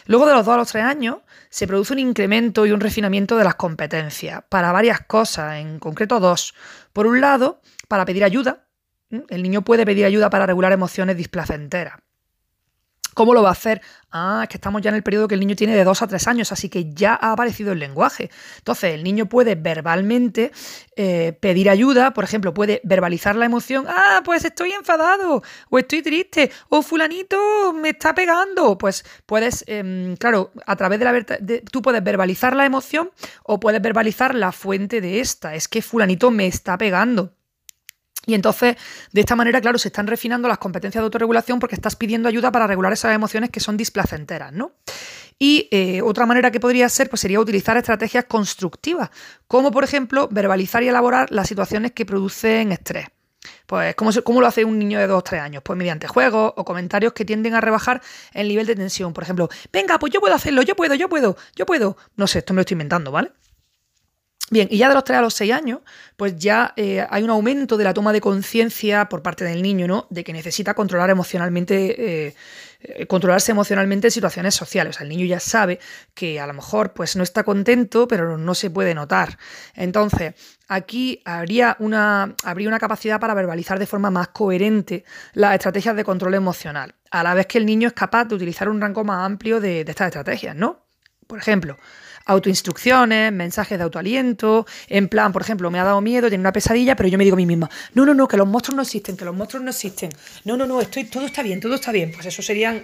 Luego 0.06 0.26
de 0.26 0.34
los 0.34 0.46
2 0.46 0.54
a 0.54 0.58
los 0.58 0.72
3 0.72 0.84
años 0.86 1.18
se 1.50 1.68
produce 1.68 1.94
un 1.94 2.00
incremento 2.00 2.66
y 2.66 2.72
un 2.72 2.80
refinamiento 2.80 3.38
de 3.38 3.44
las 3.44 3.56
competencias 3.56 4.44
para 4.50 4.72
varias 4.72 5.02
cosas, 5.02 5.58
en 5.58 5.80
concreto 5.80 6.20
dos. 6.20 6.54
Por 6.94 7.08
un 7.08 7.22
lado, 7.22 7.62
para 7.88 8.06
pedir 8.06 8.24
ayuda. 8.24 8.68
El 9.30 9.44
niño 9.44 9.64
puede 9.64 9.86
pedir 9.86 10.06
ayuda 10.06 10.30
para 10.30 10.46
regular 10.46 10.72
emociones 10.72 11.16
displacenteras. 11.16 12.00
¿Cómo 13.18 13.34
lo 13.34 13.42
va 13.42 13.50
a 13.50 13.54
hacer? 13.54 13.82
Ah, 14.12 14.42
es 14.44 14.50
que 14.50 14.58
estamos 14.58 14.80
ya 14.80 14.90
en 14.90 14.96
el 14.96 15.02
periodo 15.02 15.28
que 15.28 15.34
el 15.34 15.40
niño 15.40 15.56
tiene 15.56 15.76
de 15.76 15.84
2 15.84 16.04
a 16.04 16.08
3 16.08 16.28
años, 16.28 16.52
así 16.52 16.70
que 16.70 16.94
ya 16.94 17.18
ha 17.20 17.32
aparecido 17.32 17.72
el 17.72 17.80
lenguaje. 17.80 18.30
Entonces, 18.60 18.94
el 18.94 19.04
niño 19.04 19.26
puede 19.26 19.56
verbalmente 19.56 20.52
eh, 20.96 21.36
pedir 21.40 21.72
ayuda, 21.72 22.14
por 22.14 22.24
ejemplo, 22.24 22.54
puede 22.54 22.80
verbalizar 22.84 23.36
la 23.36 23.46
emoción, 23.46 23.86
ah, 23.88 24.22
pues 24.24 24.46
estoy 24.46 24.70
enfadado, 24.74 25.42
o 25.72 25.80
estoy 25.80 26.04
triste, 26.04 26.52
o 26.70 26.84
fulanito 26.84 27.74
me 27.74 27.90
está 27.90 28.14
pegando. 28.14 28.78
Pues 28.78 29.04
puedes, 29.26 29.64
em, 29.66 30.16
claro, 30.18 30.52
a 30.68 30.76
través 30.76 31.00
de 31.00 31.06
la... 31.06 31.14
De, 31.14 31.64
tú 31.72 31.82
puedes 31.82 32.04
verbalizar 32.04 32.56
la 32.56 32.68
emoción 32.68 33.10
o 33.42 33.60
puedes 33.60 33.82
verbalizar 33.82 34.36
la 34.36 34.52
fuente 34.52 35.02
de 35.02 35.22
esta. 35.22 35.56
Es 35.56 35.68
que 35.68 35.82
fulanito 35.82 36.30
me 36.30 36.46
está 36.46 36.78
pegando. 36.78 37.34
Y 38.28 38.34
entonces, 38.34 38.76
de 39.14 39.22
esta 39.22 39.38
manera, 39.38 39.62
claro, 39.62 39.80
se 39.80 39.88
están 39.88 40.06
refinando 40.06 40.50
las 40.50 40.58
competencias 40.58 41.02
de 41.02 41.06
autorregulación 41.06 41.60
porque 41.60 41.76
estás 41.76 41.96
pidiendo 41.96 42.28
ayuda 42.28 42.52
para 42.52 42.68
regular 42.68 42.92
esas 42.92 43.16
emociones 43.16 43.50
que 43.50 43.62
son 43.62 43.78
displacenteras, 43.78 44.52
¿no? 44.52 44.74
Y 45.40 45.70
eh, 45.72 46.02
otra 46.02 46.26
manera 46.26 46.52
que 46.52 46.60
podría 46.60 46.90
ser, 46.90 47.10
pues 47.10 47.22
sería 47.22 47.40
utilizar 47.40 47.78
estrategias 47.78 48.26
constructivas, 48.26 49.12
como 49.48 49.72
por 49.72 49.86
ejemplo, 49.86 50.28
verbalizar 50.30 50.84
y 50.84 50.90
elaborar 50.90 51.32
las 51.32 51.48
situaciones 51.48 51.94
que 51.94 52.06
producen 52.06 52.74
estrés. 52.74 53.08
Pues, 53.66 53.96
¿cómo, 53.96 54.12
¿cómo, 54.26 54.42
lo 54.42 54.48
hace 54.48 54.66
un 54.66 54.78
niño 54.78 55.00
de 55.00 55.08
2 55.08 55.20
o 55.20 55.22
3 55.22 55.42
años? 55.42 55.64
Pues 55.64 55.78
mediante 55.78 56.08
juegos 56.08 56.52
o 56.58 56.66
comentarios 56.66 57.14
que 57.14 57.24
tienden 57.24 57.54
a 57.54 57.62
rebajar 57.62 58.02
el 58.34 58.50
nivel 58.50 58.66
de 58.66 58.76
tensión. 58.76 59.14
Por 59.14 59.24
ejemplo, 59.24 59.48
venga, 59.72 59.98
pues 60.00 60.12
yo 60.12 60.20
puedo 60.20 60.36
hacerlo, 60.36 60.64
yo 60.64 60.76
puedo, 60.76 60.96
yo 60.96 61.08
puedo, 61.08 61.38
yo 61.56 61.66
puedo. 61.66 61.96
No 62.18 62.28
sé, 62.28 62.40
esto 62.40 62.54
me 62.54 62.58
lo 62.58 62.62
estoy 62.62 62.76
inventando, 62.76 63.10
¿vale? 63.10 63.32
Bien, 64.50 64.70
y 64.72 64.78
ya 64.78 64.88
de 64.88 64.94
los 64.94 65.04
3 65.04 65.20
a 65.20 65.22
los 65.22 65.34
6 65.34 65.52
años, 65.52 65.82
pues 66.16 66.38
ya 66.38 66.74
eh, 66.78 67.06
hay 67.10 67.22
un 67.22 67.30
aumento 67.30 67.76
de 67.76 67.84
la 67.84 67.94
toma 67.94 68.14
de 68.14 68.22
conciencia 68.22 69.10
por 69.10 69.22
parte 69.22 69.44
del 69.44 69.62
niño, 69.62 69.88
¿no? 69.88 70.08
De 70.10 70.24
que 70.24 70.32
necesita 70.32 70.74
controlar 70.74 71.10
emocionalmente, 71.10 72.28
eh, 72.28 72.36
eh, 72.80 73.08
controlarse 73.08 73.52
emocionalmente 73.52 74.08
en 74.08 74.12
situaciones 74.12 74.56
sociales. 74.56 74.96
O 74.96 75.00
sea, 75.00 75.04
el 75.04 75.10
niño 75.10 75.26
ya 75.26 75.42
sabe 75.42 75.80
que 76.14 76.40
a 76.40 76.48
lo 76.48 76.54
mejor 76.54 76.94
pues 76.94 77.18
no 77.18 77.24
está 77.24 77.44
contento, 77.44 78.08
pero 78.08 78.38
no 78.38 78.56
se 78.56 78.70
puede 78.70 78.96
notar. 78.96 79.38
Entonces, 79.76 80.34
aquí 80.70 81.22
habría 81.26 81.76
una, 81.80 82.34
habría 82.46 82.70
una 82.70 82.80
capacidad 82.80 83.20
para 83.20 83.34
verbalizar 83.34 83.80
de 83.80 83.86
forma 83.86 84.12
más 84.12 84.30
coherente 84.30 85.04
las 85.34 85.56
estrategias 85.56 85.98
de 85.98 86.06
control 86.06 86.36
emocional, 86.36 86.96
a 87.12 87.22
la 87.22 87.34
vez 87.34 87.48
que 87.48 87.58
el 87.58 87.66
niño 87.66 87.90
es 87.90 87.94
capaz 87.94 88.24
de 88.24 88.36
utilizar 88.36 88.70
un 88.70 88.80
rango 88.80 89.04
más 89.04 89.26
amplio 89.26 89.60
de, 89.60 89.84
de 89.84 89.92
estas 89.92 90.08
estrategias, 90.08 90.56
¿no? 90.56 90.86
Por 91.28 91.38
ejemplo, 91.40 91.76
autoinstrucciones, 92.28 93.32
mensajes 93.34 93.78
de 93.78 93.84
autoaliento, 93.84 94.66
en 94.88 95.08
plan, 95.08 95.32
por 95.32 95.42
ejemplo, 95.42 95.72
me 95.72 95.80
ha 95.80 95.84
dado 95.84 96.02
miedo, 96.02 96.30
tiene 96.30 96.42
una 96.42 96.52
pesadilla, 96.52 96.96
pero 96.96 97.10
yo 97.10 97.18
me 97.18 97.24
digo 97.24 97.36
a 97.36 97.38
mí 97.38 97.46
misma, 97.46 97.70
no, 97.94 98.06
no, 98.06 98.14
no, 98.14 98.28
que 98.28 98.38
los 98.38 98.48
monstruos 98.48 98.76
no 98.76 98.82
existen, 98.84 99.18
que 99.18 99.26
los 99.26 99.36
monstruos 99.36 99.64
no 99.64 99.72
existen, 99.72 100.12
no, 100.46 100.56
no, 100.56 100.66
no, 100.66 100.80
estoy, 100.82 101.06
todo 101.06 101.26
está 101.26 101.42
bien, 101.42 101.60
todo 101.60 101.76
está 101.76 101.92
bien. 101.92 102.12
Pues 102.14 102.26
eso 102.26 102.42
serían 102.42 102.84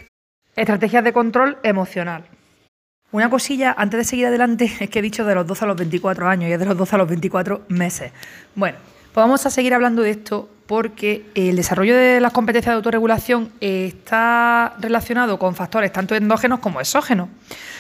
estrategias 0.56 1.04
de 1.04 1.14
control 1.14 1.58
emocional. 1.64 2.26
Una 3.12 3.30
cosilla, 3.30 3.76
antes 3.78 4.00
de 4.00 4.04
seguir 4.06 4.26
adelante, 4.26 4.66
es 4.80 4.90
que 4.90 5.00
he 5.00 5.02
dicho 5.02 5.26
de 5.26 5.36
los 5.36 5.46
12 5.46 5.66
a 5.66 5.68
los 5.68 5.78
24 5.78 6.28
años 6.28 6.50
y 6.50 6.54
es 6.54 6.60
de 6.60 6.66
los 6.66 6.78
12 6.78 6.96
a 6.96 6.98
los 7.00 7.08
24 7.08 7.66
meses. 7.68 8.12
Bueno, 8.56 8.78
pues 9.14 9.24
vamos 9.24 9.46
a 9.46 9.52
seguir 9.52 9.74
hablando 9.74 10.02
de 10.02 10.12
esto 10.12 10.50
porque 10.65 11.26
el 11.36 11.56
desarrollo 11.56 11.95
de 11.95 12.19
las 12.19 12.32
competencias 12.32 12.73
de 12.73 12.78
autorregulación 12.78 13.52
está 13.60 14.76
relacionado 14.80 15.38
con 15.38 15.56
factores 15.56 15.91
tanto 15.91 16.15
endógenos 16.15 16.60
como 16.60 16.80
exógenos. 16.80 17.30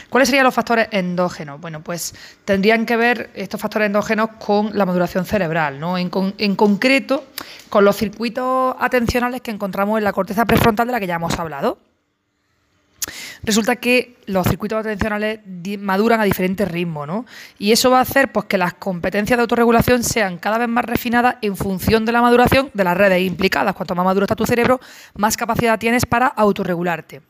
¿Cuáles 0.09 0.29
serían 0.29 0.45
los 0.45 0.53
factores 0.53 0.89
endógenos? 0.91 1.59
Bueno, 1.59 1.81
pues 1.81 2.13
tendrían 2.45 2.85
que 2.85 2.97
ver 2.97 3.31
estos 3.33 3.59
factores 3.59 3.87
endógenos 3.87 4.29
con 4.37 4.77
la 4.77 4.85
maduración 4.85 5.25
cerebral, 5.25 5.79
¿no? 5.79 5.97
En, 5.97 6.11
en 6.37 6.55
concreto, 6.55 7.25
con 7.69 7.83
los 7.83 7.95
circuitos 7.95 8.75
atencionales 8.79 9.41
que 9.41 9.51
encontramos 9.51 9.97
en 9.97 10.03
la 10.03 10.13
corteza 10.13 10.45
prefrontal 10.45 10.87
de 10.87 10.93
la 10.93 10.99
que 10.99 11.07
ya 11.07 11.15
hemos 11.15 11.39
hablado. 11.39 11.79
Resulta 13.43 13.75
que 13.75 14.17
los 14.25 14.47
circuitos 14.47 14.79
atencionales 14.79 15.39
maduran 15.79 16.19
a 16.21 16.23
diferentes 16.23 16.67
ritmos, 16.69 17.07
¿no? 17.07 17.25
Y 17.59 17.71
eso 17.71 17.91
va 17.91 17.99
a 17.99 18.01
hacer 18.01 18.31
pues, 18.31 18.45
que 18.45 18.57
las 18.57 18.73
competencias 18.75 19.37
de 19.37 19.41
autorregulación 19.41 20.03
sean 20.03 20.37
cada 20.37 20.57
vez 20.57 20.69
más 20.69 20.85
refinadas 20.85 21.35
en 21.41 21.55
función 21.55 22.05
de 22.05 22.11
la 22.11 22.21
maduración 22.21 22.71
de 22.73 22.83
las 22.83 22.97
redes 22.97 23.21
implicadas. 23.21 23.75
Cuanto 23.75 23.95
más 23.95 24.05
maduro 24.05 24.25
está 24.25 24.35
tu 24.35 24.45
cerebro, 24.45 24.79
más 25.15 25.37
capacidad 25.37 25.79
tienes 25.79 26.05
para 26.05 26.27
autorregularte. 26.27 27.21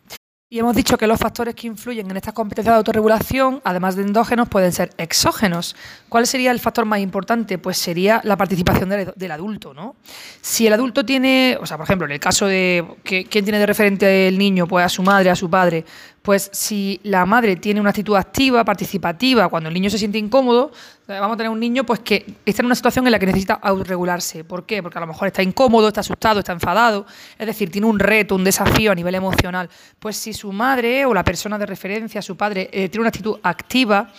Y 0.54 0.60
hemos 0.60 0.76
dicho 0.76 1.00
que 1.00 1.08
los 1.08 1.20
factores 1.20 1.56
que 1.56 1.66
influyen 1.66 2.12
en 2.12 2.16
estas 2.16 2.36
competencias 2.36 2.76
de 2.76 2.78
autorregulación, 2.78 3.60
además 3.64 3.96
de 3.96 4.04
endógenos, 4.04 4.48
pueden 4.48 4.72
ser 4.72 4.92
exógenos. 5.00 5.76
¿Cuál 6.10 6.28
sería 6.28 6.52
el 6.52 6.60
factor 6.60 6.86
más 6.86 7.00
importante? 7.00 7.58
Pues 7.58 7.76
sería 7.80 8.22
la 8.24 8.38
participación 8.38 8.88
del, 8.88 9.32
adulto, 9.32 9.74
¿no? 9.74 9.96
Si 10.42 10.68
el 10.68 10.74
adulto 10.74 11.04
tiene, 11.04 11.58
o 11.60 11.66
sea, 11.66 11.78
por 11.78 11.86
ejemplo, 11.86 12.06
en 12.06 12.12
el 12.12 12.20
caso 12.20 12.46
de 12.46 12.86
que, 13.04 13.26
quién 13.26 13.46
tiene 13.46 13.58
de 13.58 13.66
referente 13.66 14.28
el 14.28 14.38
niño, 14.38 14.68
pues 14.68 14.86
a 14.86 14.90
su 14.90 15.02
madre, 15.02 15.32
a 15.32 15.36
su 15.36 15.50
padre, 15.50 15.86
pues 16.24 16.50
si 16.54 17.02
la 17.04 17.26
madre 17.26 17.58
tiene 17.58 17.82
una 17.82 17.90
actitud 17.90 18.16
activa, 18.16 18.64
participativa, 18.64 19.50
cuando 19.50 19.68
el 19.68 19.74
niño 19.74 19.90
se 19.90 19.98
siente 19.98 20.18
incómodo, 20.18 20.72
vamos 21.06 21.34
a 21.34 21.38
tener 21.38 21.50
un 21.50 21.60
niño 21.60 21.84
pues 21.84 22.00
que 22.00 22.36
está 22.46 22.62
en 22.62 22.68
una 22.68 22.76
situación 22.76 23.06
en 23.06 23.12
la 23.12 23.20
que 23.20 23.26
necesita 23.26 23.56
autorregularse. 23.56 24.46
¿Por 24.46 24.66
qué? 24.66 24.82
Porque 24.82 24.98
a 24.98 25.02
lo 25.02 25.08
mejor 25.08 25.28
está 25.28 25.44
incómodo, 25.44 25.90
está 25.90 26.00
asustado, 26.00 26.40
está 26.40 26.54
enfadado, 26.54 27.06
es 27.38 27.46
decir, 27.46 27.70
tiene 27.70 27.88
un 27.88 28.00
reto, 28.00 28.36
un 28.36 28.46
desafío 28.46 28.94
a 28.94 28.96
nivel 28.96 29.16
emocional. 29.16 29.70
Pues 30.00 30.16
si 30.16 30.32
su 30.32 30.54
madre 30.54 31.06
o 31.06 31.14
la 31.14 31.26
persona 31.26 31.58
de 31.58 31.66
referencia, 31.66 32.22
su 32.22 32.38
padre, 32.38 32.70
eh, 32.72 32.88
tiene 32.88 33.02
una 33.02 33.10
actitud 33.10 33.38
activa, 33.44 34.14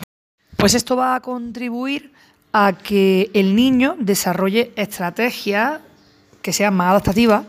pues 0.58 0.74
esto 0.74 0.96
va 0.96 1.14
a 1.14 1.20
contribuir 1.20 2.12
a 2.52 2.74
que 2.74 3.30
el 3.32 3.56
niño 3.56 3.96
desarrolle 3.98 4.72
estrategias 4.76 5.80
que 6.42 6.52
sean 6.52 6.74
más 6.74 6.90
adaptativas 6.90 7.46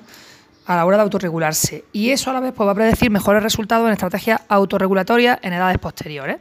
a 0.65 0.75
la 0.75 0.85
hora 0.85 0.97
de 0.97 1.03
autorregularse. 1.03 1.85
Y 1.91 2.09
eso 2.09 2.29
a 2.29 2.33
la 2.33 2.39
vez 2.39 2.53
pues, 2.55 2.67
va 2.67 2.71
a 2.71 2.75
predecir 2.75 3.11
mejores 3.11 3.43
resultados 3.43 3.87
en 3.87 3.93
estrategias 3.93 4.41
autorregulatorias 4.47 5.39
en 5.41 5.53
edades 5.53 5.77
posteriores. 5.77 6.37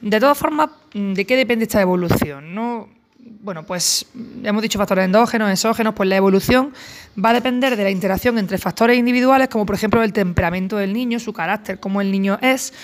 De 0.00 0.20
todas 0.20 0.36
formas, 0.36 0.70
¿de 0.92 1.24
qué 1.24 1.36
depende 1.36 1.64
esta 1.64 1.80
evolución? 1.80 2.54
¿No? 2.54 2.88
Bueno, 3.18 3.64
pues 3.64 4.06
hemos 4.42 4.62
dicho 4.62 4.78
factores 4.78 5.06
endógenos, 5.06 5.50
exógenos, 5.50 5.94
pues 5.94 6.08
la 6.08 6.16
evolución 6.16 6.74
va 7.22 7.30
a 7.30 7.32
depender 7.32 7.76
de 7.76 7.84
la 7.84 7.90
interacción 7.90 8.38
entre 8.38 8.58
factores 8.58 8.98
individuales, 8.98 9.48
como 9.48 9.64
por 9.64 9.76
ejemplo 9.76 10.02
el 10.02 10.12
temperamento 10.12 10.76
del 10.76 10.92
niño, 10.92 11.18
su 11.18 11.32
carácter, 11.32 11.80
cómo 11.80 12.02
el 12.02 12.10
niño 12.10 12.38
es, 12.42 12.74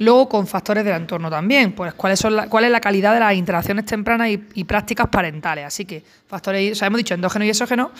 Luego 0.00 0.30
con 0.30 0.46
factores 0.46 0.82
del 0.82 0.96
entorno 0.96 1.28
también, 1.28 1.72
pues 1.72 1.92
cuáles 1.92 2.18
son 2.18 2.48
cuál 2.48 2.64
es 2.64 2.70
la 2.70 2.80
calidad 2.80 3.12
de 3.12 3.20
las 3.20 3.34
interacciones 3.34 3.84
tempranas 3.84 4.30
y, 4.30 4.64
prácticas 4.64 5.08
parentales. 5.08 5.66
Así 5.66 5.84
que 5.84 6.02
factores, 6.26 6.72
o 6.72 6.74
sea, 6.74 6.86
hemos 6.86 6.96
dicho 6.96 7.12
endógeno 7.12 7.44
y 7.44 7.50
exógeno, 7.50 7.90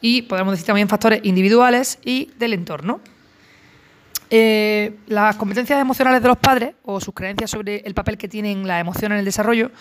y 0.00 0.22
podemos 0.22 0.52
decir 0.52 0.66
también 0.66 0.88
factores 0.88 1.20
individuales 1.24 1.98
y 2.04 2.30
del 2.38 2.52
entorno. 2.52 3.00
Eh, 4.30 4.98
las 5.08 5.34
competencias 5.34 5.80
emocionales 5.80 6.22
de 6.22 6.28
los 6.28 6.36
padres 6.36 6.74
o 6.84 7.00
sus 7.00 7.12
creencias 7.12 7.50
sobre 7.50 7.78
el 7.78 7.92
papel 7.92 8.16
que 8.16 8.28
tienen 8.28 8.64
las 8.64 8.80
emociones 8.80 9.16
en 9.16 9.18
el 9.18 9.24
desarrollo, 9.24 9.72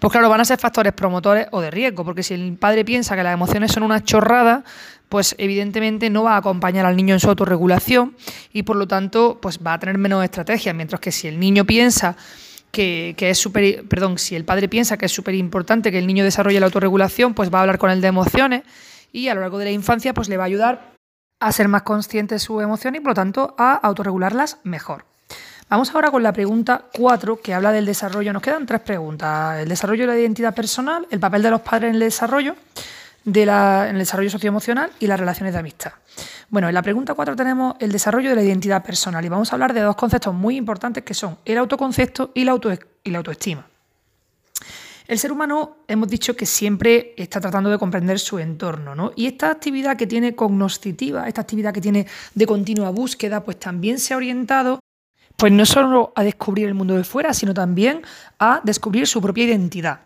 pues 0.00 0.12
claro, 0.12 0.28
van 0.28 0.42
a 0.42 0.44
ser 0.44 0.58
factores 0.58 0.92
promotores 0.92 1.46
o 1.52 1.62
de 1.62 1.70
riesgo, 1.70 2.04
porque 2.04 2.22
si 2.22 2.34
el 2.34 2.58
padre 2.58 2.84
piensa 2.84 3.16
que 3.16 3.22
las 3.22 3.32
emociones 3.32 3.72
son 3.72 3.84
una 3.84 4.04
chorrada, 4.04 4.64
pues 5.12 5.34
evidentemente 5.36 6.08
no 6.08 6.22
va 6.22 6.36
a 6.36 6.38
acompañar 6.38 6.86
al 6.86 6.96
niño 6.96 7.12
en 7.12 7.20
su 7.20 7.28
autorregulación 7.28 8.16
y 8.50 8.62
por 8.62 8.76
lo 8.76 8.88
tanto 8.88 9.38
pues 9.42 9.58
va 9.58 9.74
a 9.74 9.78
tener 9.78 9.98
menos 9.98 10.24
estrategias, 10.24 10.74
mientras 10.74 11.02
que 11.02 11.12
si 11.12 11.28
el 11.28 11.38
niño 11.38 11.66
piensa 11.66 12.16
que, 12.70 13.14
es 13.18 13.36
súper, 13.36 13.86
perdón, 13.86 14.16
si 14.16 14.36
el 14.36 14.46
padre 14.46 14.70
piensa 14.70 14.96
que 14.96 15.04
es 15.04 15.12
súper 15.12 15.34
importante 15.34 15.92
que 15.92 15.98
el 15.98 16.06
niño 16.06 16.24
desarrolle 16.24 16.58
la 16.60 16.64
autorregulación, 16.64 17.34
pues 17.34 17.52
va 17.52 17.58
a 17.58 17.60
hablar 17.60 17.76
con 17.76 17.90
él 17.90 18.00
de 18.00 18.08
emociones 18.08 18.62
y 19.12 19.28
a 19.28 19.34
lo 19.34 19.42
largo 19.42 19.58
de 19.58 19.66
la 19.66 19.70
infancia 19.72 20.14
pues 20.14 20.30
le 20.30 20.38
va 20.38 20.44
a 20.44 20.46
ayudar 20.46 20.94
a 21.40 21.52
ser 21.52 21.68
más 21.68 21.82
consciente 21.82 22.36
de 22.36 22.38
su 22.38 22.62
emoción 22.62 22.94
y 22.94 23.00
por 23.00 23.08
lo 23.08 23.14
tanto 23.14 23.54
a 23.58 23.74
autorregularlas 23.74 24.60
mejor. 24.62 25.04
Vamos 25.68 25.94
ahora 25.94 26.10
con 26.10 26.22
la 26.22 26.32
pregunta 26.32 26.86
4 26.90 27.38
que 27.42 27.52
habla 27.52 27.70
del 27.70 27.84
desarrollo. 27.84 28.32
Nos 28.32 28.40
quedan 28.40 28.64
tres 28.64 28.80
preguntas. 28.80 29.60
El 29.60 29.68
desarrollo 29.68 30.04
de 30.04 30.14
la 30.14 30.18
identidad 30.18 30.54
personal, 30.54 31.06
el 31.10 31.20
papel 31.20 31.42
de 31.42 31.50
los 31.50 31.60
padres 31.60 31.90
en 31.90 31.96
el 31.96 32.00
desarrollo 32.00 32.56
de 33.24 33.42
en 33.42 33.48
el 33.48 33.98
desarrollo 33.98 34.30
socioemocional 34.30 34.90
y 35.00 35.06
las 35.06 35.18
relaciones 35.18 35.52
de 35.52 35.60
amistad. 35.60 35.92
Bueno, 36.48 36.68
en 36.68 36.74
la 36.74 36.82
pregunta 36.82 37.14
4 37.14 37.36
tenemos 37.36 37.74
el 37.78 37.92
desarrollo 37.92 38.30
de 38.30 38.36
la 38.36 38.42
identidad 38.42 38.84
personal 38.84 39.24
y 39.24 39.28
vamos 39.28 39.52
a 39.52 39.56
hablar 39.56 39.72
de 39.72 39.80
dos 39.80 39.96
conceptos 39.96 40.34
muy 40.34 40.56
importantes 40.56 41.04
que 41.04 41.14
son 41.14 41.38
el 41.44 41.58
autoconcepto 41.58 42.32
y 42.34 42.44
la, 42.44 42.58
y 43.04 43.10
la 43.10 43.18
autoestima. 43.18 43.66
El 45.08 45.18
ser 45.18 45.32
humano 45.32 45.78
hemos 45.88 46.08
dicho 46.08 46.36
que 46.36 46.46
siempre 46.46 47.14
está 47.16 47.40
tratando 47.40 47.70
de 47.70 47.78
comprender 47.78 48.18
su 48.18 48.38
entorno, 48.38 48.94
¿no? 48.94 49.12
Y 49.16 49.26
esta 49.26 49.50
actividad 49.50 49.96
que 49.96 50.06
tiene 50.06 50.34
cognoscitiva, 50.34 51.26
esta 51.26 51.40
actividad 51.40 51.74
que 51.74 51.80
tiene 51.80 52.06
de 52.34 52.46
continua 52.46 52.90
búsqueda, 52.90 53.44
pues 53.44 53.58
también 53.58 53.98
se 53.98 54.14
ha 54.14 54.16
orientado 54.16 54.78
pues 55.36 55.52
no 55.52 55.66
solo 55.66 56.12
a 56.14 56.22
descubrir 56.22 56.68
el 56.68 56.74
mundo 56.74 56.96
de 56.96 57.04
fuera, 57.04 57.34
sino 57.34 57.52
también 57.52 58.02
a 58.38 58.60
descubrir 58.62 59.06
su 59.06 59.20
propia 59.20 59.44
identidad. 59.44 60.00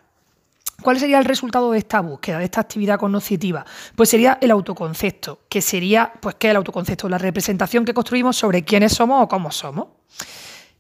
¿Cuál 0.82 1.00
sería 1.00 1.18
el 1.18 1.24
resultado 1.24 1.72
de 1.72 1.78
esta 1.78 2.00
búsqueda, 2.00 2.38
de 2.38 2.44
esta 2.44 2.60
actividad 2.60 2.98
cognitiva? 2.98 3.64
Pues 3.94 4.08
sería 4.08 4.38
el 4.40 4.50
autoconcepto, 4.50 5.40
que 5.48 5.62
sería, 5.62 6.12
pues, 6.20 6.36
¿qué 6.36 6.48
es 6.48 6.50
el 6.50 6.56
autoconcepto? 6.58 7.08
La 7.08 7.18
representación 7.18 7.84
que 7.84 7.94
construimos 7.94 8.36
sobre 8.36 8.62
quiénes 8.62 8.92
somos 8.92 9.22
o 9.22 9.28
cómo 9.28 9.50
somos. 9.50 9.88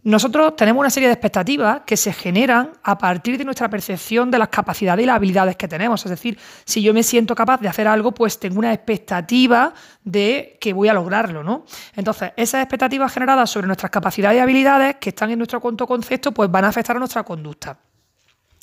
Nosotros 0.06 0.54
tenemos 0.54 0.78
una 0.78 0.90
serie 0.90 1.08
de 1.08 1.14
expectativas 1.14 1.80
que 1.84 1.96
se 1.96 2.12
generan 2.12 2.70
a 2.84 2.96
partir 2.96 3.36
de 3.36 3.44
nuestra 3.44 3.68
percepción 3.68 4.30
de 4.30 4.38
las 4.38 4.50
capacidades 4.50 5.02
y 5.02 5.06
las 5.06 5.16
habilidades 5.16 5.56
que 5.56 5.66
tenemos. 5.66 6.04
Es 6.04 6.10
decir, 6.10 6.38
si 6.64 6.80
yo 6.80 6.94
me 6.94 7.02
siento 7.02 7.34
capaz 7.34 7.60
de 7.60 7.66
hacer 7.66 7.88
algo, 7.88 8.12
pues 8.12 8.38
tengo 8.38 8.60
una 8.60 8.72
expectativa 8.72 9.74
de 10.04 10.58
que 10.60 10.72
voy 10.72 10.86
a 10.86 10.94
lograrlo, 10.94 11.42
¿no? 11.42 11.64
Entonces, 11.96 12.30
esas 12.36 12.62
expectativas 12.62 13.12
generadas 13.12 13.50
sobre 13.50 13.66
nuestras 13.66 13.90
capacidades 13.90 14.38
y 14.38 14.40
habilidades 14.40 14.96
que 15.00 15.08
están 15.08 15.30
en 15.30 15.38
nuestro 15.38 15.60
autoconcepto, 15.60 16.30
pues 16.30 16.48
van 16.48 16.66
a 16.66 16.68
afectar 16.68 16.94
a 16.94 17.00
nuestra 17.00 17.24
conducta 17.24 17.76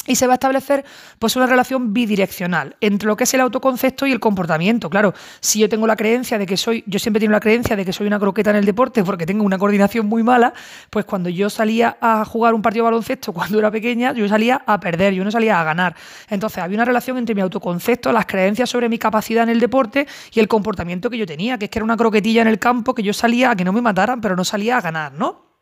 y 0.06 0.16
se 0.16 0.28
va 0.28 0.34
a 0.34 0.36
establecer 0.36 0.84
pues 1.18 1.36
una 1.36 1.47
relación 1.47 1.93
bidireccional 1.93 2.76
entre 2.82 3.08
lo 3.08 3.16
que 3.16 3.24
es 3.24 3.34
el 3.34 3.41
autoconcepto 3.41 4.06
y 4.06 4.12
el 4.12 4.20
comportamiento. 4.20 4.89
Claro, 4.89 5.14
si 5.39 5.60
yo 5.60 5.70
tengo 5.70 5.88
la 5.88 5.95
creencia 5.95 6.38
de 6.38 6.45
que 6.45 6.58
soy, 6.58 6.84
yo 6.88 6.99
siempre 6.99 7.22
tengo 7.22 7.32
la 7.32 7.39
creencia 7.39 7.76
de 7.76 7.86
que 7.86 7.93
soy 7.93 8.08
una 8.08 8.20
croqueta 8.20 8.49
en 8.49 8.58
el 8.58 8.66
deporte 8.66 9.04
porque 9.04 9.26
tengo 9.26 9.43
una 9.45 9.58
coordinación 9.58 10.08
muy 10.08 10.22
mala, 10.24 10.54
pues 10.89 11.06
cuando 11.06 11.30
yo 11.30 11.49
salía 11.49 11.97
a 12.01 12.26
jugar 12.26 12.54
un 12.54 12.62
partido 12.62 12.84
de 12.84 12.91
baloncesto 12.91 13.32
cuando 13.34 13.60
era 13.60 13.72
pequeña, 13.72 14.14
yo 14.14 14.28
salía 14.28 14.62
a 14.66 14.80
perder, 14.80 15.14
yo 15.14 15.24
no 15.24 15.32
salía 15.32 15.60
a 15.60 15.64
ganar. 15.64 15.95
Entonces 16.30 16.62
había 16.62 16.78
una 16.78 16.86
relación 16.86 17.18
entre 17.18 17.34
mi 17.34 17.41
autoconcepto, 17.41 18.12
las 18.12 18.26
creencias 18.26 18.70
sobre 18.70 18.89
mi 18.89 18.97
capacidad 18.97 19.43
en 19.43 19.49
el 19.49 19.60
deporte 19.60 20.08
y 20.34 20.39
el 20.39 20.47
comportamiento 20.47 21.10
que 21.10 21.18
yo 21.18 21.26
tenía, 21.26 21.58
que 21.58 21.66
es 21.66 21.72
que 21.72 21.80
era 21.80 21.86
una 21.86 21.97
croquetilla 21.97 22.41
en 22.41 22.47
el 22.49 22.60
campo 22.60 22.93
que 22.93 23.04
yo 23.04 23.14
salía 23.14 23.51
a 23.51 23.56
que 23.56 23.64
no 23.64 23.72
me 23.72 23.82
mataran, 23.82 24.20
pero 24.20 24.36
no 24.36 24.43
salía 24.43 24.78
a 24.78 24.82
ganar, 24.82 25.14
¿no? 25.14 25.54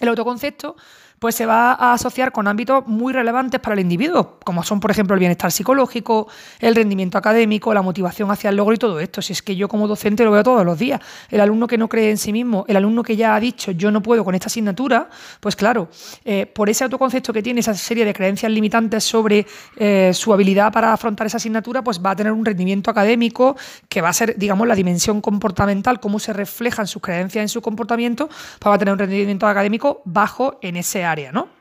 El 0.00 0.08
autoconcepto 0.08 0.76
pues 1.18 1.34
se 1.34 1.46
va 1.46 1.72
a 1.72 1.92
asociar 1.94 2.32
con 2.32 2.46
ámbitos 2.46 2.86
muy 2.86 3.12
relevantes 3.12 3.60
para 3.60 3.74
el 3.74 3.80
individuo, 3.80 4.38
como 4.44 4.62
son, 4.62 4.80
por 4.80 4.90
ejemplo, 4.90 5.14
el 5.14 5.20
bienestar 5.20 5.50
psicológico, 5.50 6.28
el 6.60 6.74
rendimiento 6.74 7.18
académico, 7.18 7.74
la 7.74 7.82
motivación 7.82 8.30
hacia 8.30 8.50
el 8.50 8.56
logro 8.56 8.74
y 8.74 8.78
todo 8.78 9.00
esto. 9.00 9.22
Si 9.22 9.32
es 9.32 9.42
que 9.42 9.56
yo 9.56 9.68
como 9.68 9.88
docente 9.88 10.24
lo 10.24 10.30
veo 10.30 10.42
todos 10.42 10.64
los 10.64 10.78
días. 10.78 11.00
El 11.30 11.40
alumno 11.40 11.66
que 11.66 11.78
no 11.78 11.88
cree 11.88 12.10
en 12.10 12.18
sí 12.18 12.32
mismo, 12.32 12.64
el 12.68 12.76
alumno 12.76 13.02
que 13.02 13.16
ya 13.16 13.34
ha 13.34 13.40
dicho 13.40 13.72
yo 13.72 13.90
no 13.90 14.02
puedo 14.02 14.24
con 14.24 14.34
esta 14.34 14.46
asignatura, 14.46 15.08
pues 15.40 15.56
claro, 15.56 15.88
eh, 16.24 16.46
por 16.46 16.68
ese 16.68 16.84
autoconcepto 16.84 17.32
que 17.32 17.42
tiene, 17.42 17.60
esa 17.60 17.74
serie 17.74 18.04
de 18.04 18.14
creencias 18.14 18.50
limitantes 18.52 19.04
sobre 19.04 19.46
eh, 19.76 20.12
su 20.14 20.32
habilidad 20.32 20.72
para 20.72 20.92
afrontar 20.92 21.26
esa 21.26 21.38
asignatura, 21.38 21.82
pues 21.82 22.00
va 22.04 22.10
a 22.10 22.16
tener 22.16 22.32
un 22.32 22.44
rendimiento 22.44 22.90
académico 22.90 23.56
que 23.88 24.00
va 24.00 24.10
a 24.10 24.12
ser, 24.12 24.36
digamos, 24.36 24.66
la 24.66 24.74
dimensión 24.74 25.20
comportamental, 25.20 26.00
cómo 26.00 26.18
se 26.18 26.32
reflejan 26.32 26.86
sus 26.86 27.02
creencias 27.02 27.42
en 27.42 27.48
su 27.48 27.60
comportamiento, 27.60 28.28
pues 28.28 28.70
va 28.70 28.74
a 28.74 28.78
tener 28.78 28.92
un 28.92 28.98
rendimiento 28.98 29.46
académico 29.46 30.02
bajo 30.04 30.58
en 30.62 30.76
ese 30.76 31.04
área, 31.10 31.32
¿no? 31.32 31.58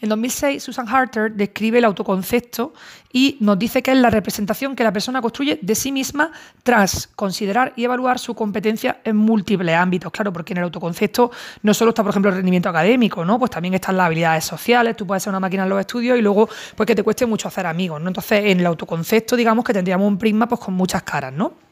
En 0.00 0.08
2006, 0.08 0.62
Susan 0.62 0.88
Harter 0.88 1.32
describe 1.32 1.78
el 1.78 1.84
autoconcepto 1.84 2.72
y 3.12 3.36
nos 3.40 3.58
dice 3.58 3.82
que 3.82 3.90
es 3.90 3.98
la 3.98 4.08
representación 4.08 4.74
que 4.74 4.82
la 4.82 4.92
persona 4.92 5.20
construye 5.20 5.58
de 5.60 5.74
sí 5.74 5.92
misma 5.92 6.32
tras 6.62 7.06
considerar 7.08 7.74
y 7.76 7.84
evaluar 7.84 8.18
su 8.18 8.34
competencia 8.34 9.00
en 9.04 9.16
múltiples 9.16 9.76
ámbitos. 9.76 10.10
Claro, 10.10 10.32
porque 10.32 10.54
en 10.54 10.58
el 10.58 10.64
autoconcepto 10.64 11.30
no 11.62 11.74
solo 11.74 11.90
está, 11.90 12.02
por 12.02 12.10
ejemplo, 12.10 12.30
el 12.30 12.36
rendimiento 12.36 12.70
académico, 12.70 13.24
¿no? 13.26 13.38
Pues 13.38 13.50
también 13.50 13.74
están 13.74 13.96
las 13.98 14.06
habilidades 14.06 14.44
sociales, 14.44 14.96
tú 14.96 15.06
puedes 15.06 15.22
ser 15.22 15.32
una 15.32 15.40
máquina 15.40 15.64
en 15.64 15.68
los 15.68 15.80
estudios 15.80 16.18
y 16.18 16.22
luego 16.22 16.48
pues 16.76 16.86
que 16.86 16.94
te 16.94 17.02
cueste 17.02 17.26
mucho 17.26 17.48
hacer 17.48 17.66
amigos, 17.66 18.00
¿no? 18.00 18.08
Entonces, 18.08 18.44
en 18.46 18.60
el 18.60 18.66
autoconcepto, 18.66 19.36
digamos 19.36 19.64
que 19.64 19.74
tendríamos 19.74 20.08
un 20.08 20.16
prisma 20.16 20.48
pues 20.48 20.60
con 20.60 20.72
muchas 20.72 21.02
caras, 21.02 21.32
¿no? 21.32 21.69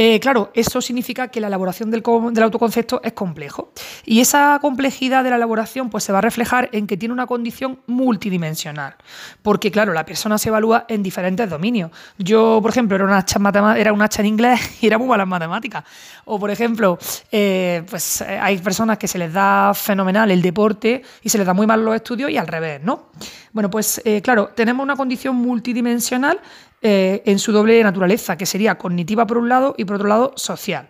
Eh, 0.00 0.20
claro, 0.20 0.52
eso 0.54 0.80
significa 0.80 1.26
que 1.26 1.40
la 1.40 1.48
elaboración 1.48 1.90
del, 1.90 2.04
autoconcepto 2.06 3.00
es 3.02 3.14
complejo. 3.14 3.72
Y 4.04 4.20
esa 4.20 4.56
complejidad 4.60 5.24
de 5.24 5.30
la 5.30 5.34
elaboración 5.34 5.90
pues, 5.90 6.04
se 6.04 6.12
va 6.12 6.18
a 6.18 6.20
reflejar 6.20 6.68
en 6.70 6.86
que 6.86 6.96
tiene 6.96 7.12
una 7.12 7.26
condición 7.26 7.80
multidimensional. 7.88 8.94
Porque, 9.42 9.72
claro, 9.72 9.92
la 9.92 10.04
persona 10.04 10.38
se 10.38 10.50
evalúa 10.50 10.86
en 10.88 11.02
diferentes 11.02 11.50
dominios. 11.50 11.90
Yo, 12.16 12.60
por 12.62 12.70
ejemplo, 12.70 12.94
era 12.94 13.06
una 13.06 13.16
hacha, 13.16 13.40
hacha 13.42 14.22
en 14.22 14.26
inglés 14.26 14.60
y 14.80 14.86
era 14.86 14.98
muy 14.98 15.08
mala 15.08 15.24
en 15.24 15.30
matemáticas. 15.30 15.82
O, 16.26 16.38
por 16.38 16.52
ejemplo, 16.52 16.96
eh, 17.32 17.82
pues 17.90 18.20
eh, 18.20 18.38
hay 18.40 18.58
personas 18.58 18.98
que 18.98 19.08
se 19.08 19.18
les 19.18 19.32
da 19.32 19.74
fenomenal 19.74 20.30
el 20.30 20.42
deporte 20.42 21.02
y 21.22 21.28
se 21.28 21.38
les 21.38 21.46
da 21.46 21.54
muy 21.54 21.66
mal 21.66 21.84
los 21.84 21.96
estudios 21.96 22.30
y 22.30 22.36
al 22.36 22.46
revés, 22.46 22.80
¿no? 22.84 23.08
Bueno, 23.52 23.68
pues 23.68 24.00
claro, 24.22 24.50
tenemos 24.54 24.84
una 24.84 24.94
condición 24.94 25.34
multidimensional 25.34 26.38
eh, 26.80 27.22
en 27.24 27.40
su 27.40 27.50
doble 27.50 27.82
naturaleza, 27.82 28.36
que 28.36 28.46
sería 28.46 28.78
cognitiva 28.78 29.26
por 29.26 29.38
un 29.38 29.48
lado 29.48 29.74
y 29.76 29.84
por 29.84 29.96
otro 29.96 30.06
lado 30.06 30.32
social. 30.36 30.88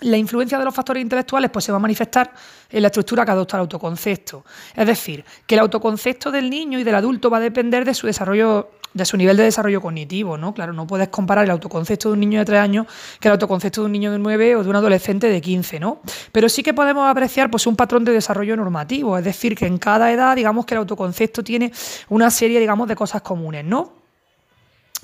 la 0.00 0.16
influencia 0.16 0.58
de 0.58 0.64
los 0.64 0.74
factores 0.74 1.00
intelectuales 1.00 1.50
pues, 1.50 1.64
se 1.64 1.70
va 1.70 1.76
a 1.76 1.80
manifestar 1.80 2.32
en 2.68 2.82
la 2.82 2.88
estructura 2.88 3.24
que 3.24 3.30
adopta 3.30 3.56
el 3.56 3.60
autoconcepto. 3.62 4.44
Es 4.74 4.86
decir, 4.86 5.24
que 5.46 5.54
el 5.54 5.60
autoconcepto 5.60 6.32
del 6.32 6.50
niño 6.50 6.78
y 6.80 6.84
del 6.84 6.96
adulto 6.96 7.30
va 7.30 7.36
a 7.36 7.40
depender 7.40 7.84
de 7.84 7.94
su 7.94 8.08
desarrollo, 8.08 8.70
de 8.92 9.04
su 9.04 9.16
nivel 9.16 9.36
de 9.36 9.44
desarrollo 9.44 9.80
cognitivo, 9.80 10.36
¿no? 10.36 10.52
Claro, 10.52 10.72
no 10.72 10.86
puedes 10.86 11.08
comparar 11.08 11.44
el 11.44 11.52
autoconcepto 11.52 12.08
de 12.08 12.14
un 12.14 12.20
niño 12.20 12.40
de 12.40 12.44
3 12.44 12.60
años 12.60 12.86
que 13.20 13.28
el 13.28 13.32
autoconcepto 13.32 13.82
de 13.82 13.86
un 13.86 13.92
niño 13.92 14.10
de 14.10 14.18
9 14.18 14.56
o 14.56 14.64
de 14.64 14.68
un 14.68 14.76
adolescente 14.76 15.28
de 15.28 15.40
15, 15.40 15.78
¿no? 15.78 16.00
Pero 16.32 16.48
sí 16.48 16.64
que 16.64 16.74
podemos 16.74 17.08
apreciar 17.08 17.48
pues, 17.48 17.66
un 17.68 17.76
patrón 17.76 18.04
de 18.04 18.12
desarrollo 18.12 18.56
normativo, 18.56 19.16
es 19.16 19.24
decir, 19.24 19.56
que 19.56 19.66
en 19.66 19.78
cada 19.78 20.10
edad, 20.10 20.34
digamos 20.34 20.66
que 20.66 20.74
el 20.74 20.78
autoconcepto 20.78 21.44
tiene 21.44 21.72
una 22.08 22.30
serie, 22.30 22.58
digamos, 22.58 22.88
de 22.88 22.96
cosas 22.96 23.22
comunes, 23.22 23.64
¿no? 23.64 24.03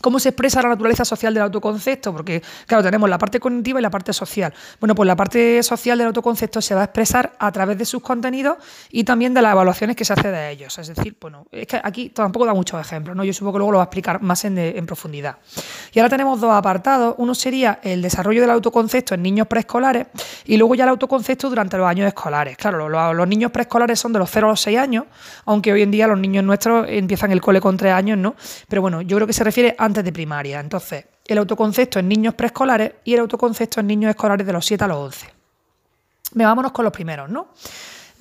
¿Cómo 0.00 0.18
se 0.18 0.30
expresa 0.30 0.62
la 0.62 0.70
naturaleza 0.70 1.04
social 1.04 1.34
del 1.34 1.42
autoconcepto? 1.42 2.12
Porque, 2.12 2.42
claro, 2.66 2.82
tenemos 2.82 3.08
la 3.08 3.18
parte 3.18 3.38
cognitiva 3.38 3.80
y 3.80 3.82
la 3.82 3.90
parte 3.90 4.12
social. 4.12 4.52
Bueno, 4.78 4.94
pues 4.94 5.06
la 5.06 5.16
parte 5.16 5.62
social 5.62 5.98
del 5.98 6.06
autoconcepto 6.06 6.62
se 6.62 6.74
va 6.74 6.82
a 6.82 6.84
expresar 6.84 7.32
a 7.38 7.52
través 7.52 7.76
de 7.76 7.84
sus 7.84 8.00
contenidos 8.02 8.56
y 8.90 9.04
también 9.04 9.34
de 9.34 9.42
las 9.42 9.52
evaluaciones 9.52 9.96
que 9.96 10.04
se 10.04 10.14
hace 10.14 10.30
de 10.30 10.50
ellos. 10.50 10.78
Es 10.78 10.88
decir, 10.88 11.16
bueno, 11.20 11.46
es 11.52 11.66
que 11.66 11.80
aquí 11.82 12.08
tampoco 12.08 12.46
da 12.46 12.54
muchos 12.54 12.80
ejemplos, 12.80 13.14
¿no? 13.14 13.24
Yo 13.24 13.32
supongo 13.34 13.54
que 13.54 13.58
luego 13.58 13.72
lo 13.72 13.78
va 13.78 13.84
a 13.84 13.86
explicar 13.86 14.22
más 14.22 14.44
en, 14.44 14.86
profundidad. 14.86 15.36
Y 15.92 15.98
ahora 15.98 16.08
tenemos 16.08 16.40
dos 16.40 16.52
apartados. 16.52 17.14
Uno 17.18 17.34
sería 17.34 17.80
el 17.82 18.00
desarrollo 18.00 18.40
del 18.40 18.50
autoconcepto 18.50 19.14
en 19.14 19.22
niños 19.22 19.46
preescolares 19.46 20.06
y 20.46 20.56
luego 20.56 20.74
ya 20.74 20.84
el 20.84 20.90
autoconcepto 20.90 21.48
durante 21.48 21.76
los 21.76 21.86
años 21.86 22.06
escolares. 22.06 22.56
Claro, 22.56 22.88
los, 22.88 23.14
los 23.14 23.28
niños 23.28 23.50
preescolares 23.50 24.00
son 24.00 24.12
de 24.12 24.18
los 24.18 24.30
0 24.30 24.46
a 24.46 24.50
los 24.50 24.60
6 24.62 24.78
años, 24.78 25.04
aunque 25.44 25.72
hoy 25.72 25.82
en 25.82 25.90
día 25.90 26.06
los 26.06 26.18
niños 26.18 26.42
nuestros 26.42 26.86
empiezan 26.88 27.32
el 27.32 27.40
cole 27.40 27.60
con 27.60 27.76
3 27.76 27.92
años, 27.92 28.18
¿no? 28.18 28.34
Pero 28.68 28.82
bueno, 28.82 29.02
yo 29.02 29.16
creo 29.16 29.26
que 29.26 29.32
se 29.32 29.44
refiere 29.44 29.74
a 29.78 29.89
antes 29.90 30.04
de 30.04 30.12
primaria. 30.12 30.60
Entonces, 30.60 31.04
el 31.26 31.38
autoconcepto 31.38 31.98
en 31.98 32.08
niños 32.08 32.34
preescolares 32.34 32.92
y 33.04 33.14
el 33.14 33.20
autoconcepto 33.20 33.80
en 33.80 33.86
niños 33.86 34.10
escolares 34.10 34.46
de 34.46 34.52
los 34.52 34.64
7 34.64 34.84
a 34.84 34.88
los 34.88 34.96
11. 34.96 35.26
Me 36.34 36.44
vámonos 36.44 36.72
con 36.72 36.84
los 36.84 36.92
primeros, 36.92 37.28
¿no? 37.28 37.48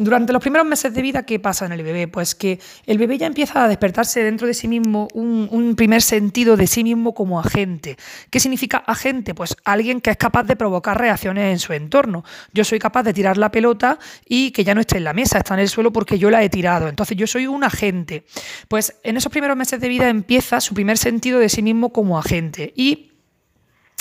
Durante 0.01 0.31
los 0.31 0.41
primeros 0.41 0.65
meses 0.65 0.93
de 0.93 1.01
vida, 1.01 1.23
¿qué 1.23 1.39
pasa 1.39 1.65
en 1.65 1.73
el 1.73 1.83
bebé? 1.83 2.07
Pues 2.07 2.33
que 2.33 2.57
el 2.85 2.97
bebé 2.97 3.17
ya 3.17 3.27
empieza 3.27 3.65
a 3.65 3.67
despertarse 3.67 4.23
dentro 4.23 4.47
de 4.47 4.53
sí 4.53 4.69
mismo 4.69 5.09
un, 5.13 5.75
primer 5.75 6.01
sentido 6.01 6.55
de 6.55 6.67
sí 6.67 6.85
mismo 6.85 7.13
como 7.13 7.37
agente. 7.37 7.97
¿Qué 8.29 8.39
significa 8.39 8.77
agente? 8.77 9.35
Pues 9.35 9.57
alguien 9.65 9.99
que 9.99 10.11
es 10.11 10.15
capaz 10.15 10.43
de 10.43 10.55
provocar 10.55 10.97
reacciones 10.97 11.51
en 11.51 11.59
su 11.59 11.73
entorno. 11.73 12.23
Yo 12.53 12.63
soy 12.63 12.79
capaz 12.79 13.03
de 13.03 13.13
tirar 13.13 13.37
la 13.37 13.51
pelota 13.51 13.99
y 14.25 14.51
que 14.51 14.63
ya 14.63 14.73
no 14.73 14.79
esté 14.79 14.95
en 14.95 15.03
la 15.03 15.11
mesa, 15.11 15.39
está 15.39 15.55
en 15.55 15.59
el 15.59 15.67
suelo 15.69 15.91
porque 15.91 16.17
yo 16.17 16.29
la 16.29 16.41
he 16.43 16.49
tirado. 16.49 16.87
Entonces 16.87 17.17
yo 17.17 17.27
soy 17.27 17.47
un 17.47 17.65
agente. 17.65 18.23
Pues 18.69 18.95
en 19.03 19.17
esos 19.17 19.33
primeros 19.33 19.57
meses 19.57 19.81
de 19.81 19.89
vida 19.89 20.07
empieza 20.07 20.61
su 20.61 20.73
primer 20.73 20.97
sentido 20.97 21.39
de 21.39 21.49
sí 21.49 21.61
mismo 21.61 21.91
como 21.91 22.17
agente. 22.17 22.71
Y 22.73 23.09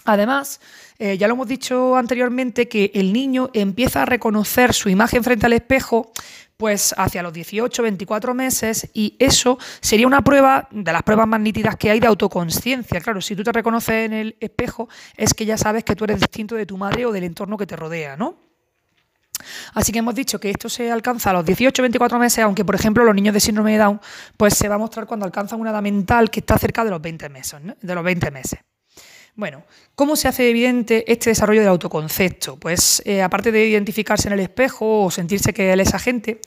además 0.05 0.61
eh, 0.99 1.17
ya 1.19 1.29
lo 1.29 1.35
hemos 1.35 1.49
dicho 1.49 1.97
anteriormente 1.97 2.69
que 2.69 2.91
el 2.95 3.13
niño 3.13 3.51
empieza 3.53 4.03
a 4.03 4.07
reconocer 4.07 4.73
su 4.73 4.89
imagen 4.89 5.23
frente 5.23 5.47
al 5.47 5.53
espejo 5.53 6.13
pues 6.59 6.93
hacia 6.99 7.23
los 7.23 7.33
18, 7.33 7.83
24 7.85 8.35
meses 8.35 8.91
y 8.93 9.15
eso 9.21 9.59
sería 9.81 10.09
una 10.09 10.23
prueba 10.23 10.67
de 10.73 10.93
las 10.93 11.05
pruebas 11.05 11.29
más 11.29 11.41
nítidas 11.41 11.77
que 11.77 11.89
hay 11.89 12.01
de 12.01 12.09
autoconsciencia. 12.09 13.01
Claro, 13.01 13.21
si 13.21 13.37
tú 13.37 13.45
te 13.45 13.53
reconoces 13.53 14.07
en 14.07 14.13
el 14.13 14.37
espejo 14.41 14.89
es 15.17 15.35
que 15.35 15.47
ya 15.47 15.57
sabes 15.57 15.85
que 15.85 15.95
tú 15.95 16.03
eres 16.03 16.19
distinto 16.19 16.57
de 16.57 16.67
tu 16.67 16.77
madre 16.77 17.07
o 17.07 17.13
del 17.13 17.23
entorno 17.23 17.57
que 17.57 17.67
te 17.67 17.77
rodea, 17.77 18.17
¿no? 18.17 18.37
Así 19.73 19.93
que 19.93 20.01
hemos 20.01 20.17
dicho 20.17 20.41
que 20.41 20.51
esto 20.51 20.69
se 20.69 20.91
alcanza 20.91 21.31
a 21.31 21.35
los 21.35 21.45
18 21.45 21.81
24 21.81 22.19
meses, 22.19 22.41
aunque 22.41 22.65
por 22.65 22.75
ejemplo 22.75 23.05
los 23.05 23.15
niños 23.15 23.35
de 23.35 23.41
síndrome 23.41 23.73
de 23.73 23.79
Down 23.79 24.01
pues 24.37 24.55
se 24.55 24.69
va 24.69 24.75
a 24.75 24.79
mostrar 24.79 25.07
cuando 25.07 25.27
alcanzan 25.27 25.61
una 25.61 25.71
edad 25.71 25.81
mental 25.83 26.29
que 26.29 26.41
está 26.41 26.59
cerca 26.59 26.85
de 26.85 26.91
los 26.91 27.01
20 27.01 27.29
meses, 27.29 27.61
de 27.81 27.95
los 27.95 28.03
20 28.03 28.33
meses. 28.33 28.59
Bueno, 29.39 29.63
¿cómo 29.95 30.17
se 30.17 30.27
hace 30.27 30.51
evidente 30.51 31.05
este 31.07 31.31
desarrollo 31.31 31.61
del 31.61 31.69
autoconcepto? 31.69 32.57
Pues 32.57 33.01
eh, 33.05 33.23
aparte 33.23 33.53
de 33.53 33.69
identificarse 33.69 34.27
en 34.27 34.33
el 34.33 34.41
espejo 34.41 35.05
o 35.05 35.13
sentirse 35.13 35.53
que 35.53 35.73
él 35.73 35.79
es 35.79 35.95
agente, 35.95 36.41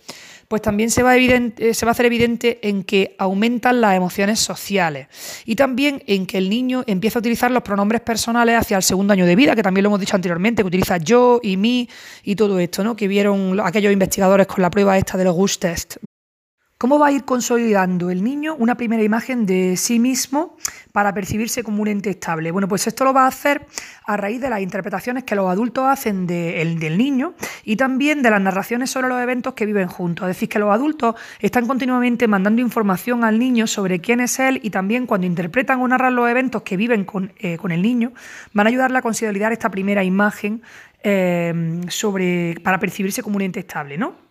pues 0.50 0.62
también 0.62 0.92
se 0.92 1.02
va, 1.02 1.16
eh, 1.16 1.74
se 1.74 1.86
va, 1.86 1.92
a 1.92 1.94
hacer 1.94 2.06
evidente 2.06 2.60
en 2.68 2.84
que 2.84 3.16
aumentan 3.18 3.80
las 3.80 3.96
emociones 3.96 4.42
sociales 4.42 5.08
y 5.46 5.56
también 5.56 6.04
en 6.06 6.26
que 6.26 6.38
el 6.38 6.50
niño 6.50 6.84
empieza 6.86 7.20
a 7.20 7.22
utilizar 7.22 7.50
los 7.50 7.64
pronombres 7.64 8.02
personales 8.02 8.58
hacia 8.58 8.76
el 8.76 8.84
segundo 8.84 9.14
año 9.14 9.26
de 9.26 9.38
vida, 9.38 9.56
que 9.56 9.64
también 9.64 9.84
lo 9.84 9.88
hemos 9.88 10.02
dicho 10.02 10.18
anteriormente, 10.18 10.62
que 10.62 10.68
utiliza 10.68 10.98
yo 10.98 11.40
y 11.42 11.56
mí 11.56 11.88
y 12.26 12.36
todo 12.36 12.60
esto, 12.60 12.84
¿no? 12.84 12.98
que 12.98 13.08
vieron 13.08 13.58
aquellos 13.62 13.94
investigadores 13.94 14.48
con 14.48 14.64
la 14.64 14.70
prueba 14.70 14.98
esta 14.98 15.18
de 15.18 15.24
los 15.24 15.34
GUS 15.34 15.60
test. 15.60 15.96
¿Cómo 16.82 16.98
va 16.98 17.10
a 17.10 17.12
ir 17.12 17.26
consolidando 17.26 18.10
el 18.10 18.24
niño 18.24 18.56
una 18.58 18.76
primera 18.76 19.04
imagen 19.04 19.46
de 19.46 19.78
sí 19.78 20.00
mismo 20.00 20.58
para 20.92 21.14
percibirse 21.14 21.64
como 21.64 21.82
un 21.82 21.88
ente 21.88 22.10
estable? 22.10 22.52
Bueno, 22.52 22.68
pues 22.68 22.88
esto 22.88 23.04
lo 23.04 23.14
va 23.14 23.26
a 23.26 23.28
hacer 23.28 23.66
a 24.06 24.18
raíz 24.18 24.42
de 24.42 24.50
las 24.50 24.62
interpretaciones 24.62 25.24
que 25.24 25.36
los 25.36 25.50
adultos 25.50 25.86
hacen 25.86 26.28
del 26.28 26.98
niño 26.98 27.34
y 27.64 27.76
también 27.76 28.22
de 28.22 28.30
las 28.30 28.42
narraciones 28.42 28.90
sobre 28.90 29.08
los 29.08 29.22
eventos 29.22 29.54
que 29.54 29.66
viven 29.66 29.88
juntos. 29.88 30.30
Es 30.30 30.36
decir, 30.36 30.50
que 30.50 30.60
los 30.60 30.74
adultos 30.74 31.16
están 31.40 31.68
continuamente 31.68 32.28
mandando 32.28 32.62
información 32.62 33.24
al 33.24 33.40
niño 33.40 33.68
sobre 33.68 34.00
quién 34.00 34.20
es 34.20 34.40
él 34.40 34.60
y 34.64 34.70
también 34.70 35.06
cuando 35.06 35.28
interpretan 35.28 35.82
o 35.82 35.88
narran 35.88 36.16
los 36.16 36.30
eventos 36.30 36.62
que 36.64 36.78
viven 36.78 37.06
con, 37.06 37.34
eh, 37.40 37.58
el 37.62 37.82
niño, 37.82 38.12
van 38.54 38.68
a 38.68 38.70
ayudarle 38.70 38.98
a 38.98 39.02
consolidar 39.02 39.52
esta 39.54 39.70
primera 39.70 40.04
imagen 40.04 40.62
eh, 41.04 41.82
sobre, 41.88 42.56
para 42.64 42.80
percibirse 42.80 43.24
como 43.24 43.38
un 43.38 43.44
ente 43.44 43.62
estable, 43.62 43.98
¿no? 43.98 44.31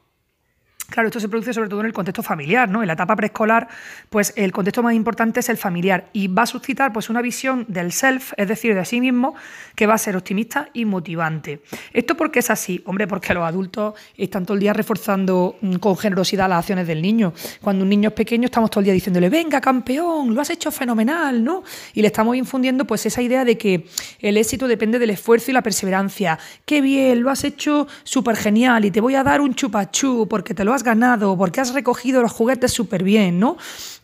Claro, 0.91 1.09
esto 1.09 1.20
se 1.20 1.28
produce 1.28 1.53
sobre 1.53 1.68
todo 1.68 1.80
en 1.80 1.86
el 1.86 1.93
contexto 1.93 2.22
familiar, 2.22 2.68
¿no? 2.68 2.82
En 2.82 2.88
la 2.88 2.95
etapa 2.95 3.14
preescolar, 3.16 3.68
pues 4.09 4.32
el 4.36 4.53
contexto 4.53 4.82
más 4.82 4.95
importante 4.95 5.41
es 5.41 5.49
el 5.49 5.57
familiar 5.57 6.09
y 6.12 6.26
va 6.26 6.43
a 6.43 6.47
suscitar 6.47 6.93
pues 6.93 7.09
una 7.09 7.22
visión 7.22 7.64
del 7.68 7.93
self, 7.93 8.32
es 8.36 8.49
decir, 8.49 8.74
de 8.74 8.84
sí 8.84 9.01
mismo, 9.01 9.34
que 9.76 9.86
va 9.86 9.95
a 9.95 9.99
ser 9.99 10.16
optimista 10.16 10.68
y 10.72 10.84
motivante. 10.84 11.62
¿Esto 11.93 12.16
por 12.16 12.30
qué 12.30 12.41
es 12.41 12.51
así? 12.51 12.82
Hombre, 12.86 13.07
porque 13.07 13.32
los 13.34 13.45
adultos 13.45 13.95
están 14.16 14.45
todo 14.45 14.55
el 14.55 14.61
día 14.61 14.72
reforzando 14.72 15.57
mm, 15.61 15.76
con 15.76 15.97
generosidad 15.97 16.49
las 16.49 16.59
acciones 16.59 16.86
del 16.86 17.01
niño. 17.01 17.32
Cuando 17.61 17.84
un 17.84 17.88
niño 17.88 18.09
es 18.09 18.14
pequeño 18.14 18.47
estamos 18.47 18.70
todo 18.70 18.80
el 18.80 18.86
día 18.86 18.95
diciéndole, 18.95 19.30
venga, 19.30 19.61
campeón, 19.61 20.34
lo 20.34 20.41
has 20.41 20.51
hecho 20.51 20.72
fenomenal, 20.72 21.43
¿no? 21.45 21.62
Y 21.95 22.03
le 22.03 22.09
estamos 22.09 22.36
infundiendo 22.36 22.84
pues 22.84 23.07
esa 23.07 23.22
idea 23.22 23.45
de 23.45 23.57
que 23.57 23.86
el 24.18 24.36
éxito 24.36 24.66
depende 24.66 24.99
del 24.99 25.11
esfuerzo 25.11 25.53
y 25.53 25.55
la 25.55 25.62
perseverancia. 25.62 26.38
Qué 26.64 26.80
bien, 26.80 27.22
lo 27.22 27.30
has 27.30 27.45
hecho 27.45 27.86
súper 28.03 28.36
genial 28.36 28.84
y 28.84 28.91
te 28.91 29.01
voy 29.01 29.14
a 29.14 29.22
dar 29.22 29.41
un 29.41 29.55
chupachú 29.55 30.26
porque 30.28 30.53
te 30.55 30.64
lo 30.64 30.74
has 30.74 30.80
ganado, 30.83 31.37
porque 31.37 31.61
has 31.61 31.74
recogido 31.74 32.22
los 32.22 32.33
juguetes 32.33 32.72
súper 32.72 33.03
bien, 33.03 33.39
¿no? 33.39 33.57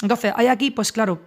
Entonces, 0.03 0.33
hay 0.37 0.47
aquí, 0.47 0.71
pues 0.71 0.93
claro, 0.93 1.21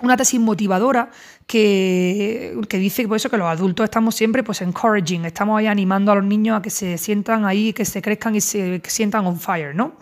una 0.00 0.16
tesis 0.16 0.40
motivadora 0.40 1.10
que, 1.46 2.56
que, 2.68 2.78
dice 2.78 3.06
por 3.08 3.16
eso 3.16 3.30
que 3.30 3.36
los 3.36 3.48
adultos 3.48 3.84
estamos 3.84 4.14
siempre 4.14 4.42
pues 4.42 4.60
encouraging, 4.62 5.24
estamos 5.24 5.58
ahí 5.58 5.66
animando 5.66 6.12
a 6.12 6.16
los 6.16 6.24
niños 6.24 6.58
a 6.58 6.62
que 6.62 6.70
se 6.70 6.98
sientan 6.98 7.44
ahí, 7.44 7.72
que 7.72 7.84
se 7.84 8.00
crezcan 8.00 8.36
y 8.36 8.40
se 8.40 8.80
sientan 8.86 9.26
on 9.26 9.40
fire, 9.40 9.74
¿no? 9.74 9.94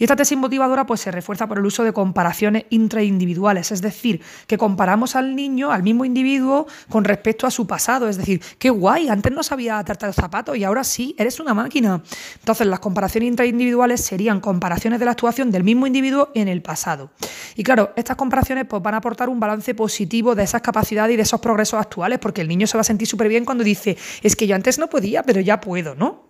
Y 0.00 0.04
esta 0.04 0.16
tesis 0.16 0.38
motivadora 0.38 0.86
pues, 0.86 1.00
se 1.00 1.10
refuerza 1.10 1.46
por 1.46 1.58
el 1.58 1.66
uso 1.66 1.84
de 1.84 1.92
comparaciones 1.92 2.64
intraindividuales, 2.70 3.70
es 3.70 3.82
decir, 3.82 4.22
que 4.46 4.56
comparamos 4.56 5.14
al 5.14 5.36
niño, 5.36 5.70
al 5.70 5.82
mismo 5.82 6.06
individuo, 6.06 6.66
con 6.88 7.04
respecto 7.04 7.46
a 7.46 7.50
su 7.50 7.66
pasado. 7.66 8.08
Es 8.08 8.16
decir, 8.16 8.40
qué 8.58 8.70
guay, 8.70 9.10
antes 9.10 9.30
no 9.30 9.42
sabía 9.42 9.84
tratar 9.84 10.08
el 10.08 10.14
zapato 10.14 10.54
y 10.54 10.64
ahora 10.64 10.84
sí, 10.84 11.14
eres 11.18 11.38
una 11.38 11.52
máquina. 11.52 12.02
Entonces, 12.38 12.66
las 12.66 12.80
comparaciones 12.80 13.28
intraindividuales 13.28 14.00
serían 14.00 14.40
comparaciones 14.40 15.00
de 15.00 15.04
la 15.04 15.10
actuación 15.10 15.50
del 15.50 15.64
mismo 15.64 15.86
individuo 15.86 16.30
en 16.34 16.48
el 16.48 16.62
pasado. 16.62 17.10
Y 17.54 17.62
claro, 17.62 17.92
estas 17.94 18.16
comparaciones 18.16 18.64
pues, 18.64 18.82
van 18.82 18.94
a 18.94 18.96
aportar 18.96 19.28
un 19.28 19.38
balance 19.38 19.74
positivo 19.74 20.34
de 20.34 20.44
esas 20.44 20.62
capacidades 20.62 21.12
y 21.12 21.16
de 21.18 21.24
esos 21.24 21.40
progresos 21.40 21.78
actuales, 21.78 22.18
porque 22.20 22.40
el 22.40 22.48
niño 22.48 22.66
se 22.66 22.78
va 22.78 22.80
a 22.80 22.84
sentir 22.84 23.06
súper 23.06 23.28
bien 23.28 23.44
cuando 23.44 23.62
dice, 23.64 23.98
es 24.22 24.34
que 24.34 24.46
yo 24.46 24.54
antes 24.54 24.78
no 24.78 24.88
podía, 24.88 25.22
pero 25.24 25.42
ya 25.42 25.60
puedo, 25.60 25.94
¿no? 25.94 26.29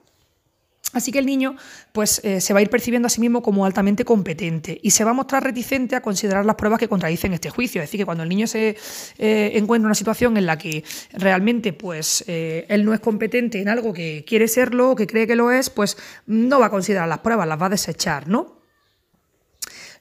Así 0.92 1.12
que 1.12 1.20
el 1.20 1.26
niño 1.26 1.56
pues, 1.92 2.20
eh, 2.24 2.40
se 2.40 2.52
va 2.52 2.58
a 2.58 2.62
ir 2.62 2.70
percibiendo 2.70 3.06
a 3.06 3.10
sí 3.10 3.20
mismo 3.20 3.42
como 3.42 3.64
altamente 3.64 4.04
competente 4.04 4.80
y 4.82 4.90
se 4.90 5.04
va 5.04 5.10
a 5.10 5.14
mostrar 5.14 5.44
reticente 5.44 5.94
a 5.94 6.02
considerar 6.02 6.44
las 6.44 6.56
pruebas 6.56 6.80
que 6.80 6.88
contradicen 6.88 7.32
este 7.32 7.50
juicio. 7.50 7.80
Es 7.80 7.88
decir, 7.88 8.00
que 8.00 8.04
cuando 8.04 8.24
el 8.24 8.28
niño 8.28 8.46
se 8.46 8.76
eh, 9.18 9.52
encuentra 9.54 9.84
en 9.84 9.86
una 9.86 9.94
situación 9.94 10.36
en 10.36 10.46
la 10.46 10.58
que 10.58 10.84
realmente 11.12 11.72
pues, 11.72 12.24
eh, 12.26 12.66
él 12.68 12.84
no 12.84 12.92
es 12.92 13.00
competente 13.00 13.60
en 13.60 13.68
algo 13.68 13.92
que 13.92 14.24
quiere 14.26 14.48
serlo 14.48 14.90
o 14.90 14.96
que 14.96 15.06
cree 15.06 15.26
que 15.26 15.36
lo 15.36 15.52
es, 15.52 15.70
pues 15.70 15.96
no 16.26 16.58
va 16.58 16.66
a 16.66 16.70
considerar 16.70 17.08
las 17.08 17.18
pruebas, 17.18 17.46
las 17.46 17.60
va 17.60 17.66
a 17.66 17.70
desechar, 17.70 18.28
¿no? 18.28 18.59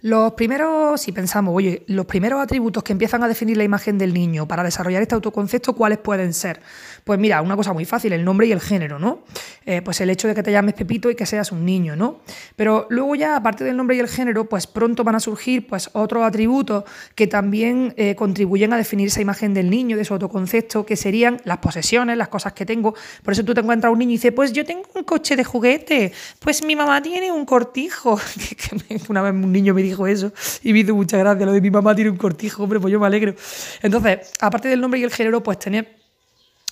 Los 0.01 0.31
primeros, 0.31 1.01
si 1.01 1.11
pensamos, 1.11 1.53
oye, 1.53 1.83
los 1.87 2.05
primeros 2.05 2.39
atributos 2.39 2.83
que 2.83 2.93
empiezan 2.93 3.21
a 3.21 3.27
definir 3.27 3.57
la 3.57 3.65
imagen 3.65 3.97
del 3.97 4.13
niño 4.13 4.47
para 4.47 4.63
desarrollar 4.63 5.01
este 5.01 5.13
autoconcepto, 5.13 5.73
¿cuáles 5.73 5.97
pueden 5.97 6.33
ser? 6.33 6.61
Pues 7.03 7.19
mira, 7.19 7.41
una 7.41 7.57
cosa 7.57 7.73
muy 7.73 7.83
fácil, 7.83 8.13
el 8.13 8.23
nombre 8.23 8.47
y 8.47 8.53
el 8.53 8.61
género, 8.61 8.97
¿no? 8.97 9.23
Eh, 9.65 9.81
pues 9.81 9.99
el 9.99 10.09
hecho 10.09 10.29
de 10.29 10.35
que 10.35 10.41
te 10.41 10.53
llames 10.53 10.75
Pepito 10.75 11.11
y 11.11 11.15
que 11.15 11.25
seas 11.25 11.51
un 11.51 11.65
niño, 11.65 11.97
¿no? 11.97 12.21
Pero 12.55 12.87
luego 12.89 13.13
ya, 13.15 13.35
aparte 13.35 13.65
del 13.65 13.75
nombre 13.75 13.97
y 13.97 13.99
el 13.99 14.07
género, 14.07 14.45
pues 14.47 14.67
pronto 14.67 15.03
van 15.03 15.15
a 15.15 15.19
surgir 15.19 15.67
pues 15.67 15.89
otros 15.91 16.23
atributos 16.23 16.85
que 17.13 17.27
también 17.27 17.93
eh, 17.97 18.15
contribuyen 18.15 18.71
a 18.71 18.77
definir 18.77 19.07
esa 19.07 19.19
imagen 19.19 19.53
del 19.53 19.69
niño, 19.69 19.97
de 19.97 20.05
su 20.05 20.13
autoconcepto, 20.13 20.85
que 20.85 20.95
serían 20.95 21.41
las 21.43 21.57
posesiones, 21.57 22.15
las 22.15 22.29
cosas 22.29 22.53
que 22.53 22.65
tengo. 22.65 22.95
Por 23.21 23.33
eso 23.33 23.43
tú 23.43 23.53
te 23.53 23.59
encuentras 23.59 23.91
un 23.91 23.99
niño 23.99 24.11
y 24.11 24.13
dices, 24.13 24.31
pues 24.31 24.53
yo 24.53 24.63
tengo 24.63 24.83
un 24.95 25.03
coche 25.03 25.35
de 25.35 25.43
juguete, 25.43 26.13
pues 26.39 26.63
mi 26.63 26.77
mamá 26.77 27.01
tiene 27.01 27.33
un 27.33 27.43
cortijo. 27.43 28.17
una 29.09 29.21
vez 29.23 29.33
un 29.33 29.51
niño 29.51 29.73
me 29.73 29.81
dijo, 29.81 29.88
dijo 29.89 30.07
eso 30.07 30.31
y 30.63 30.73
me 30.73 30.79
hizo 30.79 30.95
mucha 30.95 31.17
gracia 31.17 31.45
lo 31.45 31.51
de 31.51 31.61
mi 31.61 31.69
mamá 31.69 31.95
tiene 31.95 32.09
un 32.09 32.17
cortijo, 32.17 32.63
hombre, 32.63 32.79
pues 32.79 32.91
yo 32.91 32.99
me 32.99 33.07
alegro. 33.07 33.35
Entonces, 33.81 34.31
aparte 34.39 34.67
del 34.67 34.81
nombre 34.81 34.99
y 34.99 35.03
el 35.03 35.11
género, 35.11 35.43
pues 35.43 35.59
tener 35.59 35.99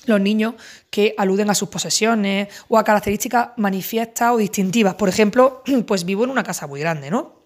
los 0.06 0.22
niños 0.22 0.56
que 0.90 1.14
aluden 1.18 1.50
a 1.50 1.56
sus 1.56 1.70
posesiones 1.70 2.48
o 2.68 2.78
a 2.78 2.84
características 2.84 3.50
manifiestas 3.58 4.34
o 4.34 4.38
distintivas. 4.38 4.96
Por 4.96 5.10
ejemplo, 5.10 5.64
pues 5.88 6.06
vivo 6.06 6.24
en 6.24 6.30
una 6.30 6.44
casa 6.44 6.68
muy 6.68 6.80
grande, 6.80 7.12
¿no? 7.12 7.37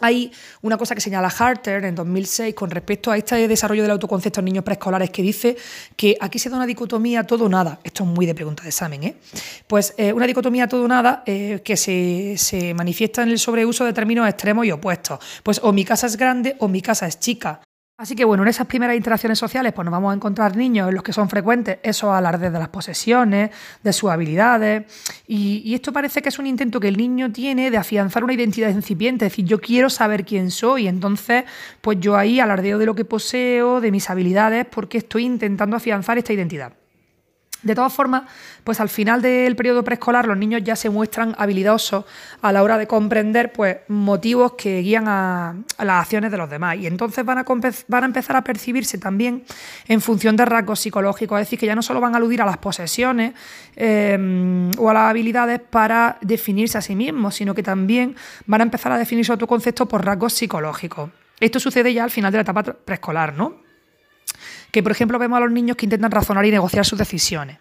Hay 0.00 0.30
una 0.62 0.76
cosa 0.76 0.94
que 0.94 1.00
señala 1.00 1.28
Harter 1.28 1.84
en 1.84 1.94
2006 1.94 2.54
con 2.54 2.70
respecto 2.70 3.10
a 3.10 3.16
este 3.16 3.48
desarrollo 3.48 3.82
del 3.82 3.92
autoconcepto 3.92 4.40
en 4.40 4.46
niños 4.46 4.64
preescolares 4.64 5.10
que 5.10 5.22
dice 5.22 5.56
que 5.96 6.16
aquí 6.20 6.38
se 6.38 6.50
da 6.50 6.56
una 6.56 6.66
dicotomía 6.66 7.24
todo 7.24 7.46
o 7.46 7.48
nada. 7.48 7.78
Esto 7.82 8.04
es 8.04 8.08
muy 8.08 8.26
de 8.26 8.34
pregunta 8.34 8.62
de 8.62 8.68
examen, 8.68 9.04
¿eh? 9.04 9.16
Pues 9.66 9.94
eh, 9.96 10.12
una 10.12 10.26
dicotomía 10.26 10.68
todo 10.68 10.84
o 10.84 10.88
nada 10.88 11.22
eh, 11.26 11.60
que 11.64 11.76
se, 11.76 12.34
se 12.36 12.74
manifiesta 12.74 13.22
en 13.22 13.30
el 13.30 13.38
sobreuso 13.38 13.84
de 13.84 13.92
términos 13.92 14.28
extremos 14.28 14.66
y 14.66 14.70
opuestos. 14.70 15.18
Pues 15.42 15.60
o 15.62 15.72
mi 15.72 15.84
casa 15.84 16.06
es 16.06 16.16
grande 16.16 16.56
o 16.58 16.68
mi 16.68 16.82
casa 16.82 17.06
es 17.06 17.18
chica. 17.18 17.60
Así 17.98 18.14
que 18.14 18.26
bueno, 18.26 18.42
en 18.42 18.50
esas 18.50 18.66
primeras 18.66 18.94
interacciones 18.94 19.38
sociales 19.38 19.72
pues 19.72 19.86
nos 19.86 19.92
vamos 19.92 20.12
a 20.12 20.14
encontrar 20.14 20.54
niños 20.54 20.90
en 20.90 20.94
los 20.94 21.02
que 21.02 21.14
son 21.14 21.30
frecuentes 21.30 21.78
esos 21.82 22.10
alardes 22.10 22.52
de 22.52 22.58
las 22.58 22.68
posesiones, 22.68 23.50
de 23.82 23.92
sus 23.94 24.10
habilidades 24.10 24.84
y, 25.26 25.74
esto 25.74 25.94
parece 25.94 26.20
que 26.20 26.28
es 26.28 26.38
un 26.38 26.46
intento 26.46 26.78
que 26.78 26.88
el 26.88 26.98
niño 26.98 27.32
tiene 27.32 27.70
de 27.70 27.78
afianzar 27.78 28.22
una 28.22 28.34
identidad 28.34 28.68
incipiente, 28.68 29.26
es 29.26 29.32
decir, 29.32 29.46
yo 29.46 29.60
quiero 29.60 29.88
saber 29.88 30.26
quién 30.26 30.50
soy, 30.50 30.88
entonces 30.88 31.44
pues 31.80 31.98
yo 31.98 32.16
ahí 32.16 32.38
alardeo 32.38 32.76
de 32.76 32.84
lo 32.84 32.94
que 32.94 33.06
poseo, 33.06 33.80
de 33.80 33.90
mis 33.90 34.10
habilidades, 34.10 34.66
porque 34.66 34.98
estoy 34.98 35.24
intentando 35.24 35.76
afianzar 35.76 36.18
esta 36.18 36.34
identidad. 36.34 36.72
De 37.66 37.74
todas 37.74 37.92
formas, 37.92 38.22
pues 38.62 38.78
al 38.78 38.88
final 38.88 39.20
del 39.20 39.56
periodo 39.56 39.82
preescolar 39.82 40.26
los 40.26 40.38
niños 40.38 40.62
ya 40.62 40.76
se 40.76 40.88
muestran 40.88 41.34
habilidosos 41.36 42.04
a 42.40 42.52
la 42.52 42.62
hora 42.62 42.78
de 42.78 42.86
comprender 42.86 43.52
pues, 43.52 43.78
motivos 43.88 44.52
que 44.52 44.82
guían 44.82 45.08
a, 45.08 45.56
las 45.78 46.02
acciones 46.02 46.30
de 46.30 46.36
los 46.36 46.48
demás 46.48 46.76
y 46.76 46.86
entonces 46.86 47.24
van 47.24 47.38
a, 47.38 47.44
van 47.88 48.02
a, 48.04 48.06
empezar 48.06 48.36
a 48.36 48.42
percibirse 48.42 48.98
también 48.98 49.44
en 49.88 50.00
función 50.00 50.36
de 50.36 50.44
rasgos 50.44 50.78
psicológicos, 50.78 51.40
es 51.40 51.46
decir, 51.46 51.58
que 51.58 51.66
ya 51.66 51.74
no 51.74 51.82
solo 51.82 52.00
van 52.00 52.14
a 52.14 52.18
aludir 52.18 52.40
a 52.40 52.46
las 52.46 52.58
posesiones 52.58 53.34
eh, 53.74 54.70
o 54.78 54.88
a 54.88 54.94
las 54.94 55.10
habilidades 55.10 55.60
para 55.60 56.18
definirse 56.20 56.78
a 56.78 56.82
sí 56.82 56.94
mismos, 56.94 57.34
sino 57.34 57.52
que 57.52 57.64
también 57.64 58.14
van 58.46 58.60
a 58.60 58.64
empezar 58.64 58.92
a 58.92 58.98
definir 58.98 59.24
su 59.24 59.32
autoconcepto 59.32 59.86
por 59.86 60.04
rasgos 60.04 60.34
psicológicos. 60.34 61.10
Esto 61.40 61.58
sucede 61.58 61.92
ya 61.92 62.04
al 62.04 62.12
final 62.12 62.30
de 62.30 62.38
la 62.38 62.42
etapa 62.42 62.62
preescolar, 62.62 63.34
¿no? 63.34 63.65
Que 64.76 64.82
por 64.82 64.92
ejemplo 64.92 65.18
vemos 65.18 65.38
a 65.38 65.40
los 65.40 65.50
niños 65.50 65.74
que 65.74 65.86
intentan 65.86 66.10
razonar 66.10 66.44
y 66.44 66.50
negociar 66.50 66.84
sus 66.84 66.98
decisiones. 66.98 67.56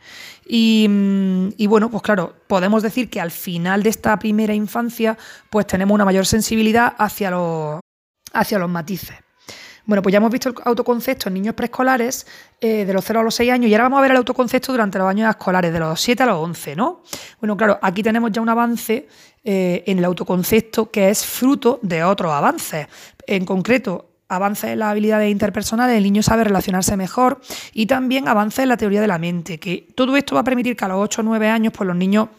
Mm, 0.49 1.47
y, 1.55 1.65
bueno, 1.65 1.89
pues 1.89 2.03
claro, 2.03 2.35
podemos 2.45 2.83
decir 2.83 3.09
que 3.09 3.21
al 3.21 3.31
final 3.31 3.83
de 3.83 3.89
esta 3.89 4.19
primera 4.19 4.53
infancia, 4.53 5.17
pues 5.49 5.65
tenemos 5.65 5.95
una 5.95 6.03
mayor 6.03 6.25
sensibilidad 6.25 6.93
hacia 6.97 7.31
los, 7.31 7.79
hacia 8.33 8.59
los 8.59 8.69
matices. 8.69 9.15
Bueno, 9.85 10.01
pues 10.01 10.11
ya 10.11 10.17
hemos 10.17 10.29
visto 10.29 10.49
el 10.49 10.55
autoconcepto 10.65 11.29
en 11.29 11.35
niños 11.35 11.55
preescolares 11.55 12.27
eh, 12.59 12.83
de 12.83 12.91
los 12.91 13.05
0 13.05 13.21
a 13.21 13.23
los 13.23 13.35
6 13.35 13.49
años 13.49 13.71
y 13.71 13.73
ahora 13.73 13.85
vamos 13.85 13.99
a 13.99 14.01
ver 14.01 14.11
el 14.11 14.17
autoconcepto 14.17 14.73
durante 14.73 14.97
los 14.97 15.07
años 15.07 15.29
escolares, 15.29 15.71
de 15.71 15.79
los 15.79 16.01
7 16.01 16.21
a 16.21 16.25
los 16.25 16.43
11, 16.43 16.75
¿no? 16.75 17.01
Bueno, 17.39 17.55
claro, 17.55 17.79
aquí 17.81 18.03
tenemos 18.03 18.29
ya 18.33 18.41
un 18.41 18.49
avance 18.49 19.07
eh, 19.41 19.83
en 19.87 19.99
el 19.99 20.03
autoconcepto 20.03 20.91
que 20.91 21.11
es 21.11 21.25
fruto 21.25 21.79
de 21.81 22.03
otros 22.03 22.33
avances. 22.33 22.87
En 23.25 23.45
concreto, 23.45 24.14
avance 24.27 24.71
en 24.71 24.79
las 24.79 24.91
habilidades 24.91 25.31
interpersonales, 25.31 25.97
el 25.97 26.03
niño 26.03 26.23
sabe 26.23 26.43
relacionarse 26.43 26.97
mejor 26.97 27.41
y 27.73 27.85
también 27.85 28.27
avance 28.27 28.63
en 28.63 28.69
la 28.69 28.77
teoría 28.77 29.01
de 29.01 29.07
la 29.07 29.19
mente, 29.19 29.59
que 29.59 29.87
todo 29.95 30.15
esto 30.17 30.35
va 30.35 30.41
a 30.41 30.43
permitir 30.43 30.75
que 30.75 30.85
a 30.85 30.87
los 30.87 30.97
8 30.97 31.21
o 31.21 31.23
9 31.23 31.49
años 31.49 31.73
pues 31.75 31.87
los 31.87 31.95
niños 31.95 32.29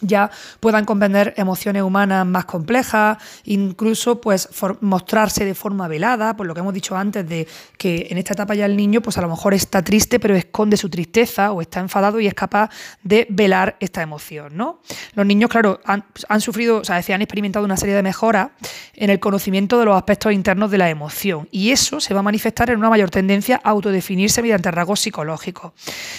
ya 0.00 0.30
puedan 0.60 0.84
comprender 0.84 1.34
emociones 1.36 1.82
humanas 1.82 2.26
más 2.26 2.44
complejas, 2.44 3.18
incluso 3.44 4.20
pues 4.20 4.48
mostrarse 4.80 5.44
de 5.44 5.54
forma 5.54 5.88
velada, 5.88 6.36
por 6.36 6.46
lo 6.46 6.54
que 6.54 6.60
hemos 6.60 6.74
dicho 6.74 6.96
antes 6.96 7.28
de 7.28 7.46
que 7.76 8.08
en 8.10 8.18
esta 8.18 8.34
etapa 8.34 8.54
ya 8.54 8.66
el 8.66 8.76
niño 8.76 9.00
pues 9.00 9.18
a 9.18 9.22
lo 9.22 9.28
mejor 9.28 9.54
está 9.54 9.82
triste 9.82 10.20
pero 10.20 10.34
esconde 10.34 10.76
su 10.76 10.88
tristeza 10.88 11.52
o 11.52 11.60
está 11.60 11.80
enfadado 11.80 12.20
y 12.20 12.26
es 12.26 12.34
capaz 12.34 12.70
de 13.02 13.26
velar 13.30 13.76
esta 13.80 14.02
emoción, 14.02 14.56
¿no? 14.56 14.80
Los 15.14 15.26
niños, 15.26 15.50
claro, 15.50 15.80
han, 15.84 16.40
sufrido, 16.40 16.78
o 16.78 16.84
sea, 16.84 16.96
han 16.96 17.22
experimentado 17.22 17.64
una 17.64 17.76
serie 17.76 17.94
de 17.94 18.02
mejoras 18.02 18.50
en 18.94 19.10
el 19.10 19.20
conocimiento 19.20 19.78
de 19.78 19.84
los 19.84 19.96
aspectos 19.96 20.32
internos 20.32 20.70
de 20.70 20.78
la 20.78 20.90
emoción 20.90 21.48
y 21.50 21.70
eso 21.70 22.00
se 22.00 22.14
va 22.14 22.20
a 22.20 22.22
manifestar 22.22 22.70
en 22.70 22.78
una 22.78 22.90
mayor 22.90 23.10
tendencia 23.10 23.60
a 23.62 23.70
autodefinirse 23.70 24.42
mediante 24.42 24.70
rasgos 24.70 25.00
psicológicos 25.00 25.72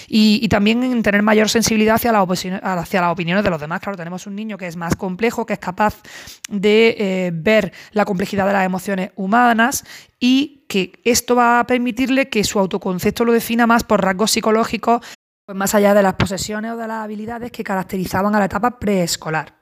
y, 0.08 0.48
también 0.50 0.84
en 0.84 1.02
tener 1.02 1.22
mayor 1.22 1.48
sensibilidad 1.48 1.96
hacia, 1.96 2.12
hacia 2.12 3.02
las 3.02 3.12
opiniones 3.12 3.44
de 3.44 3.50
los 3.50 3.62
demás, 3.62 3.71
claro, 3.80 3.98
tenemos 3.98 4.28
un 4.28 4.36
niño 4.36 4.58
que 4.58 4.68
es 4.68 4.76
más 4.76 4.96
complejo, 4.96 5.46
que 5.46 5.54
es 5.54 5.60
capaz 5.60 6.02
de 6.50 6.96
eh, 6.98 7.32
ver 7.34 7.72
la 7.92 8.06
complejidad 8.06 8.46
de 8.48 8.54
las 8.54 8.66
emociones 8.66 9.12
humanas 9.16 9.86
y 10.20 10.66
que 10.68 11.00
esto 11.04 11.36
va 11.36 11.60
a 11.60 11.68
permitirle 11.68 12.30
que 12.30 12.44
su 12.44 12.60
autoconcepto 12.60 13.26
lo 13.26 13.34
defina 13.34 13.68
más 13.68 13.84
por 13.84 14.04
rasgos 14.04 14.32
psicológicos, 14.32 15.06
pues 15.46 15.58
más 15.58 15.76
allá 15.76 15.94
de 15.94 16.04
las 16.04 16.16
posesiones 16.16 16.72
o 16.72 16.78
de 16.78 16.88
las 16.88 17.04
habilidades 17.04 17.52
que 17.52 17.64
caracterizaban 17.64 18.36
a 18.36 18.40
la 18.40 18.46
etapa 18.46 18.80
preescolar. 18.80 19.62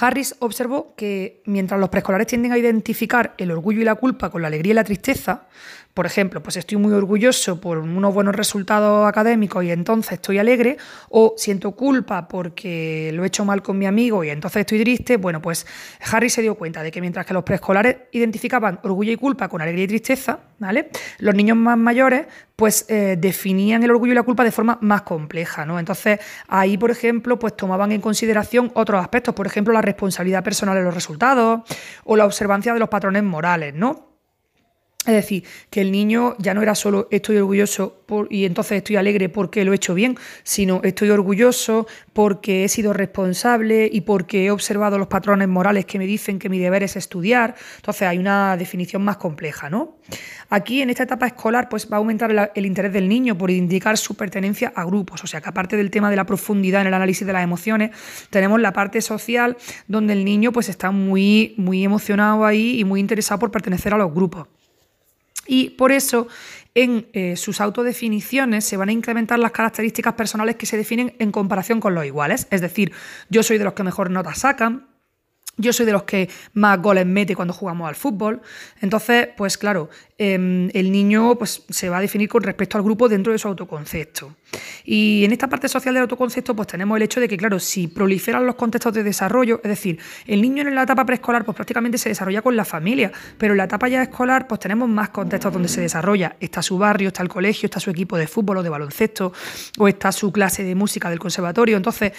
Harris 0.00 0.34
observó 0.40 0.94
que 0.96 1.42
mientras 1.46 1.78
los 1.78 1.88
preescolares 1.88 2.26
tienden 2.26 2.52
a 2.52 2.58
identificar 2.58 3.34
el 3.38 3.52
orgullo 3.52 3.80
y 3.80 3.84
la 3.84 3.94
culpa 3.94 4.30
con 4.30 4.42
la 4.42 4.48
alegría 4.48 4.72
y 4.72 4.74
la 4.74 4.84
tristeza, 4.84 5.46
por 5.94 6.06
ejemplo, 6.06 6.42
pues 6.42 6.56
estoy 6.56 6.76
muy 6.76 6.92
orgulloso 6.92 7.60
por 7.60 7.78
unos 7.78 8.12
buenos 8.12 8.34
resultados 8.34 9.06
académicos 9.06 9.64
y 9.64 9.70
entonces 9.70 10.14
estoy 10.14 10.38
alegre, 10.38 10.76
o 11.08 11.34
siento 11.36 11.70
culpa 11.72 12.26
porque 12.26 13.12
lo 13.14 13.22
he 13.22 13.28
hecho 13.28 13.44
mal 13.44 13.62
con 13.62 13.78
mi 13.78 13.86
amigo 13.86 14.24
y 14.24 14.30
entonces 14.30 14.60
estoy 14.60 14.80
triste, 14.80 15.16
bueno, 15.18 15.40
pues 15.40 15.66
Harry 16.10 16.30
se 16.30 16.42
dio 16.42 16.56
cuenta 16.56 16.82
de 16.82 16.90
que 16.90 17.00
mientras 17.00 17.24
que 17.24 17.32
los 17.32 17.44
preescolares 17.44 17.96
identificaban 18.10 18.80
orgullo 18.82 19.12
y 19.12 19.16
culpa 19.16 19.48
con 19.48 19.62
alegría 19.62 19.84
y 19.84 19.88
tristeza, 19.88 20.40
¿vale? 20.58 20.90
Los 21.18 21.32
niños 21.36 21.56
más 21.56 21.78
mayores 21.78 22.26
pues 22.56 22.86
eh, 22.88 23.16
definían 23.16 23.84
el 23.84 23.92
orgullo 23.92 24.12
y 24.12 24.16
la 24.16 24.24
culpa 24.24 24.42
de 24.42 24.50
forma 24.50 24.78
más 24.80 25.02
compleja, 25.02 25.64
¿no? 25.64 25.78
Entonces 25.78 26.18
ahí, 26.48 26.76
por 26.76 26.90
ejemplo, 26.90 27.38
pues 27.38 27.56
tomaban 27.56 27.92
en 27.92 28.00
consideración 28.00 28.72
otros 28.74 29.00
aspectos, 29.00 29.32
por 29.32 29.46
ejemplo, 29.46 29.72
la 29.72 29.82
responsabilidad 29.82 30.42
personal 30.42 30.76
en 30.76 30.84
los 30.84 30.94
resultados 30.94 31.60
o 32.02 32.16
la 32.16 32.26
observancia 32.26 32.72
de 32.72 32.80
los 32.80 32.88
patrones 32.88 33.22
morales, 33.22 33.74
¿no? 33.74 34.13
Es 35.06 35.12
decir, 35.12 35.44
que 35.68 35.82
el 35.82 35.92
niño 35.92 36.34
ya 36.38 36.54
no 36.54 36.62
era 36.62 36.74
solo 36.74 37.08
estoy 37.10 37.36
orgulloso 37.36 38.04
y 38.30 38.46
entonces 38.46 38.78
estoy 38.78 38.96
alegre 38.96 39.28
porque 39.28 39.64
lo 39.64 39.72
he 39.72 39.76
hecho 39.76 39.94
bien, 39.94 40.16
sino 40.44 40.80
estoy 40.82 41.10
orgulloso 41.10 41.86
porque 42.14 42.64
he 42.64 42.68
sido 42.68 42.94
responsable 42.94 43.88
y 43.92 44.02
porque 44.02 44.46
he 44.46 44.50
observado 44.50 44.96
los 44.96 45.08
patrones 45.08 45.48
morales 45.48 45.84
que 45.84 45.98
me 45.98 46.06
dicen 46.06 46.38
que 46.38 46.48
mi 46.48 46.58
deber 46.58 46.82
es 46.82 46.96
estudiar. 46.96 47.54
Entonces 47.76 48.08
hay 48.08 48.16
una 48.16 48.56
definición 48.56 49.04
más 49.04 49.18
compleja, 49.18 49.68
¿no? 49.68 49.98
Aquí 50.48 50.80
en 50.80 50.88
esta 50.88 51.02
etapa 51.02 51.26
escolar 51.26 51.68
pues 51.68 51.86
va 51.90 51.96
a 51.96 51.98
aumentar 51.98 52.50
el, 52.54 52.66
interés 52.66 52.92
del 52.92 53.08
niño 53.08 53.36
por 53.36 53.50
indicar 53.50 53.98
su 53.98 54.14
pertenencia 54.14 54.72
a 54.74 54.84
grupos, 54.84 55.22
o 55.22 55.26
sea 55.26 55.42
que 55.42 55.50
aparte 55.50 55.76
del 55.76 55.90
tema 55.90 56.08
de 56.08 56.16
la 56.16 56.24
profundidad 56.24 56.80
en 56.80 56.86
el 56.86 56.94
análisis 56.94 57.26
de 57.26 57.32
las 57.32 57.44
emociones, 57.44 57.90
tenemos 58.30 58.58
la 58.58 58.72
parte 58.72 59.02
social 59.02 59.56
donde 59.86 60.14
el 60.14 60.24
niño 60.24 60.50
pues 60.50 60.70
está 60.70 60.90
muy, 60.90 61.54
muy 61.58 61.84
emocionado 61.84 62.46
ahí 62.46 62.80
y 62.80 62.84
muy 62.84 63.00
interesado 63.00 63.38
por 63.38 63.50
pertenecer 63.50 63.92
a 63.92 63.98
los 63.98 64.12
grupos. 64.14 64.48
Y 65.46 65.70
por 65.70 65.92
eso 65.92 66.28
en 66.74 67.06
eh, 67.12 67.36
sus 67.36 67.60
autodefiniciones 67.60 68.64
se 68.64 68.76
van 68.76 68.88
a 68.88 68.92
incrementar 68.92 69.38
las 69.38 69.52
características 69.52 70.14
personales 70.14 70.56
que 70.56 70.66
se 70.66 70.76
definen 70.76 71.14
en 71.18 71.30
comparación 71.30 71.80
con 71.80 71.94
los 71.94 72.04
iguales. 72.04 72.48
Es 72.50 72.60
decir, 72.60 72.92
yo 73.28 73.42
soy 73.42 73.58
de 73.58 73.64
los 73.64 73.74
que 73.74 73.84
mejor 73.84 74.10
notas 74.10 74.38
sacan, 74.38 74.86
yo 75.56 75.72
soy 75.72 75.86
de 75.86 75.92
los 75.92 76.02
que 76.04 76.28
más 76.54 76.80
goles 76.80 77.06
mete 77.06 77.34
cuando 77.36 77.54
jugamos 77.54 77.88
al 77.88 77.94
fútbol. 77.94 78.40
Entonces, 78.80 79.28
pues 79.36 79.56
claro, 79.56 79.88
em, 80.18 80.70
el 80.74 80.90
niño 80.90 81.36
pues, 81.36 81.62
se 81.68 81.88
va 81.88 81.98
a 81.98 82.00
definir 82.00 82.28
con 82.28 82.42
respecto 82.42 82.76
al 82.76 82.84
grupo 82.84 83.08
dentro 83.08 83.32
de 83.32 83.38
su 83.38 83.48
autoconcepto. 83.48 84.34
Y 84.84 85.24
en 85.24 85.32
esta 85.32 85.48
parte 85.48 85.68
social 85.68 85.94
del 85.94 86.02
autoconcepto, 86.02 86.54
pues 86.54 86.68
tenemos 86.68 86.96
el 86.96 87.02
hecho 87.02 87.20
de 87.20 87.28
que, 87.28 87.36
claro, 87.36 87.58
si 87.58 87.88
proliferan 87.88 88.46
los 88.46 88.54
contextos 88.54 88.92
de 88.92 89.02
desarrollo, 89.02 89.60
es 89.62 89.68
decir, 89.68 89.98
el 90.26 90.40
niño 90.42 90.62
en 90.62 90.74
la 90.74 90.82
etapa 90.82 91.04
preescolar, 91.04 91.44
pues 91.44 91.54
prácticamente 91.54 91.98
se 91.98 92.08
desarrolla 92.08 92.42
con 92.42 92.56
la 92.56 92.64
familia, 92.64 93.12
pero 93.38 93.54
en 93.54 93.58
la 93.58 93.64
etapa 93.64 93.88
ya 93.88 94.02
escolar, 94.02 94.46
pues 94.46 94.60
tenemos 94.60 94.88
más 94.88 95.10
contextos 95.10 95.52
donde 95.52 95.68
se 95.68 95.80
desarrolla. 95.80 96.36
Está 96.40 96.62
su 96.62 96.78
barrio, 96.78 97.08
está 97.08 97.22
el 97.22 97.28
colegio, 97.28 97.66
está 97.66 97.80
su 97.80 97.90
equipo 97.90 98.16
de 98.16 98.26
fútbol 98.26 98.58
o 98.58 98.62
de 98.62 98.68
baloncesto, 98.68 99.32
o 99.78 99.88
está 99.88 100.12
su 100.12 100.32
clase 100.32 100.64
de 100.64 100.74
música 100.74 101.10
del 101.10 101.18
conservatorio. 101.18 101.76
Entonces, 101.76 102.12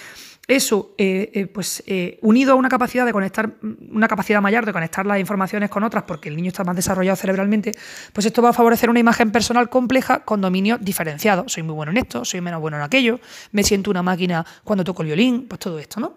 eso, 0.48 0.94
eh, 0.96 1.30
eh, 1.34 1.46
pues 1.46 1.82
eh, 1.86 2.18
unido 2.22 2.52
a 2.52 2.54
una 2.54 2.68
capacidad 2.68 3.04
de 3.04 3.12
conectar, 3.12 3.54
una 3.90 4.06
capacidad 4.06 4.40
mayor 4.40 4.64
de 4.64 4.72
conectar 4.72 5.04
las 5.04 5.18
informaciones 5.18 5.70
con 5.70 5.82
otras, 5.82 6.04
porque 6.04 6.28
el 6.28 6.36
niño 6.36 6.48
está 6.48 6.62
más 6.62 6.76
desarrollado 6.76 7.16
cerebralmente, 7.16 7.72
pues 8.12 8.26
esto 8.26 8.42
va 8.42 8.50
a 8.50 8.52
favorecer 8.52 8.88
una 8.88 9.00
imagen 9.00 9.32
personal 9.32 9.68
compleja 9.68 10.24
con 10.24 10.40
dominio 10.40 10.78
diferenciado. 10.78 11.48
Soy 11.48 11.64
muy 11.64 11.74
bueno 11.74 11.90
en 11.90 11.98
esto, 11.98 12.24
soy 12.24 12.40
menos 12.40 12.60
bueno 12.60 12.76
en 12.76 12.84
aquello, 12.84 13.18
me 13.50 13.64
siento 13.64 13.90
una 13.90 14.04
máquina 14.04 14.46
cuando 14.62 14.84
toco 14.84 15.02
el 15.02 15.06
violín, 15.08 15.46
pues 15.48 15.58
todo 15.58 15.80
esto, 15.80 15.98
¿no? 15.98 16.14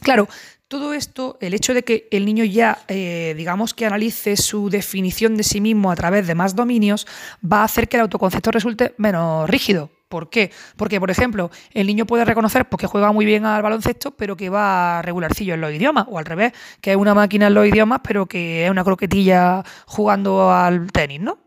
Claro, 0.00 0.28
todo 0.68 0.92
esto, 0.92 1.38
el 1.40 1.54
hecho 1.54 1.72
de 1.72 1.84
que 1.84 2.08
el 2.10 2.26
niño 2.26 2.44
ya, 2.44 2.80
digamos 2.88 3.72
que 3.72 3.86
analice 3.86 4.36
su 4.36 4.68
definición 4.68 5.36
de 5.36 5.44
sí 5.44 5.60
mismo 5.60 5.92
a 5.92 5.96
través 5.96 6.26
de 6.26 6.34
más 6.34 6.56
dominios, 6.56 7.06
va 7.40 7.60
a 7.60 7.64
hacer 7.64 7.88
que 7.88 7.98
el 7.98 8.02
autoconcepto 8.02 8.50
resulte 8.50 8.94
menos 8.98 9.48
rígido, 9.48 9.90
¿Por 10.12 10.28
qué? 10.28 10.50
Porque, 10.76 11.00
por 11.00 11.10
ejemplo, 11.10 11.50
el 11.72 11.86
niño 11.86 12.04
puede 12.04 12.26
reconocer 12.26 12.68
porque 12.68 12.86
juega 12.86 13.12
muy 13.12 13.24
bien 13.24 13.46
al 13.46 13.62
baloncesto, 13.62 14.10
pero 14.10 14.36
que 14.36 14.50
va 14.50 15.00
regularcillo 15.00 15.54
en 15.54 15.62
los 15.62 15.72
idiomas, 15.72 16.04
o 16.06 16.18
al 16.18 16.26
revés, 16.26 16.52
que 16.82 16.90
es 16.90 16.96
una 16.98 17.14
máquina 17.14 17.46
en 17.46 17.54
los 17.54 17.66
idiomas, 17.66 18.00
pero 18.04 18.26
que 18.26 18.66
es 18.66 18.70
una 18.70 18.84
croquetilla 18.84 19.64
jugando 19.86 20.52
al 20.52 20.92
tenis, 20.92 21.20
¿no? 21.20 21.38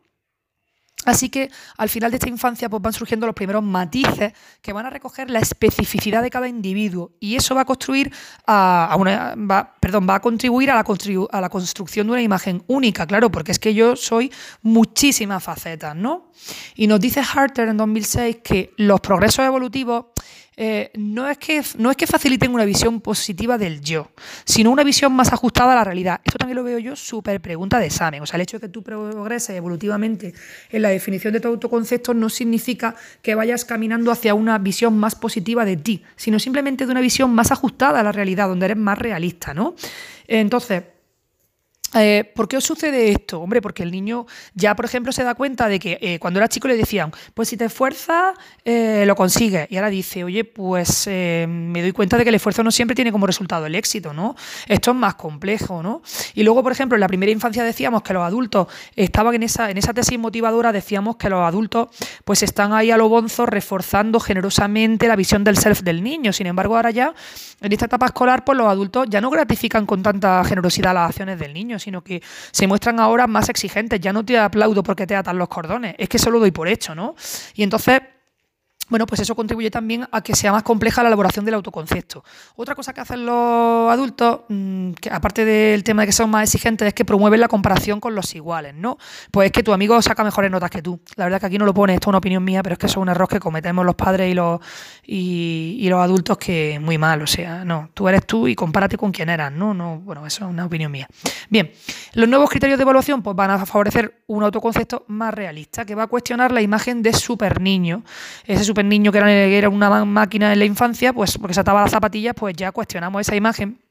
Así 1.05 1.29
que 1.29 1.49
al 1.77 1.89
final 1.89 2.11
de 2.11 2.17
esta 2.17 2.29
infancia 2.29 2.69
pues 2.69 2.81
van 2.81 2.93
surgiendo 2.93 3.25
los 3.25 3.35
primeros 3.35 3.63
matices 3.63 4.33
que 4.61 4.73
van 4.73 4.85
a 4.85 4.89
recoger 4.89 5.29
la 5.29 5.39
especificidad 5.39 6.21
de 6.21 6.29
cada 6.29 6.47
individuo 6.47 7.11
y 7.19 7.35
eso 7.35 7.55
va 7.55 7.61
a 7.61 7.65
construir 7.65 8.11
a, 8.45 8.95
una, 8.99 9.35
perdón, 9.79 10.07
va 10.09 10.15
a 10.15 10.19
contribuir 10.19 10.71
a 10.71 10.75
la, 10.75 10.85
a 11.31 11.41
la 11.41 11.49
construcción 11.49 12.07
de 12.07 12.13
una 12.13 12.21
imagen 12.21 12.63
única, 12.67 13.05
claro, 13.05 13.31
porque 13.31 13.51
es 13.51 13.59
que 13.59 13.73
yo 13.73 13.95
soy 13.95 14.31
muchísimas 14.61 15.43
facetas, 15.43 15.95
¿no? 15.95 16.31
Y 16.75 16.87
nos 16.87 16.99
dice 16.99 17.21
Harter 17.21 17.69
en 17.69 17.77
2006 17.77 18.37
que 18.43 18.73
los 18.77 18.99
progresos 18.99 19.45
evolutivos 19.45 20.05
eh, 20.57 20.91
no, 20.95 21.29
es 21.29 21.37
que, 21.37 21.61
no 21.77 21.91
es 21.91 21.97
que 21.97 22.07
faciliten 22.07 22.53
una 22.53 22.65
visión 22.65 23.01
positiva 23.01 23.57
del 23.57 23.81
yo, 23.81 24.11
sino 24.45 24.71
una 24.71 24.83
visión 24.83 25.13
más 25.13 25.33
ajustada 25.33 25.73
a 25.73 25.75
la 25.75 25.83
realidad. 25.83 26.21
Esto 26.23 26.37
también 26.37 26.55
lo 26.55 26.63
veo 26.63 26.79
yo 26.79 26.95
súper 26.95 27.41
pregunta 27.41 27.79
de 27.79 27.87
examen. 27.87 28.21
O 28.21 28.25
sea, 28.25 28.37
el 28.37 28.41
hecho 28.41 28.57
de 28.57 28.67
que 28.67 28.69
tú 28.69 28.81
progreses 28.81 29.55
evolutivamente 29.55 30.33
en 30.69 30.81
la 30.81 30.89
definición 30.89 31.33
de 31.33 31.39
tu 31.41 31.49
autoconcepto 31.49 32.13
no 32.13 32.29
significa 32.29 32.95
que 33.21 33.35
vayas 33.35 33.65
caminando 33.65 34.11
hacia 34.11 34.33
una 34.33 34.57
visión 34.57 34.97
más 34.97 35.15
positiva 35.15 35.65
de 35.65 35.77
ti, 35.77 36.03
sino 36.15 36.39
simplemente 36.39 36.85
de 36.85 36.91
una 36.91 37.01
visión 37.01 37.33
más 37.33 37.51
ajustada 37.51 37.99
a 37.99 38.03
la 38.03 38.11
realidad, 38.11 38.47
donde 38.47 38.65
eres 38.65 38.77
más 38.77 38.97
realista, 38.97 39.53
¿no? 39.53 39.75
Entonces, 40.27 40.83
eh, 41.95 42.31
¿Por 42.35 42.47
qué 42.47 42.57
os 42.57 42.63
sucede 42.63 43.11
esto? 43.11 43.41
Hombre, 43.41 43.61
porque 43.61 43.83
el 43.83 43.91
niño 43.91 44.25
ya, 44.53 44.75
por 44.75 44.85
ejemplo, 44.85 45.11
se 45.11 45.23
da 45.23 45.35
cuenta 45.35 45.67
de 45.67 45.79
que 45.79 45.97
eh, 46.01 46.19
cuando 46.19 46.39
era 46.39 46.47
chico 46.47 46.67
le 46.67 46.77
decían, 46.77 47.11
pues 47.33 47.49
si 47.49 47.57
te 47.57 47.65
esfuerzas, 47.65 48.35
eh, 48.63 49.03
lo 49.05 49.15
consigues. 49.15 49.67
Y 49.69 49.77
ahora 49.77 49.89
dice, 49.89 50.23
oye, 50.23 50.43
pues 50.43 51.07
me 51.07 51.81
doy 51.81 51.91
cuenta 51.91 52.17
de 52.17 52.23
que 52.23 52.29
el 52.29 52.35
esfuerzo 52.35 52.63
no 52.63 52.71
siempre 52.71 52.95
tiene 52.95 53.11
como 53.11 53.27
resultado 53.27 53.65
el 53.65 53.75
éxito, 53.75 54.13
¿no? 54.13 54.35
Esto 54.67 54.91
es 54.91 54.97
más 54.97 55.15
complejo, 55.15 55.83
¿no? 55.83 56.01
Y 56.33 56.43
luego, 56.43 56.63
por 56.63 56.71
ejemplo, 56.71 56.95
en 56.95 57.01
la 57.01 57.07
primera 57.07 57.31
infancia 57.31 57.63
decíamos 57.63 58.01
que 58.01 58.13
los 58.13 58.23
adultos 58.23 58.67
estaban 58.95 59.35
en 59.35 59.43
esa, 59.43 59.69
en 59.69 59.77
esa 59.77 59.93
tesis 59.93 60.17
motivadora, 60.19 60.71
decíamos 60.71 61.15
que 61.17 61.29
los 61.29 61.41
adultos 61.41 61.89
pues 62.23 62.43
están 62.43 62.73
ahí 62.73 62.91
a 62.91 62.97
lo 62.97 63.09
bonzo 63.09 63.45
reforzando 63.45 64.19
generosamente 64.19 65.07
la 65.07 65.15
visión 65.15 65.43
del 65.43 65.57
self 65.57 65.81
del 65.81 66.03
niño. 66.03 66.33
Sin 66.33 66.47
embargo, 66.47 66.75
ahora 66.75 66.91
ya, 66.91 67.13
en 67.61 67.71
esta 67.71 67.85
etapa 67.85 68.07
escolar, 68.07 68.43
pues 68.43 68.57
los 68.57 68.67
adultos 68.67 69.07
ya 69.09 69.21
no 69.21 69.29
gratifican 69.29 69.85
con 69.85 70.03
tanta 70.03 70.43
generosidad 70.43 70.93
las 70.93 71.09
acciones 71.09 71.39
del 71.39 71.53
niño 71.53 71.79
sino 71.79 72.03
que 72.03 72.21
se 72.51 72.67
muestran 72.67 72.99
ahora 72.99 73.27
más 73.27 73.49
exigentes. 73.49 73.99
Ya 73.99 74.13
no 74.13 74.23
te 74.23 74.37
aplaudo 74.37 74.83
porque 74.83 75.07
te 75.07 75.15
atan 75.15 75.37
los 75.37 75.47
cordones, 75.47 75.95
es 75.97 76.09
que 76.09 76.19
solo 76.19 76.39
doy 76.39 76.51
por 76.51 76.67
hecho, 76.67 76.95
¿no? 76.95 77.15
Y 77.55 77.63
entonces 77.63 78.01
bueno, 78.89 79.07
pues 79.07 79.21
eso 79.21 79.35
contribuye 79.35 79.71
también 79.71 80.07
a 80.11 80.21
que 80.21 80.35
sea 80.35 80.51
más 80.51 80.63
compleja 80.63 81.01
la 81.01 81.09
elaboración 81.09 81.43
del 81.43 81.55
autoconcepto. 81.55 82.23
Otra 82.55 82.75
cosa 82.75 82.93
que 82.93 83.01
hacen 83.01 83.25
los 83.25 83.91
adultos, 83.91 84.41
mm, 84.47 84.91
que 84.93 85.09
aparte 85.09 85.43
del 85.43 85.83
tema 85.83 86.03
de 86.03 86.07
que 86.07 86.11
son 86.11 86.29
más 86.29 86.43
exigentes, 86.43 86.87
es 86.87 86.93
que 86.93 87.03
promueven 87.03 87.39
la 87.39 87.47
comparación 87.47 87.99
con 87.99 88.13
los 88.13 88.35
iguales, 88.35 88.75
¿no? 88.75 88.97
Pues 89.31 89.47
es 89.47 89.51
que 89.51 89.63
tu 89.63 89.73
amigo 89.73 89.99
saca 90.01 90.23
mejores 90.23 90.51
notas 90.51 90.69
que 90.69 90.81
tú. 90.81 90.99
La 91.15 91.25
verdad 91.25 91.39
que 91.39 91.47
aquí 91.47 91.57
no 91.57 91.65
lo 91.65 91.73
pone, 91.73 91.95
esto 91.95 92.05
es 92.05 92.09
una 92.09 92.19
opinión 92.19 92.43
mía, 92.43 92.61
pero 92.61 92.73
es 92.73 92.79
que 92.79 92.85
eso 92.85 92.99
es 92.99 93.01
un 93.01 93.09
error 93.09 93.27
que 93.27 93.39
cometemos 93.39 93.85
los 93.85 93.95
padres 93.95 94.31
y 94.31 94.35
los, 94.35 94.59
y, 95.03 95.87
los 95.89 95.99
adultos 95.99 96.37
que 96.37 96.79
muy 96.79 96.97
mal, 96.97 97.21
o 97.21 97.27
sea, 97.27 97.63
no, 97.63 97.89
tú 97.93 98.07
eres 98.07 98.25
tú 98.25 98.47
y 98.47 98.55
compárate 98.55 98.97
con 98.97 99.11
quien 99.11 99.29
eras, 99.29 99.51
¿no? 99.51 99.73
no 99.73 99.99
Bueno, 99.99 100.25
eso 100.25 100.45
es 100.45 100.51
una 100.51 100.65
opinión 100.65 100.91
mía. 100.91 101.07
Bien, 101.49 101.71
los 102.13 102.27
nuevos 102.27 102.49
criterios 102.49 102.77
de 102.77 102.83
evaluación 102.83 103.21
pues 103.21 103.35
van 103.35 103.51
a 103.51 103.65
favorecer 103.65 104.23
un 104.27 104.43
autoconcepto 104.43 105.05
más 105.07 105.33
realista, 105.33 105.85
que 105.85 105.95
va 105.95 106.03
a 106.03 106.07
cuestionar 106.07 106.51
la 106.51 106.61
imagen 106.61 107.01
de 107.01 107.13
super 107.13 107.61
niño, 107.61 108.03
ese 108.45 108.63
niño 108.83 109.11
que 109.11 109.19
era, 109.19 109.69
una 109.69 110.03
máquina 110.03 110.51
en 110.51 110.59
la 110.59 110.65
infancia, 110.65 111.13
pues 111.13 111.37
porque 111.37 111.53
se 111.53 111.61
ataba 111.61 111.81
las 111.81 111.91
zapatillas, 111.91 112.33
pues 112.35 112.55
ya 112.55 112.71
cuestionamos 112.71 113.21
esa 113.21 113.35
imagen, 113.35 113.81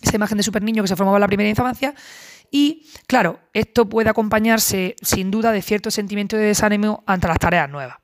esa 0.00 0.16
imagen 0.16 0.38
de 0.38 0.42
super 0.42 0.62
niño 0.62 0.82
que 0.82 0.88
se 0.88 0.96
formaba 0.96 1.18
en 1.18 1.20
la 1.20 1.28
primera 1.28 1.48
infancia. 1.48 1.94
Y 2.50 2.86
claro, 3.06 3.38
esto 3.52 3.88
puede 3.88 4.10
acompañarse 4.10 4.96
sin 5.00 5.30
duda 5.30 5.52
de 5.52 5.62
cierto 5.62 5.90
sentimiento 5.90 6.36
de 6.36 6.44
desánimo 6.44 7.04
ante 7.06 7.28
las 7.28 7.38
tareas 7.38 7.70
nuevas. 7.70 8.01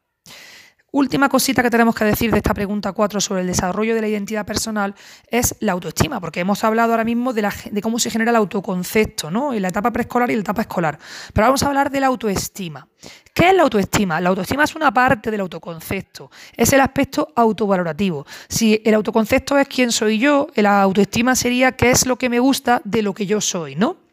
Última 0.90 1.28
cosita 1.28 1.62
que 1.62 1.68
tenemos 1.68 1.94
que 1.94 2.06
decir 2.06 2.30
de 2.30 2.38
esta 2.38 2.54
pregunta 2.54 2.92
4 2.92 3.20
sobre 3.20 3.42
el 3.42 3.46
desarrollo 3.46 3.94
de 3.94 4.00
la 4.00 4.08
identidad 4.08 4.46
personal 4.46 4.94
es 5.30 5.54
la 5.60 5.72
autoestima, 5.72 6.18
porque 6.18 6.40
hemos 6.40 6.64
hablado 6.64 6.92
ahora 6.92 7.04
mismo 7.04 7.34
de, 7.34 7.46
cómo 7.82 7.98
se 7.98 8.08
genera 8.08 8.30
el 8.30 8.36
autoconcepto, 8.36 9.30
¿no? 9.30 9.52
En 9.52 9.60
la 9.60 9.68
etapa 9.68 9.90
preescolar 9.90 10.30
y 10.30 10.34
la 10.34 10.40
etapa 10.40 10.62
escolar. 10.62 10.98
Pero 11.34 11.46
vamos 11.46 11.62
a 11.62 11.66
hablar 11.66 11.90
de 11.90 12.00
la 12.00 12.06
autoestima. 12.06 12.88
¿Qué 13.34 13.50
es 13.50 13.54
la 13.54 13.64
autoestima? 13.64 14.18
La 14.18 14.30
autoestima 14.30 14.64
es 14.64 14.74
una 14.76 14.90
parte 14.90 15.30
del 15.30 15.40
autoconcepto, 15.40 16.30
es 16.56 16.72
el 16.72 16.80
aspecto 16.80 17.34
autovalorativo. 17.36 18.26
Si 18.48 18.80
el 18.82 18.94
autoconcepto 18.94 19.58
es 19.58 19.68
quién 19.68 19.92
soy 19.92 20.18
yo, 20.18 20.46
la 20.54 20.80
autoestima 20.80 21.34
sería 21.34 21.72
qué 21.72 21.90
es 21.90 22.06
lo 22.06 22.16
que 22.16 22.30
me 22.30 22.40
gusta 22.40 22.80
de 22.84 23.02
lo 23.02 23.12
que 23.12 23.26
yo 23.26 23.42
soy, 23.42 23.76
¿no? 23.76 24.07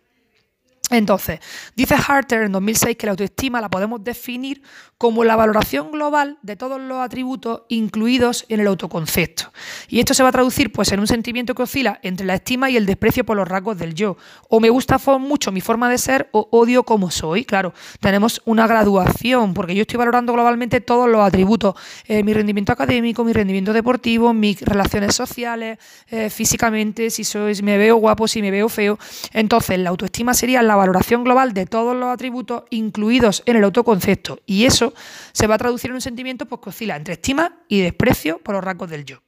Entonces, 0.91 1.39
dice 1.75 1.95
Harter 1.95 2.43
en 2.43 2.51
2006 2.51 2.97
que 2.97 3.07
la 3.07 3.11
autoestima 3.11 3.61
la 3.61 3.69
podemos 3.69 4.03
definir 4.03 4.61
como 4.97 5.23
la 5.23 5.35
valoración 5.35 5.91
global 5.91 6.37
de 6.41 6.55
todos 6.55 6.79
los 6.79 6.99
atributos 6.99 7.63
incluidos 7.69 8.45
en 8.49 8.59
el 8.59 8.67
autoconcepto. 8.67 9.51
Y 9.87 9.99
esto 9.99 10.13
se 10.13 10.23
va 10.23 10.29
a 10.29 10.31
traducir 10.31 10.71
pues, 10.71 10.91
en 10.91 10.99
un 10.99 11.07
sentimiento 11.07 11.55
que 11.55 11.63
oscila 11.63 11.99
entre 12.01 12.25
la 12.25 12.35
estima 12.35 12.69
y 12.69 12.77
el 12.77 12.85
desprecio 12.85 13.25
por 13.25 13.37
los 13.37 13.47
rasgos 13.47 13.77
del 13.77 13.93
yo. 13.93 14.17
O 14.49 14.59
me 14.59 14.69
gusta 14.69 14.97
mucho 15.19 15.51
mi 15.51 15.61
forma 15.61 15.89
de 15.89 15.97
ser 15.97 16.29
o 16.31 16.47
odio 16.51 16.83
como 16.83 17.11
soy. 17.11 17.45
Claro, 17.45 17.73
tenemos 17.99 18.41
una 18.45 18.67
graduación 18.67 19.53
porque 19.53 19.75
yo 19.75 19.81
estoy 19.81 19.97
valorando 19.97 20.33
globalmente 20.33 20.81
todos 20.81 21.09
los 21.09 21.21
atributos. 21.21 21.75
Eh, 22.05 22.23
mi 22.23 22.33
rendimiento 22.33 22.71
académico, 22.71 23.23
mi 23.23 23.33
rendimiento 23.33 23.73
deportivo, 23.73 24.33
mis 24.33 24.61
relaciones 24.61 25.15
sociales, 25.15 25.77
eh, 26.09 26.29
físicamente, 26.29 27.09
si 27.09 27.23
soy, 27.23 27.61
me 27.61 27.77
veo 27.77 27.97
guapo, 27.97 28.27
si 28.27 28.41
me 28.41 28.51
veo 28.51 28.69
feo. 28.69 28.97
Entonces, 29.33 29.79
la 29.79 29.89
autoestima 29.89 30.33
sería 30.33 30.61
la 30.61 30.74
valoración 30.75 31.23
global 31.23 31.53
de 31.53 31.65
todos 31.65 31.95
los 31.95 32.09
atributos 32.09 32.63
incluidos 32.69 33.43
en 33.45 33.57
el 33.57 33.63
autoconcepto. 33.63 34.39
Y 34.45 34.65
eso 34.65 34.93
se 35.31 35.47
va 35.47 35.55
a 35.55 35.57
traducir 35.57 35.89
en 35.89 35.95
un 35.95 36.01
sentimiento 36.01 36.45
pues, 36.45 36.61
que 36.61 36.69
oscila 36.69 36.95
entre 36.95 37.13
estima 37.13 37.59
y 37.67 37.81
desprecio 37.81 38.39
por 38.39 38.55
los 38.55 38.63
rasgos 38.63 38.89
del 38.89 39.05
yo. 39.05 39.21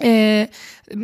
Eh, 0.00 0.48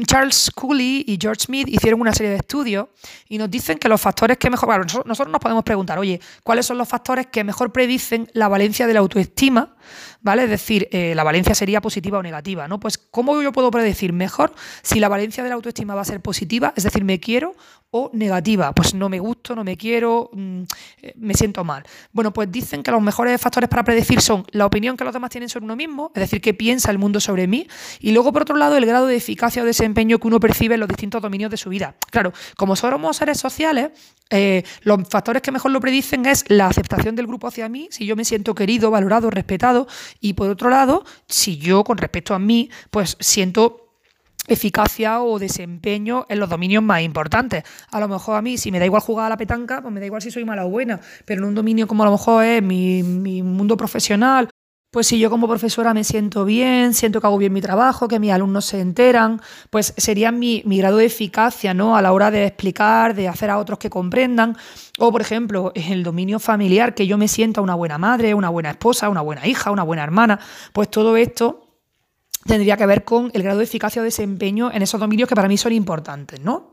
Charles 0.06 0.50
Cooley 0.54 1.04
y 1.08 1.18
George 1.20 1.42
Smith 1.46 1.68
hicieron 1.68 2.00
una 2.00 2.12
serie 2.12 2.30
de 2.30 2.36
estudios 2.36 2.88
y 3.28 3.38
nos 3.38 3.50
dicen 3.50 3.78
que 3.78 3.88
los 3.88 4.00
factores 4.00 4.38
que 4.38 4.50
mejor. 4.50 4.78
nosotros, 4.78 5.28
nos 5.28 5.40
podemos 5.40 5.64
preguntar, 5.64 5.98
oye, 5.98 6.20
¿cuáles 6.42 6.66
son 6.66 6.78
los 6.78 6.88
factores 6.88 7.26
que 7.26 7.42
mejor 7.44 7.72
predicen 7.72 8.30
la 8.32 8.48
valencia 8.48 8.86
de 8.86 8.94
la 8.94 9.00
autoestima? 9.00 9.76
¿Vale? 10.24 10.44
Es 10.44 10.50
decir, 10.50 10.88
eh, 10.90 11.14
la 11.14 11.22
valencia 11.22 11.54
sería 11.54 11.82
positiva 11.82 12.18
o 12.18 12.22
negativa, 12.22 12.66
¿no? 12.66 12.80
Pues, 12.80 12.96
¿cómo 12.96 13.42
yo 13.42 13.52
puedo 13.52 13.70
predecir 13.70 14.14
mejor 14.14 14.54
si 14.82 14.98
la 14.98 15.08
valencia 15.08 15.42
de 15.42 15.50
la 15.50 15.54
autoestima 15.54 15.94
va 15.94 16.00
a 16.00 16.04
ser 16.06 16.22
positiva, 16.22 16.72
es 16.76 16.84
decir, 16.84 17.04
me 17.04 17.20
quiero, 17.20 17.54
o 17.96 18.10
negativa, 18.12 18.72
pues 18.72 18.92
no 18.92 19.08
me 19.08 19.20
gusto, 19.20 19.54
no 19.54 19.62
me 19.62 19.76
quiero, 19.76 20.28
mm, 20.32 20.62
eh, 21.02 21.12
me 21.16 21.34
siento 21.34 21.62
mal. 21.62 21.84
Bueno, 22.10 22.32
pues 22.32 22.50
dicen 22.50 22.82
que 22.82 22.90
los 22.90 23.00
mejores 23.00 23.40
factores 23.40 23.68
para 23.68 23.84
predecir 23.84 24.20
son 24.20 24.44
la 24.50 24.66
opinión 24.66 24.96
que 24.96 25.04
los 25.04 25.12
demás 25.12 25.30
tienen 25.30 25.48
sobre 25.48 25.66
uno 25.66 25.76
mismo, 25.76 26.10
es 26.12 26.22
decir, 26.22 26.40
qué 26.40 26.54
piensa 26.54 26.90
el 26.90 26.98
mundo 26.98 27.20
sobre 27.20 27.46
mí, 27.46 27.68
y 28.00 28.10
luego, 28.10 28.32
por 28.32 28.42
otro 28.42 28.56
lado, 28.56 28.76
el 28.76 28.84
grado 28.84 29.06
de 29.06 29.14
eficacia 29.14 29.62
o 29.62 29.64
desempeño 29.66 30.18
que 30.18 30.26
uno 30.26 30.40
percibe 30.40 30.74
en 30.74 30.80
los 30.80 30.88
distintos 30.88 31.22
dominios 31.22 31.52
de 31.52 31.56
su 31.56 31.68
vida. 31.70 31.94
Claro, 32.10 32.32
como 32.56 32.74
somos 32.74 33.16
seres 33.16 33.38
sociales, 33.38 33.90
eh, 34.30 34.64
los 34.82 35.06
factores 35.08 35.42
que 35.42 35.52
mejor 35.52 35.70
lo 35.70 35.80
predicen 35.80 36.26
es 36.26 36.44
la 36.48 36.66
aceptación 36.66 37.14
del 37.14 37.28
grupo 37.28 37.46
hacia 37.46 37.68
mí, 37.68 37.88
si 37.92 38.06
yo 38.06 38.16
me 38.16 38.24
siento 38.24 38.56
querido, 38.56 38.90
valorado, 38.90 39.30
respetado, 39.30 39.86
y 40.20 40.34
por 40.34 40.50
otro 40.50 40.70
lado, 40.70 41.04
si 41.28 41.58
yo 41.58 41.84
con 41.84 41.98
respecto 41.98 42.34
a 42.34 42.38
mí, 42.38 42.70
pues 42.90 43.16
siento 43.20 43.84
eficacia 44.46 45.22
o 45.22 45.38
desempeño 45.38 46.26
en 46.28 46.38
los 46.38 46.50
dominios 46.50 46.82
más 46.82 47.02
importantes. 47.02 47.64
A 47.90 48.00
lo 48.00 48.08
mejor 48.08 48.36
a 48.36 48.42
mí, 48.42 48.58
si 48.58 48.70
me 48.70 48.78
da 48.78 48.84
igual 48.84 49.02
jugar 49.02 49.26
a 49.26 49.30
la 49.30 49.36
petanca, 49.36 49.80
pues 49.80 49.92
me 49.92 50.00
da 50.00 50.06
igual 50.06 50.22
si 50.22 50.30
soy 50.30 50.44
mala 50.44 50.66
o 50.66 50.70
buena, 50.70 51.00
pero 51.24 51.42
en 51.42 51.48
un 51.48 51.54
dominio 51.54 51.86
como 51.86 52.02
a 52.02 52.06
lo 52.06 52.12
mejor 52.12 52.44
es 52.44 52.62
mi, 52.62 53.02
mi 53.02 53.42
mundo 53.42 53.76
profesional, 53.76 54.50
pues 54.94 55.08
si 55.08 55.18
yo 55.18 55.28
como 55.28 55.48
profesora 55.48 55.92
me 55.92 56.04
siento 56.04 56.44
bien, 56.44 56.94
siento 56.94 57.20
que 57.20 57.26
hago 57.26 57.36
bien 57.36 57.52
mi 57.52 57.60
trabajo, 57.60 58.06
que 58.06 58.20
mis 58.20 58.30
alumnos 58.30 58.66
se 58.66 58.78
enteran, 58.78 59.42
pues 59.68 59.92
sería 59.96 60.30
mi, 60.30 60.62
grado 60.64 60.98
de 60.98 61.06
eficacia 61.06 61.74
¿no? 61.74 61.96
a 61.96 62.00
la 62.00 62.12
hora 62.12 62.30
de 62.30 62.46
explicar, 62.46 63.12
de 63.16 63.26
hacer 63.26 63.50
a 63.50 63.58
otros 63.58 63.80
que 63.80 63.90
comprendan. 63.90 64.56
O, 65.00 65.10
por 65.10 65.20
ejemplo, 65.20 65.72
en 65.74 65.92
el 65.92 66.04
dominio 66.04 66.38
familiar, 66.38 66.94
que 66.94 67.08
yo 67.08 67.18
me 67.18 67.26
sienta 67.26 67.60
una 67.60 67.74
buena 67.74 67.98
madre, 67.98 68.34
una 68.34 68.50
buena 68.50 68.70
esposa, 68.70 69.08
una 69.08 69.20
buena 69.20 69.48
hija, 69.48 69.72
una 69.72 69.82
buena 69.82 70.04
hermana, 70.04 70.38
pues 70.72 70.88
todo 70.88 71.16
esto 71.16 71.66
tendría 72.44 72.76
que 72.76 72.86
ver 72.86 73.02
con 73.02 73.32
el 73.34 73.42
grado 73.42 73.58
de 73.58 73.64
eficacia 73.64 74.00
o 74.00 74.04
desempeño 74.04 74.70
en 74.70 74.82
esos 74.82 75.00
dominios 75.00 75.28
que 75.28 75.34
para 75.34 75.48
mí 75.48 75.56
son 75.56 75.72
importantes. 75.72 76.38
¿no? 76.38 76.70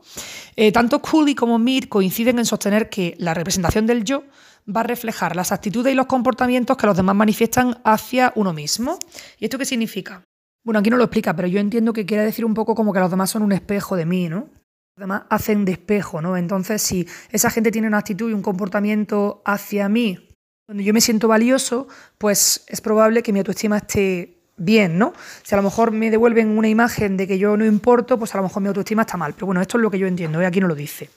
Eh, 0.54 0.70
tanto 0.70 1.02
Cooley 1.02 1.34
como 1.34 1.58
Mir 1.58 1.88
coinciden 1.88 2.38
en 2.38 2.46
sostener 2.46 2.88
que 2.88 3.16
la 3.18 3.34
representación 3.34 3.84
del 3.84 4.04
yo 4.04 4.22
va 4.68 4.80
a 4.80 4.84
reflejar 4.84 5.36
las 5.36 5.52
actitudes 5.52 5.92
y 5.92 5.96
los 5.96 6.06
comportamientos 6.06 6.76
que 6.76 6.86
los 6.86 6.96
demás 6.96 7.16
manifiestan 7.16 7.80
hacia 7.84 8.32
uno 8.36 8.52
mismo. 8.52 8.98
¿Y 9.38 9.44
esto 9.44 9.58
qué 9.58 9.64
significa? 9.64 10.22
Bueno, 10.64 10.78
aquí 10.78 10.90
no 10.90 10.96
lo 10.96 11.04
explica, 11.04 11.34
pero 11.34 11.48
yo 11.48 11.58
entiendo 11.58 11.92
que 11.92 12.06
quiere 12.06 12.24
decir 12.24 12.44
un 12.44 12.54
poco 12.54 12.74
como 12.74 12.92
que 12.92 13.00
los 13.00 13.10
demás 13.10 13.30
son 13.30 13.42
un 13.42 13.52
espejo 13.52 13.96
de 13.96 14.06
mí, 14.06 14.28
¿no? 14.28 14.48
Los 14.96 15.04
demás 15.04 15.22
hacen 15.30 15.64
de 15.64 15.72
espejo, 15.72 16.20
¿no? 16.20 16.36
Entonces, 16.36 16.80
si 16.82 17.08
esa 17.30 17.50
gente 17.50 17.72
tiene 17.72 17.88
una 17.88 17.98
actitud 17.98 18.30
y 18.30 18.34
un 18.34 18.42
comportamiento 18.42 19.42
hacia 19.44 19.88
mí, 19.88 20.28
donde 20.68 20.84
yo 20.84 20.94
me 20.94 21.00
siento 21.00 21.26
valioso, 21.26 21.88
pues 22.18 22.64
es 22.68 22.80
probable 22.80 23.22
que 23.22 23.32
mi 23.32 23.40
autoestima 23.40 23.78
esté 23.78 24.38
bien, 24.56 24.98
¿no? 24.98 25.12
Si 25.42 25.54
a 25.54 25.56
lo 25.56 25.64
mejor 25.64 25.90
me 25.90 26.10
devuelven 26.10 26.56
una 26.56 26.68
imagen 26.68 27.16
de 27.16 27.26
que 27.26 27.38
yo 27.38 27.56
no 27.56 27.64
importo, 27.64 28.18
pues 28.18 28.34
a 28.34 28.38
lo 28.38 28.44
mejor 28.44 28.62
mi 28.62 28.68
autoestima 28.68 29.02
está 29.02 29.16
mal. 29.16 29.34
Pero 29.34 29.46
bueno, 29.46 29.60
esto 29.60 29.78
es 29.78 29.82
lo 29.82 29.90
que 29.90 29.98
yo 29.98 30.06
entiendo, 30.06 30.40
¿eh? 30.40 30.46
aquí 30.46 30.60
no 30.60 30.68
lo 30.68 30.74
dice. 30.74 31.10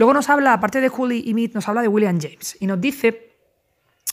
Luego 0.00 0.14
nos 0.14 0.30
habla, 0.30 0.54
aparte 0.54 0.80
de 0.80 0.88
Julie 0.88 1.22
y 1.26 1.34
Mead, 1.34 1.50
nos 1.52 1.68
habla 1.68 1.82
de 1.82 1.88
William 1.88 2.18
James 2.18 2.56
y 2.58 2.66
nos 2.66 2.80
dice 2.80 3.29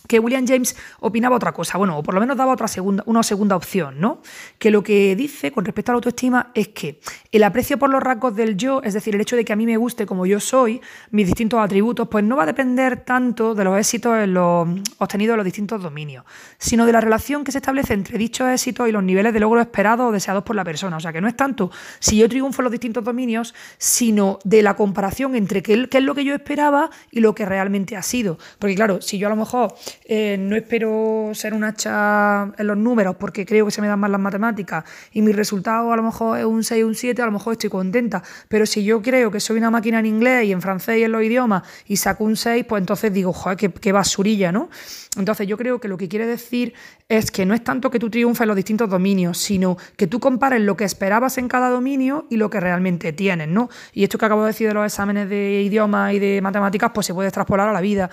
que 0.07 0.19
William 0.19 0.45
James 0.47 0.75
opinaba 0.99 1.35
otra 1.35 1.51
cosa, 1.51 1.77
bueno, 1.77 1.97
o 1.97 2.03
por 2.03 2.13
lo 2.13 2.19
menos 2.19 2.37
daba 2.37 2.53
otra 2.53 2.67
segunda, 2.67 3.03
una 3.05 3.23
segunda 3.23 3.55
opción, 3.55 3.99
¿no? 3.99 4.21
Que 4.57 4.71
lo 4.71 4.83
que 4.83 5.15
dice 5.15 5.51
con 5.51 5.65
respecto 5.65 5.91
a 5.91 5.93
la 5.93 5.97
autoestima 5.97 6.51
es 6.53 6.69
que 6.69 6.99
el 7.31 7.43
aprecio 7.43 7.77
por 7.77 7.89
los 7.89 8.01
rasgos 8.01 8.35
del 8.35 8.57
yo, 8.57 8.81
es 8.83 8.93
decir, 8.93 9.15
el 9.15 9.21
hecho 9.21 9.35
de 9.35 9.45
que 9.45 9.53
a 9.53 9.55
mí 9.55 9.65
me 9.65 9.77
guste 9.77 10.05
como 10.05 10.25
yo 10.25 10.39
soy, 10.39 10.81
mis 11.11 11.27
distintos 11.27 11.59
atributos, 11.59 12.07
pues 12.07 12.23
no 12.23 12.35
va 12.35 12.43
a 12.43 12.45
depender 12.45 13.03
tanto 13.03 13.53
de 13.53 13.63
los 13.63 13.77
éxitos 13.77 14.17
en 14.17 14.33
los, 14.33 14.67
obtenidos 14.97 15.33
en 15.33 15.37
los 15.37 15.45
distintos 15.45 15.81
dominios, 15.81 16.23
sino 16.57 16.85
de 16.85 16.91
la 16.91 17.01
relación 17.01 17.43
que 17.43 17.51
se 17.51 17.59
establece 17.59 17.93
entre 17.93 18.17
dichos 18.17 18.47
éxitos 18.49 18.87
y 18.87 18.91
los 18.91 19.03
niveles 19.03 19.33
de 19.33 19.39
logro 19.39 19.61
esperados 19.61 20.09
o 20.09 20.11
deseados 20.11 20.43
por 20.43 20.55
la 20.55 20.63
persona. 20.63 20.97
O 20.97 20.99
sea, 20.99 21.13
que 21.13 21.21
no 21.21 21.27
es 21.27 21.35
tanto 21.35 21.71
si 21.99 22.17
yo 22.17 22.29
triunfo 22.29 22.61
en 22.61 22.65
los 22.65 22.71
distintos 22.71 23.03
dominios, 23.03 23.53
sino 23.77 24.39
de 24.43 24.61
la 24.61 24.75
comparación 24.75 25.35
entre 25.35 25.61
qué, 25.61 25.87
qué 25.89 25.97
es 25.97 26.03
lo 26.03 26.15
que 26.15 26.23
yo 26.23 26.33
esperaba 26.33 26.89
y 27.11 27.19
lo 27.19 27.35
que 27.35 27.45
realmente 27.45 27.95
ha 27.95 28.01
sido. 28.01 28.37
Porque 28.59 28.75
claro, 28.75 29.01
si 29.01 29.17
yo 29.17 29.27
a 29.27 29.29
lo 29.29 29.35
mejor 29.35 29.73
eh, 30.05 30.37
no 30.39 30.55
espero 30.55 31.31
ser 31.33 31.53
un 31.53 31.63
hacha 31.63 32.51
en 32.57 32.67
los 32.67 32.77
números 32.77 33.15
porque 33.17 33.45
creo 33.45 33.65
que 33.65 33.71
se 33.71 33.81
me 33.81 33.87
dan 33.87 33.99
más 33.99 34.09
las 34.09 34.21
matemáticas 34.21 34.83
y 35.11 35.21
mi 35.21 35.31
resultado 35.31 35.91
a 35.91 35.95
lo 35.95 36.03
mejor 36.03 36.39
es 36.39 36.45
un 36.45 36.63
6 36.63 36.83
o 36.83 36.87
un 36.87 36.95
7, 36.95 37.21
a 37.21 37.25
lo 37.25 37.31
mejor 37.31 37.53
estoy 37.53 37.69
contenta. 37.69 38.23
Pero 38.47 38.65
si 38.65 38.83
yo 38.83 39.01
creo 39.01 39.31
que 39.31 39.39
soy 39.39 39.57
una 39.57 39.69
máquina 39.69 39.99
en 39.99 40.05
inglés 40.05 40.45
y 40.45 40.51
en 40.51 40.61
francés 40.61 40.99
y 40.99 41.03
en 41.03 41.11
los 41.11 41.23
idiomas 41.23 41.63
y 41.87 41.97
saco 41.97 42.23
un 42.23 42.35
6, 42.35 42.65
pues 42.67 42.81
entonces 42.81 43.13
digo, 43.13 43.33
joder, 43.33 43.57
qué, 43.57 43.91
basurilla, 43.91 44.51
¿no? 44.51 44.69
Entonces 45.17 45.47
yo 45.47 45.57
creo 45.57 45.79
que 45.79 45.87
lo 45.87 45.97
que 45.97 46.07
quiere 46.07 46.25
decir 46.25 46.73
es 47.09 47.31
que 47.31 47.45
no 47.45 47.53
es 47.53 47.63
tanto 47.63 47.89
que 47.89 47.99
tú 47.99 48.09
triunfes 48.09 48.41
en 48.41 48.47
los 48.47 48.55
distintos 48.55 48.89
dominios, 48.89 49.37
sino 49.37 49.77
que 49.95 50.07
tú 50.07 50.19
compares 50.19 50.61
lo 50.61 50.77
que 50.77 50.83
esperabas 50.83 51.37
en 51.37 51.47
cada 51.47 51.69
dominio 51.69 52.27
y 52.29 52.37
lo 52.37 52.49
que 52.49 52.59
realmente 52.59 53.13
tienes, 53.13 53.47
¿no? 53.47 53.69
Y 53.93 54.03
esto 54.03 54.17
que 54.17 54.25
acabo 54.25 54.41
de 54.43 54.47
decir 54.47 54.67
de 54.67 54.73
los 54.73 54.85
exámenes 54.85 55.29
de 55.29 55.61
idiomas 55.63 56.13
y 56.13 56.19
de 56.19 56.41
matemáticas, 56.41 56.91
pues 56.93 57.07
se 57.07 57.13
puede 57.13 57.29
extrapolar 57.29 57.69
a 57.69 57.73
la 57.73 57.81
vida. 57.81 58.09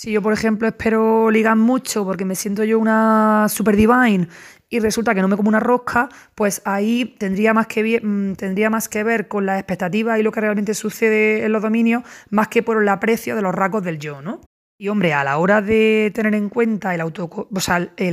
Si 0.00 0.12
yo, 0.12 0.22
por 0.22 0.32
ejemplo, 0.32 0.68
espero 0.68 1.28
ligar 1.28 1.56
mucho 1.56 2.04
porque 2.04 2.24
me 2.24 2.36
siento 2.36 2.62
yo 2.62 2.78
una 2.78 3.48
super 3.48 3.74
divine 3.74 4.28
y 4.68 4.78
resulta 4.78 5.12
que 5.12 5.20
no 5.20 5.26
me 5.26 5.36
como 5.36 5.48
una 5.48 5.58
rosca, 5.58 6.08
pues 6.36 6.62
ahí 6.64 7.16
tendría 7.18 7.52
más 7.52 7.66
que, 7.66 8.00
mm, 8.00 8.34
tendría 8.34 8.70
más 8.70 8.88
que 8.88 9.02
ver 9.02 9.26
con 9.26 9.44
las 9.44 9.58
expectativas 9.58 10.20
y 10.20 10.22
lo 10.22 10.30
que 10.30 10.40
realmente 10.40 10.74
sucede 10.74 11.44
en 11.44 11.50
los 11.50 11.62
dominios, 11.62 12.04
más 12.30 12.46
que 12.46 12.62
por 12.62 12.80
el 12.80 12.88
aprecio 12.88 13.34
de 13.34 13.42
los 13.42 13.52
rasgos 13.52 13.82
del 13.82 13.98
yo, 13.98 14.22
¿no? 14.22 14.40
Y 14.80 14.86
hombre, 14.90 15.12
a 15.12 15.24
la 15.24 15.38
hora 15.38 15.60
de 15.60 16.12
tener 16.14 16.36
en 16.36 16.48
cuenta 16.48 16.94
el, 16.94 17.00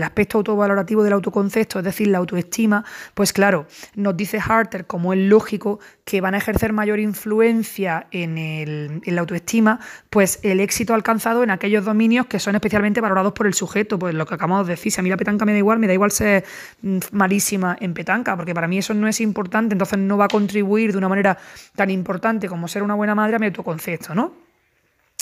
aspecto 0.02 0.38
autovalorativo 0.40 1.04
del 1.04 1.14
autoconcepto, 1.14 1.78
es 1.78 1.86
decir, 1.86 2.08
la 2.08 2.18
autoestima, 2.18 2.84
pues 3.14 3.34
claro, 3.34 3.68
nos 3.94 4.18
dice 4.18 4.40
Harter, 4.44 4.88
como 4.88 5.14
es 5.14 5.20
lógico, 5.20 5.80
que 6.06 6.22
van 6.22 6.34
a 6.34 6.40
ejercer 6.40 6.74
mayor 6.74 7.00
influencia 7.00 8.08
en, 8.10 8.40
el, 8.40 9.00
en 9.06 9.14
la 9.14 9.22
autoestima, 9.22 9.80
pues 10.10 10.40
el 10.42 10.60
éxito 10.60 10.96
alcanzado 10.96 11.44
en 11.44 11.52
aquellos 11.52 11.86
dominios 11.86 12.26
que 12.26 12.40
son 12.40 12.56
especialmente 12.56 13.00
valorados 13.00 13.34
por 13.34 13.46
el 13.46 13.54
sujeto, 13.54 14.00
pues 14.00 14.16
lo 14.16 14.26
que 14.26 14.34
acabamos 14.34 14.66
de 14.66 14.74
decir, 14.74 14.92
si 14.92 15.00
a 15.00 15.04
mí 15.04 15.10
la 15.12 15.18
petanca 15.18 15.46
me 15.46 15.52
da 15.52 15.60
igual, 15.60 15.78
me 15.78 15.86
da 15.86 15.94
igual 15.94 16.10
ser 16.10 16.46
mm, 16.82 16.98
malísima 17.12 17.78
en 17.80 17.94
petanca, 17.94 18.36
porque 18.36 18.56
para 18.56 18.68
mí 18.68 18.80
eso 18.80 18.96
no 18.96 19.08
es 19.08 19.22
importante, 19.22 19.76
entonces 19.76 20.00
no 20.00 20.18
va 20.18 20.26
a 20.26 20.30
contribuir 20.30 20.94
de 20.94 20.98
una 20.98 21.10
manera 21.10 21.38
tan 21.76 21.92
importante 21.92 22.50
como 22.50 22.68
ser 22.68 22.82
una 22.82 22.96
buena 22.96 23.14
madre 23.14 23.36
a 23.36 23.40
mi 23.40 23.46
autoconcepto, 23.46 24.16
¿no? 24.16 24.45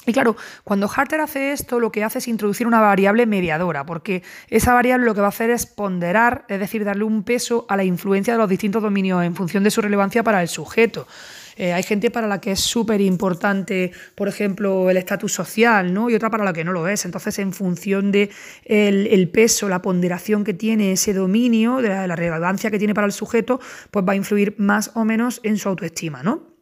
Y 0.06 0.12
claro, 0.12 0.36
cuando 0.64 0.90
Harter 0.94 1.22
hace 1.22 1.54
esto, 1.54 1.80
lo 1.80 1.92
que 1.92 2.04
hace 2.04 2.20
es 2.20 2.28
introducir 2.28 2.68
una 2.68 2.82
variable 2.82 3.26
mediadora, 3.26 3.86
porque 3.86 4.24
esa 4.50 4.74
variable 4.74 5.06
lo 5.06 5.16
que 5.16 5.22
va 5.22 5.28
a 5.28 5.30
hacer 5.30 5.50
es 5.50 5.66
ponderar, 5.66 6.46
es 6.50 6.60
decir, 6.60 6.84
darle 6.84 7.06
un 7.06 7.24
peso 7.24 7.66
a 7.70 7.78
la 7.78 7.84
influencia 7.84 8.34
de 8.34 8.40
los 8.40 8.50
distintos 8.50 8.82
dominios 8.82 9.24
en 9.24 9.36
función 9.36 9.64
de 9.64 9.72
su 9.72 9.82
relevancia 9.82 10.24
para 10.24 10.42
el 10.42 10.50
sujeto. 10.50 11.08
Eh, 11.56 11.72
hay 11.72 11.84
gente 11.84 12.10
para 12.10 12.28
la 12.28 12.42
que 12.42 12.52
es 12.52 12.60
súper 12.60 13.00
importante, 13.02 13.92
por 14.16 14.28
ejemplo, 14.28 14.90
el 14.90 14.98
estatus 14.98 15.34
social, 15.34 15.94
¿no? 15.94 16.10
Y 16.10 16.16
otra 16.16 16.30
para 16.30 16.44
la 16.44 16.52
que 16.52 16.64
no 16.64 16.72
lo 16.72 16.88
es. 16.88 17.06
Entonces, 17.06 17.38
en 17.40 17.54
función 17.54 18.12
de 18.12 18.32
el, 18.66 19.30
peso, 19.30 19.70
la 19.70 19.82
ponderación 19.82 20.44
que 20.44 20.54
tiene 20.54 20.94
ese 20.94 21.14
dominio, 21.14 21.78
de 21.78 21.90
la, 21.90 22.08
la 22.08 22.16
relevancia 22.16 22.72
que 22.72 22.80
tiene 22.80 22.94
para 22.94 23.06
el 23.06 23.14
sujeto, 23.14 23.60
pues 23.92 24.04
va 24.08 24.14
a 24.14 24.16
influir 24.16 24.56
más 24.58 24.92
o 24.96 25.06
menos 25.06 25.40
en 25.44 25.58
su 25.58 25.70
autoestima, 25.70 26.24
¿no? 26.24 26.53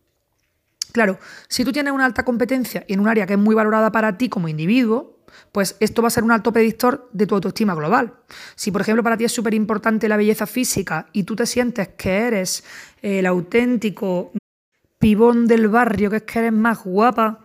Claro, 0.92 1.20
si 1.48 1.64
tú 1.64 1.72
tienes 1.72 1.94
una 1.94 2.06
alta 2.06 2.24
competencia 2.24 2.84
en 2.88 3.00
un 3.00 3.08
área 3.08 3.26
que 3.26 3.34
es 3.34 3.40
muy 3.40 3.56
valorada 3.56 3.92
para 3.92 4.18
ti 4.18 4.30
como 4.30 4.48
individuo, 4.48 5.20
pues 5.52 5.78
esto 5.80 6.02
va 6.02 6.10
a 6.10 6.12
ser 6.12 6.24
un 6.24 6.32
alto 6.32 6.52
predictor 6.52 7.10
de 7.14 7.28
tu 7.28 7.36
autoestima 7.36 7.74
global. 7.74 8.14
Si, 8.56 8.72
por 8.72 8.82
ejemplo, 8.82 9.04
para 9.04 9.18
ti 9.18 9.26
es 9.26 9.32
súper 9.32 9.54
importante 9.54 10.10
la 10.10 10.18
belleza 10.18 10.46
física 10.46 11.08
y 11.14 11.24
tú 11.24 11.36
te 11.36 11.46
sientes 11.46 11.90
que 11.90 12.28
eres 12.28 12.64
el 13.02 13.26
auténtico 13.26 14.32
pibón 15.00 15.48
del 15.48 15.68
barrio, 15.68 16.10
que 16.10 16.18
es 16.18 16.24
que 16.24 16.40
eres 16.40 16.54
más 16.54 16.84
guapa, 16.84 17.40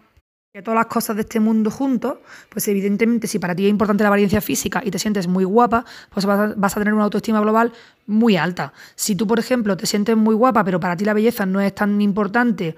todas 0.63 0.79
las 0.79 0.87
cosas 0.87 1.17
de 1.17 1.23
este 1.23 1.41
mundo 1.41 1.71
juntos, 1.71 2.19
pues 2.49 2.67
evidentemente 2.69 3.27
si 3.27 3.39
para 3.39 3.55
ti 3.55 3.67
es 3.67 3.71
importante 3.71 4.03
la 4.05 4.09
apariencia 4.09 4.41
física 4.41 4.83
y 4.85 4.91
te 4.91 4.99
sientes 4.99 5.27
muy 5.27 5.45
guapa, 5.45 5.85
pues 6.11 6.25
vas 6.27 6.77
a, 6.77 6.79
tener 6.79 6.95
una 6.95 7.05
autoestima 7.05 7.41
global 7.41 7.73
muy 8.07 8.37
alta. 8.37 8.73
Si 8.95 9.17
tú, 9.17 9.27
por 9.27 9.39
ejemplo, 9.39 9.77
te 9.77 9.87
sientes 9.87 10.17
muy 10.17 10.35
guapa, 10.35 10.65
pero 10.65 10.81
para 10.81 10.97
ti 10.97 11.05
la 11.05 11.15
belleza 11.15 11.47
no 11.47 11.61
es 11.61 11.75
tan 11.75 12.01
importante, 12.01 12.77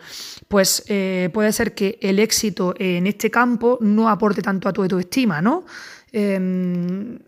pues 0.49 0.85
eh, 0.89 1.31
puede 1.33 1.53
ser 1.53 1.75
que 1.75 1.99
el 2.01 2.19
éxito 2.19 2.75
en 2.79 3.07
este 3.07 3.31
campo 3.31 3.79
no 3.81 4.09
aporte 4.09 4.43
tanto 4.43 4.69
a 4.69 4.73
tu 4.73 4.83
autoestima, 4.83 5.41
¿no? 5.41 5.65
Em, 6.13 7.19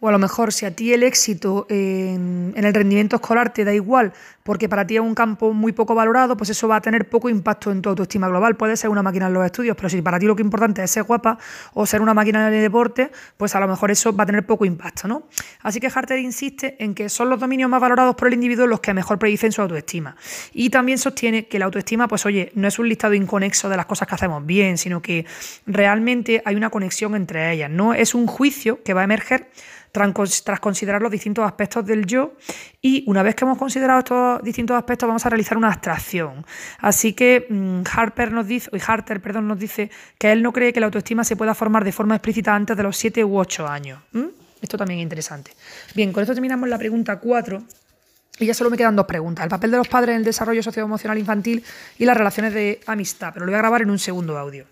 o 0.00 0.08
a 0.08 0.12
lo 0.12 0.18
mejor 0.18 0.52
si 0.52 0.64
a 0.64 0.74
ti 0.74 0.92
el 0.92 1.02
éxito 1.02 1.66
en, 1.68 2.54
el 2.56 2.74
rendimiento 2.74 3.16
escolar 3.16 3.52
te 3.52 3.64
da 3.64 3.74
igual 3.74 4.12
porque 4.48 4.66
para 4.66 4.86
ti 4.86 4.96
es 4.96 5.02
un 5.02 5.14
campo 5.14 5.52
muy 5.52 5.72
poco 5.72 5.94
valorado, 5.94 6.34
pues 6.34 6.48
eso 6.48 6.66
va 6.66 6.76
a 6.76 6.80
tener 6.80 7.10
poco 7.10 7.28
impacto 7.28 7.70
en 7.70 7.82
tu 7.82 7.90
autoestima 7.90 8.28
global. 8.28 8.56
Puede 8.56 8.78
ser 8.78 8.88
una 8.88 9.02
máquina 9.02 9.26
en 9.26 9.34
los 9.34 9.44
estudios, 9.44 9.76
pero 9.76 9.90
si 9.90 10.00
para 10.00 10.18
ti 10.18 10.24
lo 10.24 10.34
que 10.34 10.40
es 10.40 10.46
importante 10.46 10.82
es 10.82 10.90
ser 10.90 11.02
guapa 11.02 11.36
o 11.74 11.84
ser 11.84 12.00
una 12.00 12.14
máquina 12.14 12.48
en 12.48 12.54
el 12.54 12.62
deporte, 12.62 13.10
pues 13.36 13.54
a 13.54 13.60
lo 13.60 13.68
mejor 13.68 13.90
eso 13.90 14.16
va 14.16 14.22
a 14.22 14.26
tener 14.26 14.46
poco 14.46 14.64
impacto, 14.64 15.06
¿no? 15.06 15.24
Así 15.60 15.80
que 15.80 15.90
Harter 15.94 16.18
insiste 16.18 16.82
en 16.82 16.94
que 16.94 17.10
son 17.10 17.28
los 17.28 17.38
dominios 17.38 17.68
más 17.68 17.78
valorados 17.78 18.14
por 18.14 18.28
el 18.28 18.32
individuo 18.32 18.66
los 18.66 18.80
que 18.80 18.94
mejor 18.94 19.18
predicen 19.18 19.52
su 19.52 19.60
autoestima. 19.60 20.16
Y 20.54 20.70
también 20.70 20.96
sostiene 20.96 21.46
que 21.46 21.58
la 21.58 21.66
autoestima, 21.66 22.08
pues 22.08 22.24
oye, 22.24 22.50
no 22.54 22.68
es 22.68 22.78
un 22.78 22.88
listado 22.88 23.12
inconexo 23.12 23.68
de 23.68 23.76
las 23.76 23.84
cosas 23.84 24.08
que 24.08 24.14
hacemos 24.14 24.46
bien, 24.46 24.78
sino 24.78 25.02
que 25.02 25.26
realmente 25.66 26.40
hay 26.46 26.56
una 26.56 26.70
conexión 26.70 27.14
entre 27.16 27.52
ellas, 27.52 27.70
¿no? 27.70 27.92
Es 27.92 28.14
un 28.14 28.26
juicio 28.26 28.82
que 28.82 28.94
va 28.94 29.02
a 29.02 29.04
emerger 29.04 29.50
tras 29.92 30.60
considerar 30.60 31.02
los 31.02 31.10
distintos 31.10 31.44
aspectos 31.44 31.84
del 31.84 32.06
yo 32.06 32.34
y 32.80 33.04
una 33.06 33.22
vez 33.22 33.34
que 33.34 33.44
hemos 33.44 33.58
considerado 33.58 33.98
estos 33.98 34.37
distintos 34.42 34.76
aspectos 34.76 35.06
vamos 35.06 35.24
a 35.26 35.28
realizar 35.28 35.56
una 35.56 35.68
abstracción. 35.68 36.44
Así 36.78 37.12
que 37.12 37.46
mm, 37.48 37.82
Harper 37.92 38.32
nos 38.32 38.46
dice, 38.46 38.70
y 38.72 38.78
Harter 38.84 39.20
perdón, 39.20 39.48
nos 39.48 39.58
dice 39.58 39.90
que 40.18 40.32
él 40.32 40.42
no 40.42 40.52
cree 40.52 40.72
que 40.72 40.80
la 40.80 40.86
autoestima 40.86 41.24
se 41.24 41.36
pueda 41.36 41.54
formar 41.54 41.84
de 41.84 41.92
forma 41.92 42.14
explícita 42.14 42.54
antes 42.54 42.76
de 42.76 42.82
los 42.82 42.96
7 42.96 43.24
u 43.24 43.38
8 43.38 43.68
años. 43.68 44.00
Esto 44.60 44.76
también 44.76 45.00
es 45.00 45.04
interesante. 45.04 45.52
Bien, 45.94 46.12
con 46.12 46.22
esto 46.22 46.34
terminamos 46.34 46.68
la 46.68 46.78
pregunta 46.78 47.18
4. 47.18 47.62
Y 48.40 48.46
ya 48.46 48.54
solo 48.54 48.70
me 48.70 48.76
quedan 48.76 48.94
dos 48.94 49.06
preguntas. 49.06 49.42
El 49.44 49.50
papel 49.50 49.72
de 49.72 49.78
los 49.78 49.88
padres 49.88 50.12
en 50.12 50.18
el 50.18 50.24
desarrollo 50.24 50.62
socioemocional 50.62 51.18
infantil 51.18 51.64
y 51.98 52.04
las 52.04 52.16
relaciones 52.16 52.54
de 52.54 52.80
amistad. 52.86 53.32
Pero 53.32 53.46
lo 53.46 53.50
voy 53.50 53.56
a 53.56 53.62
grabar 53.62 53.82
en 53.82 53.90
un 53.90 53.98
segundo 53.98 54.38
audio. 54.38 54.64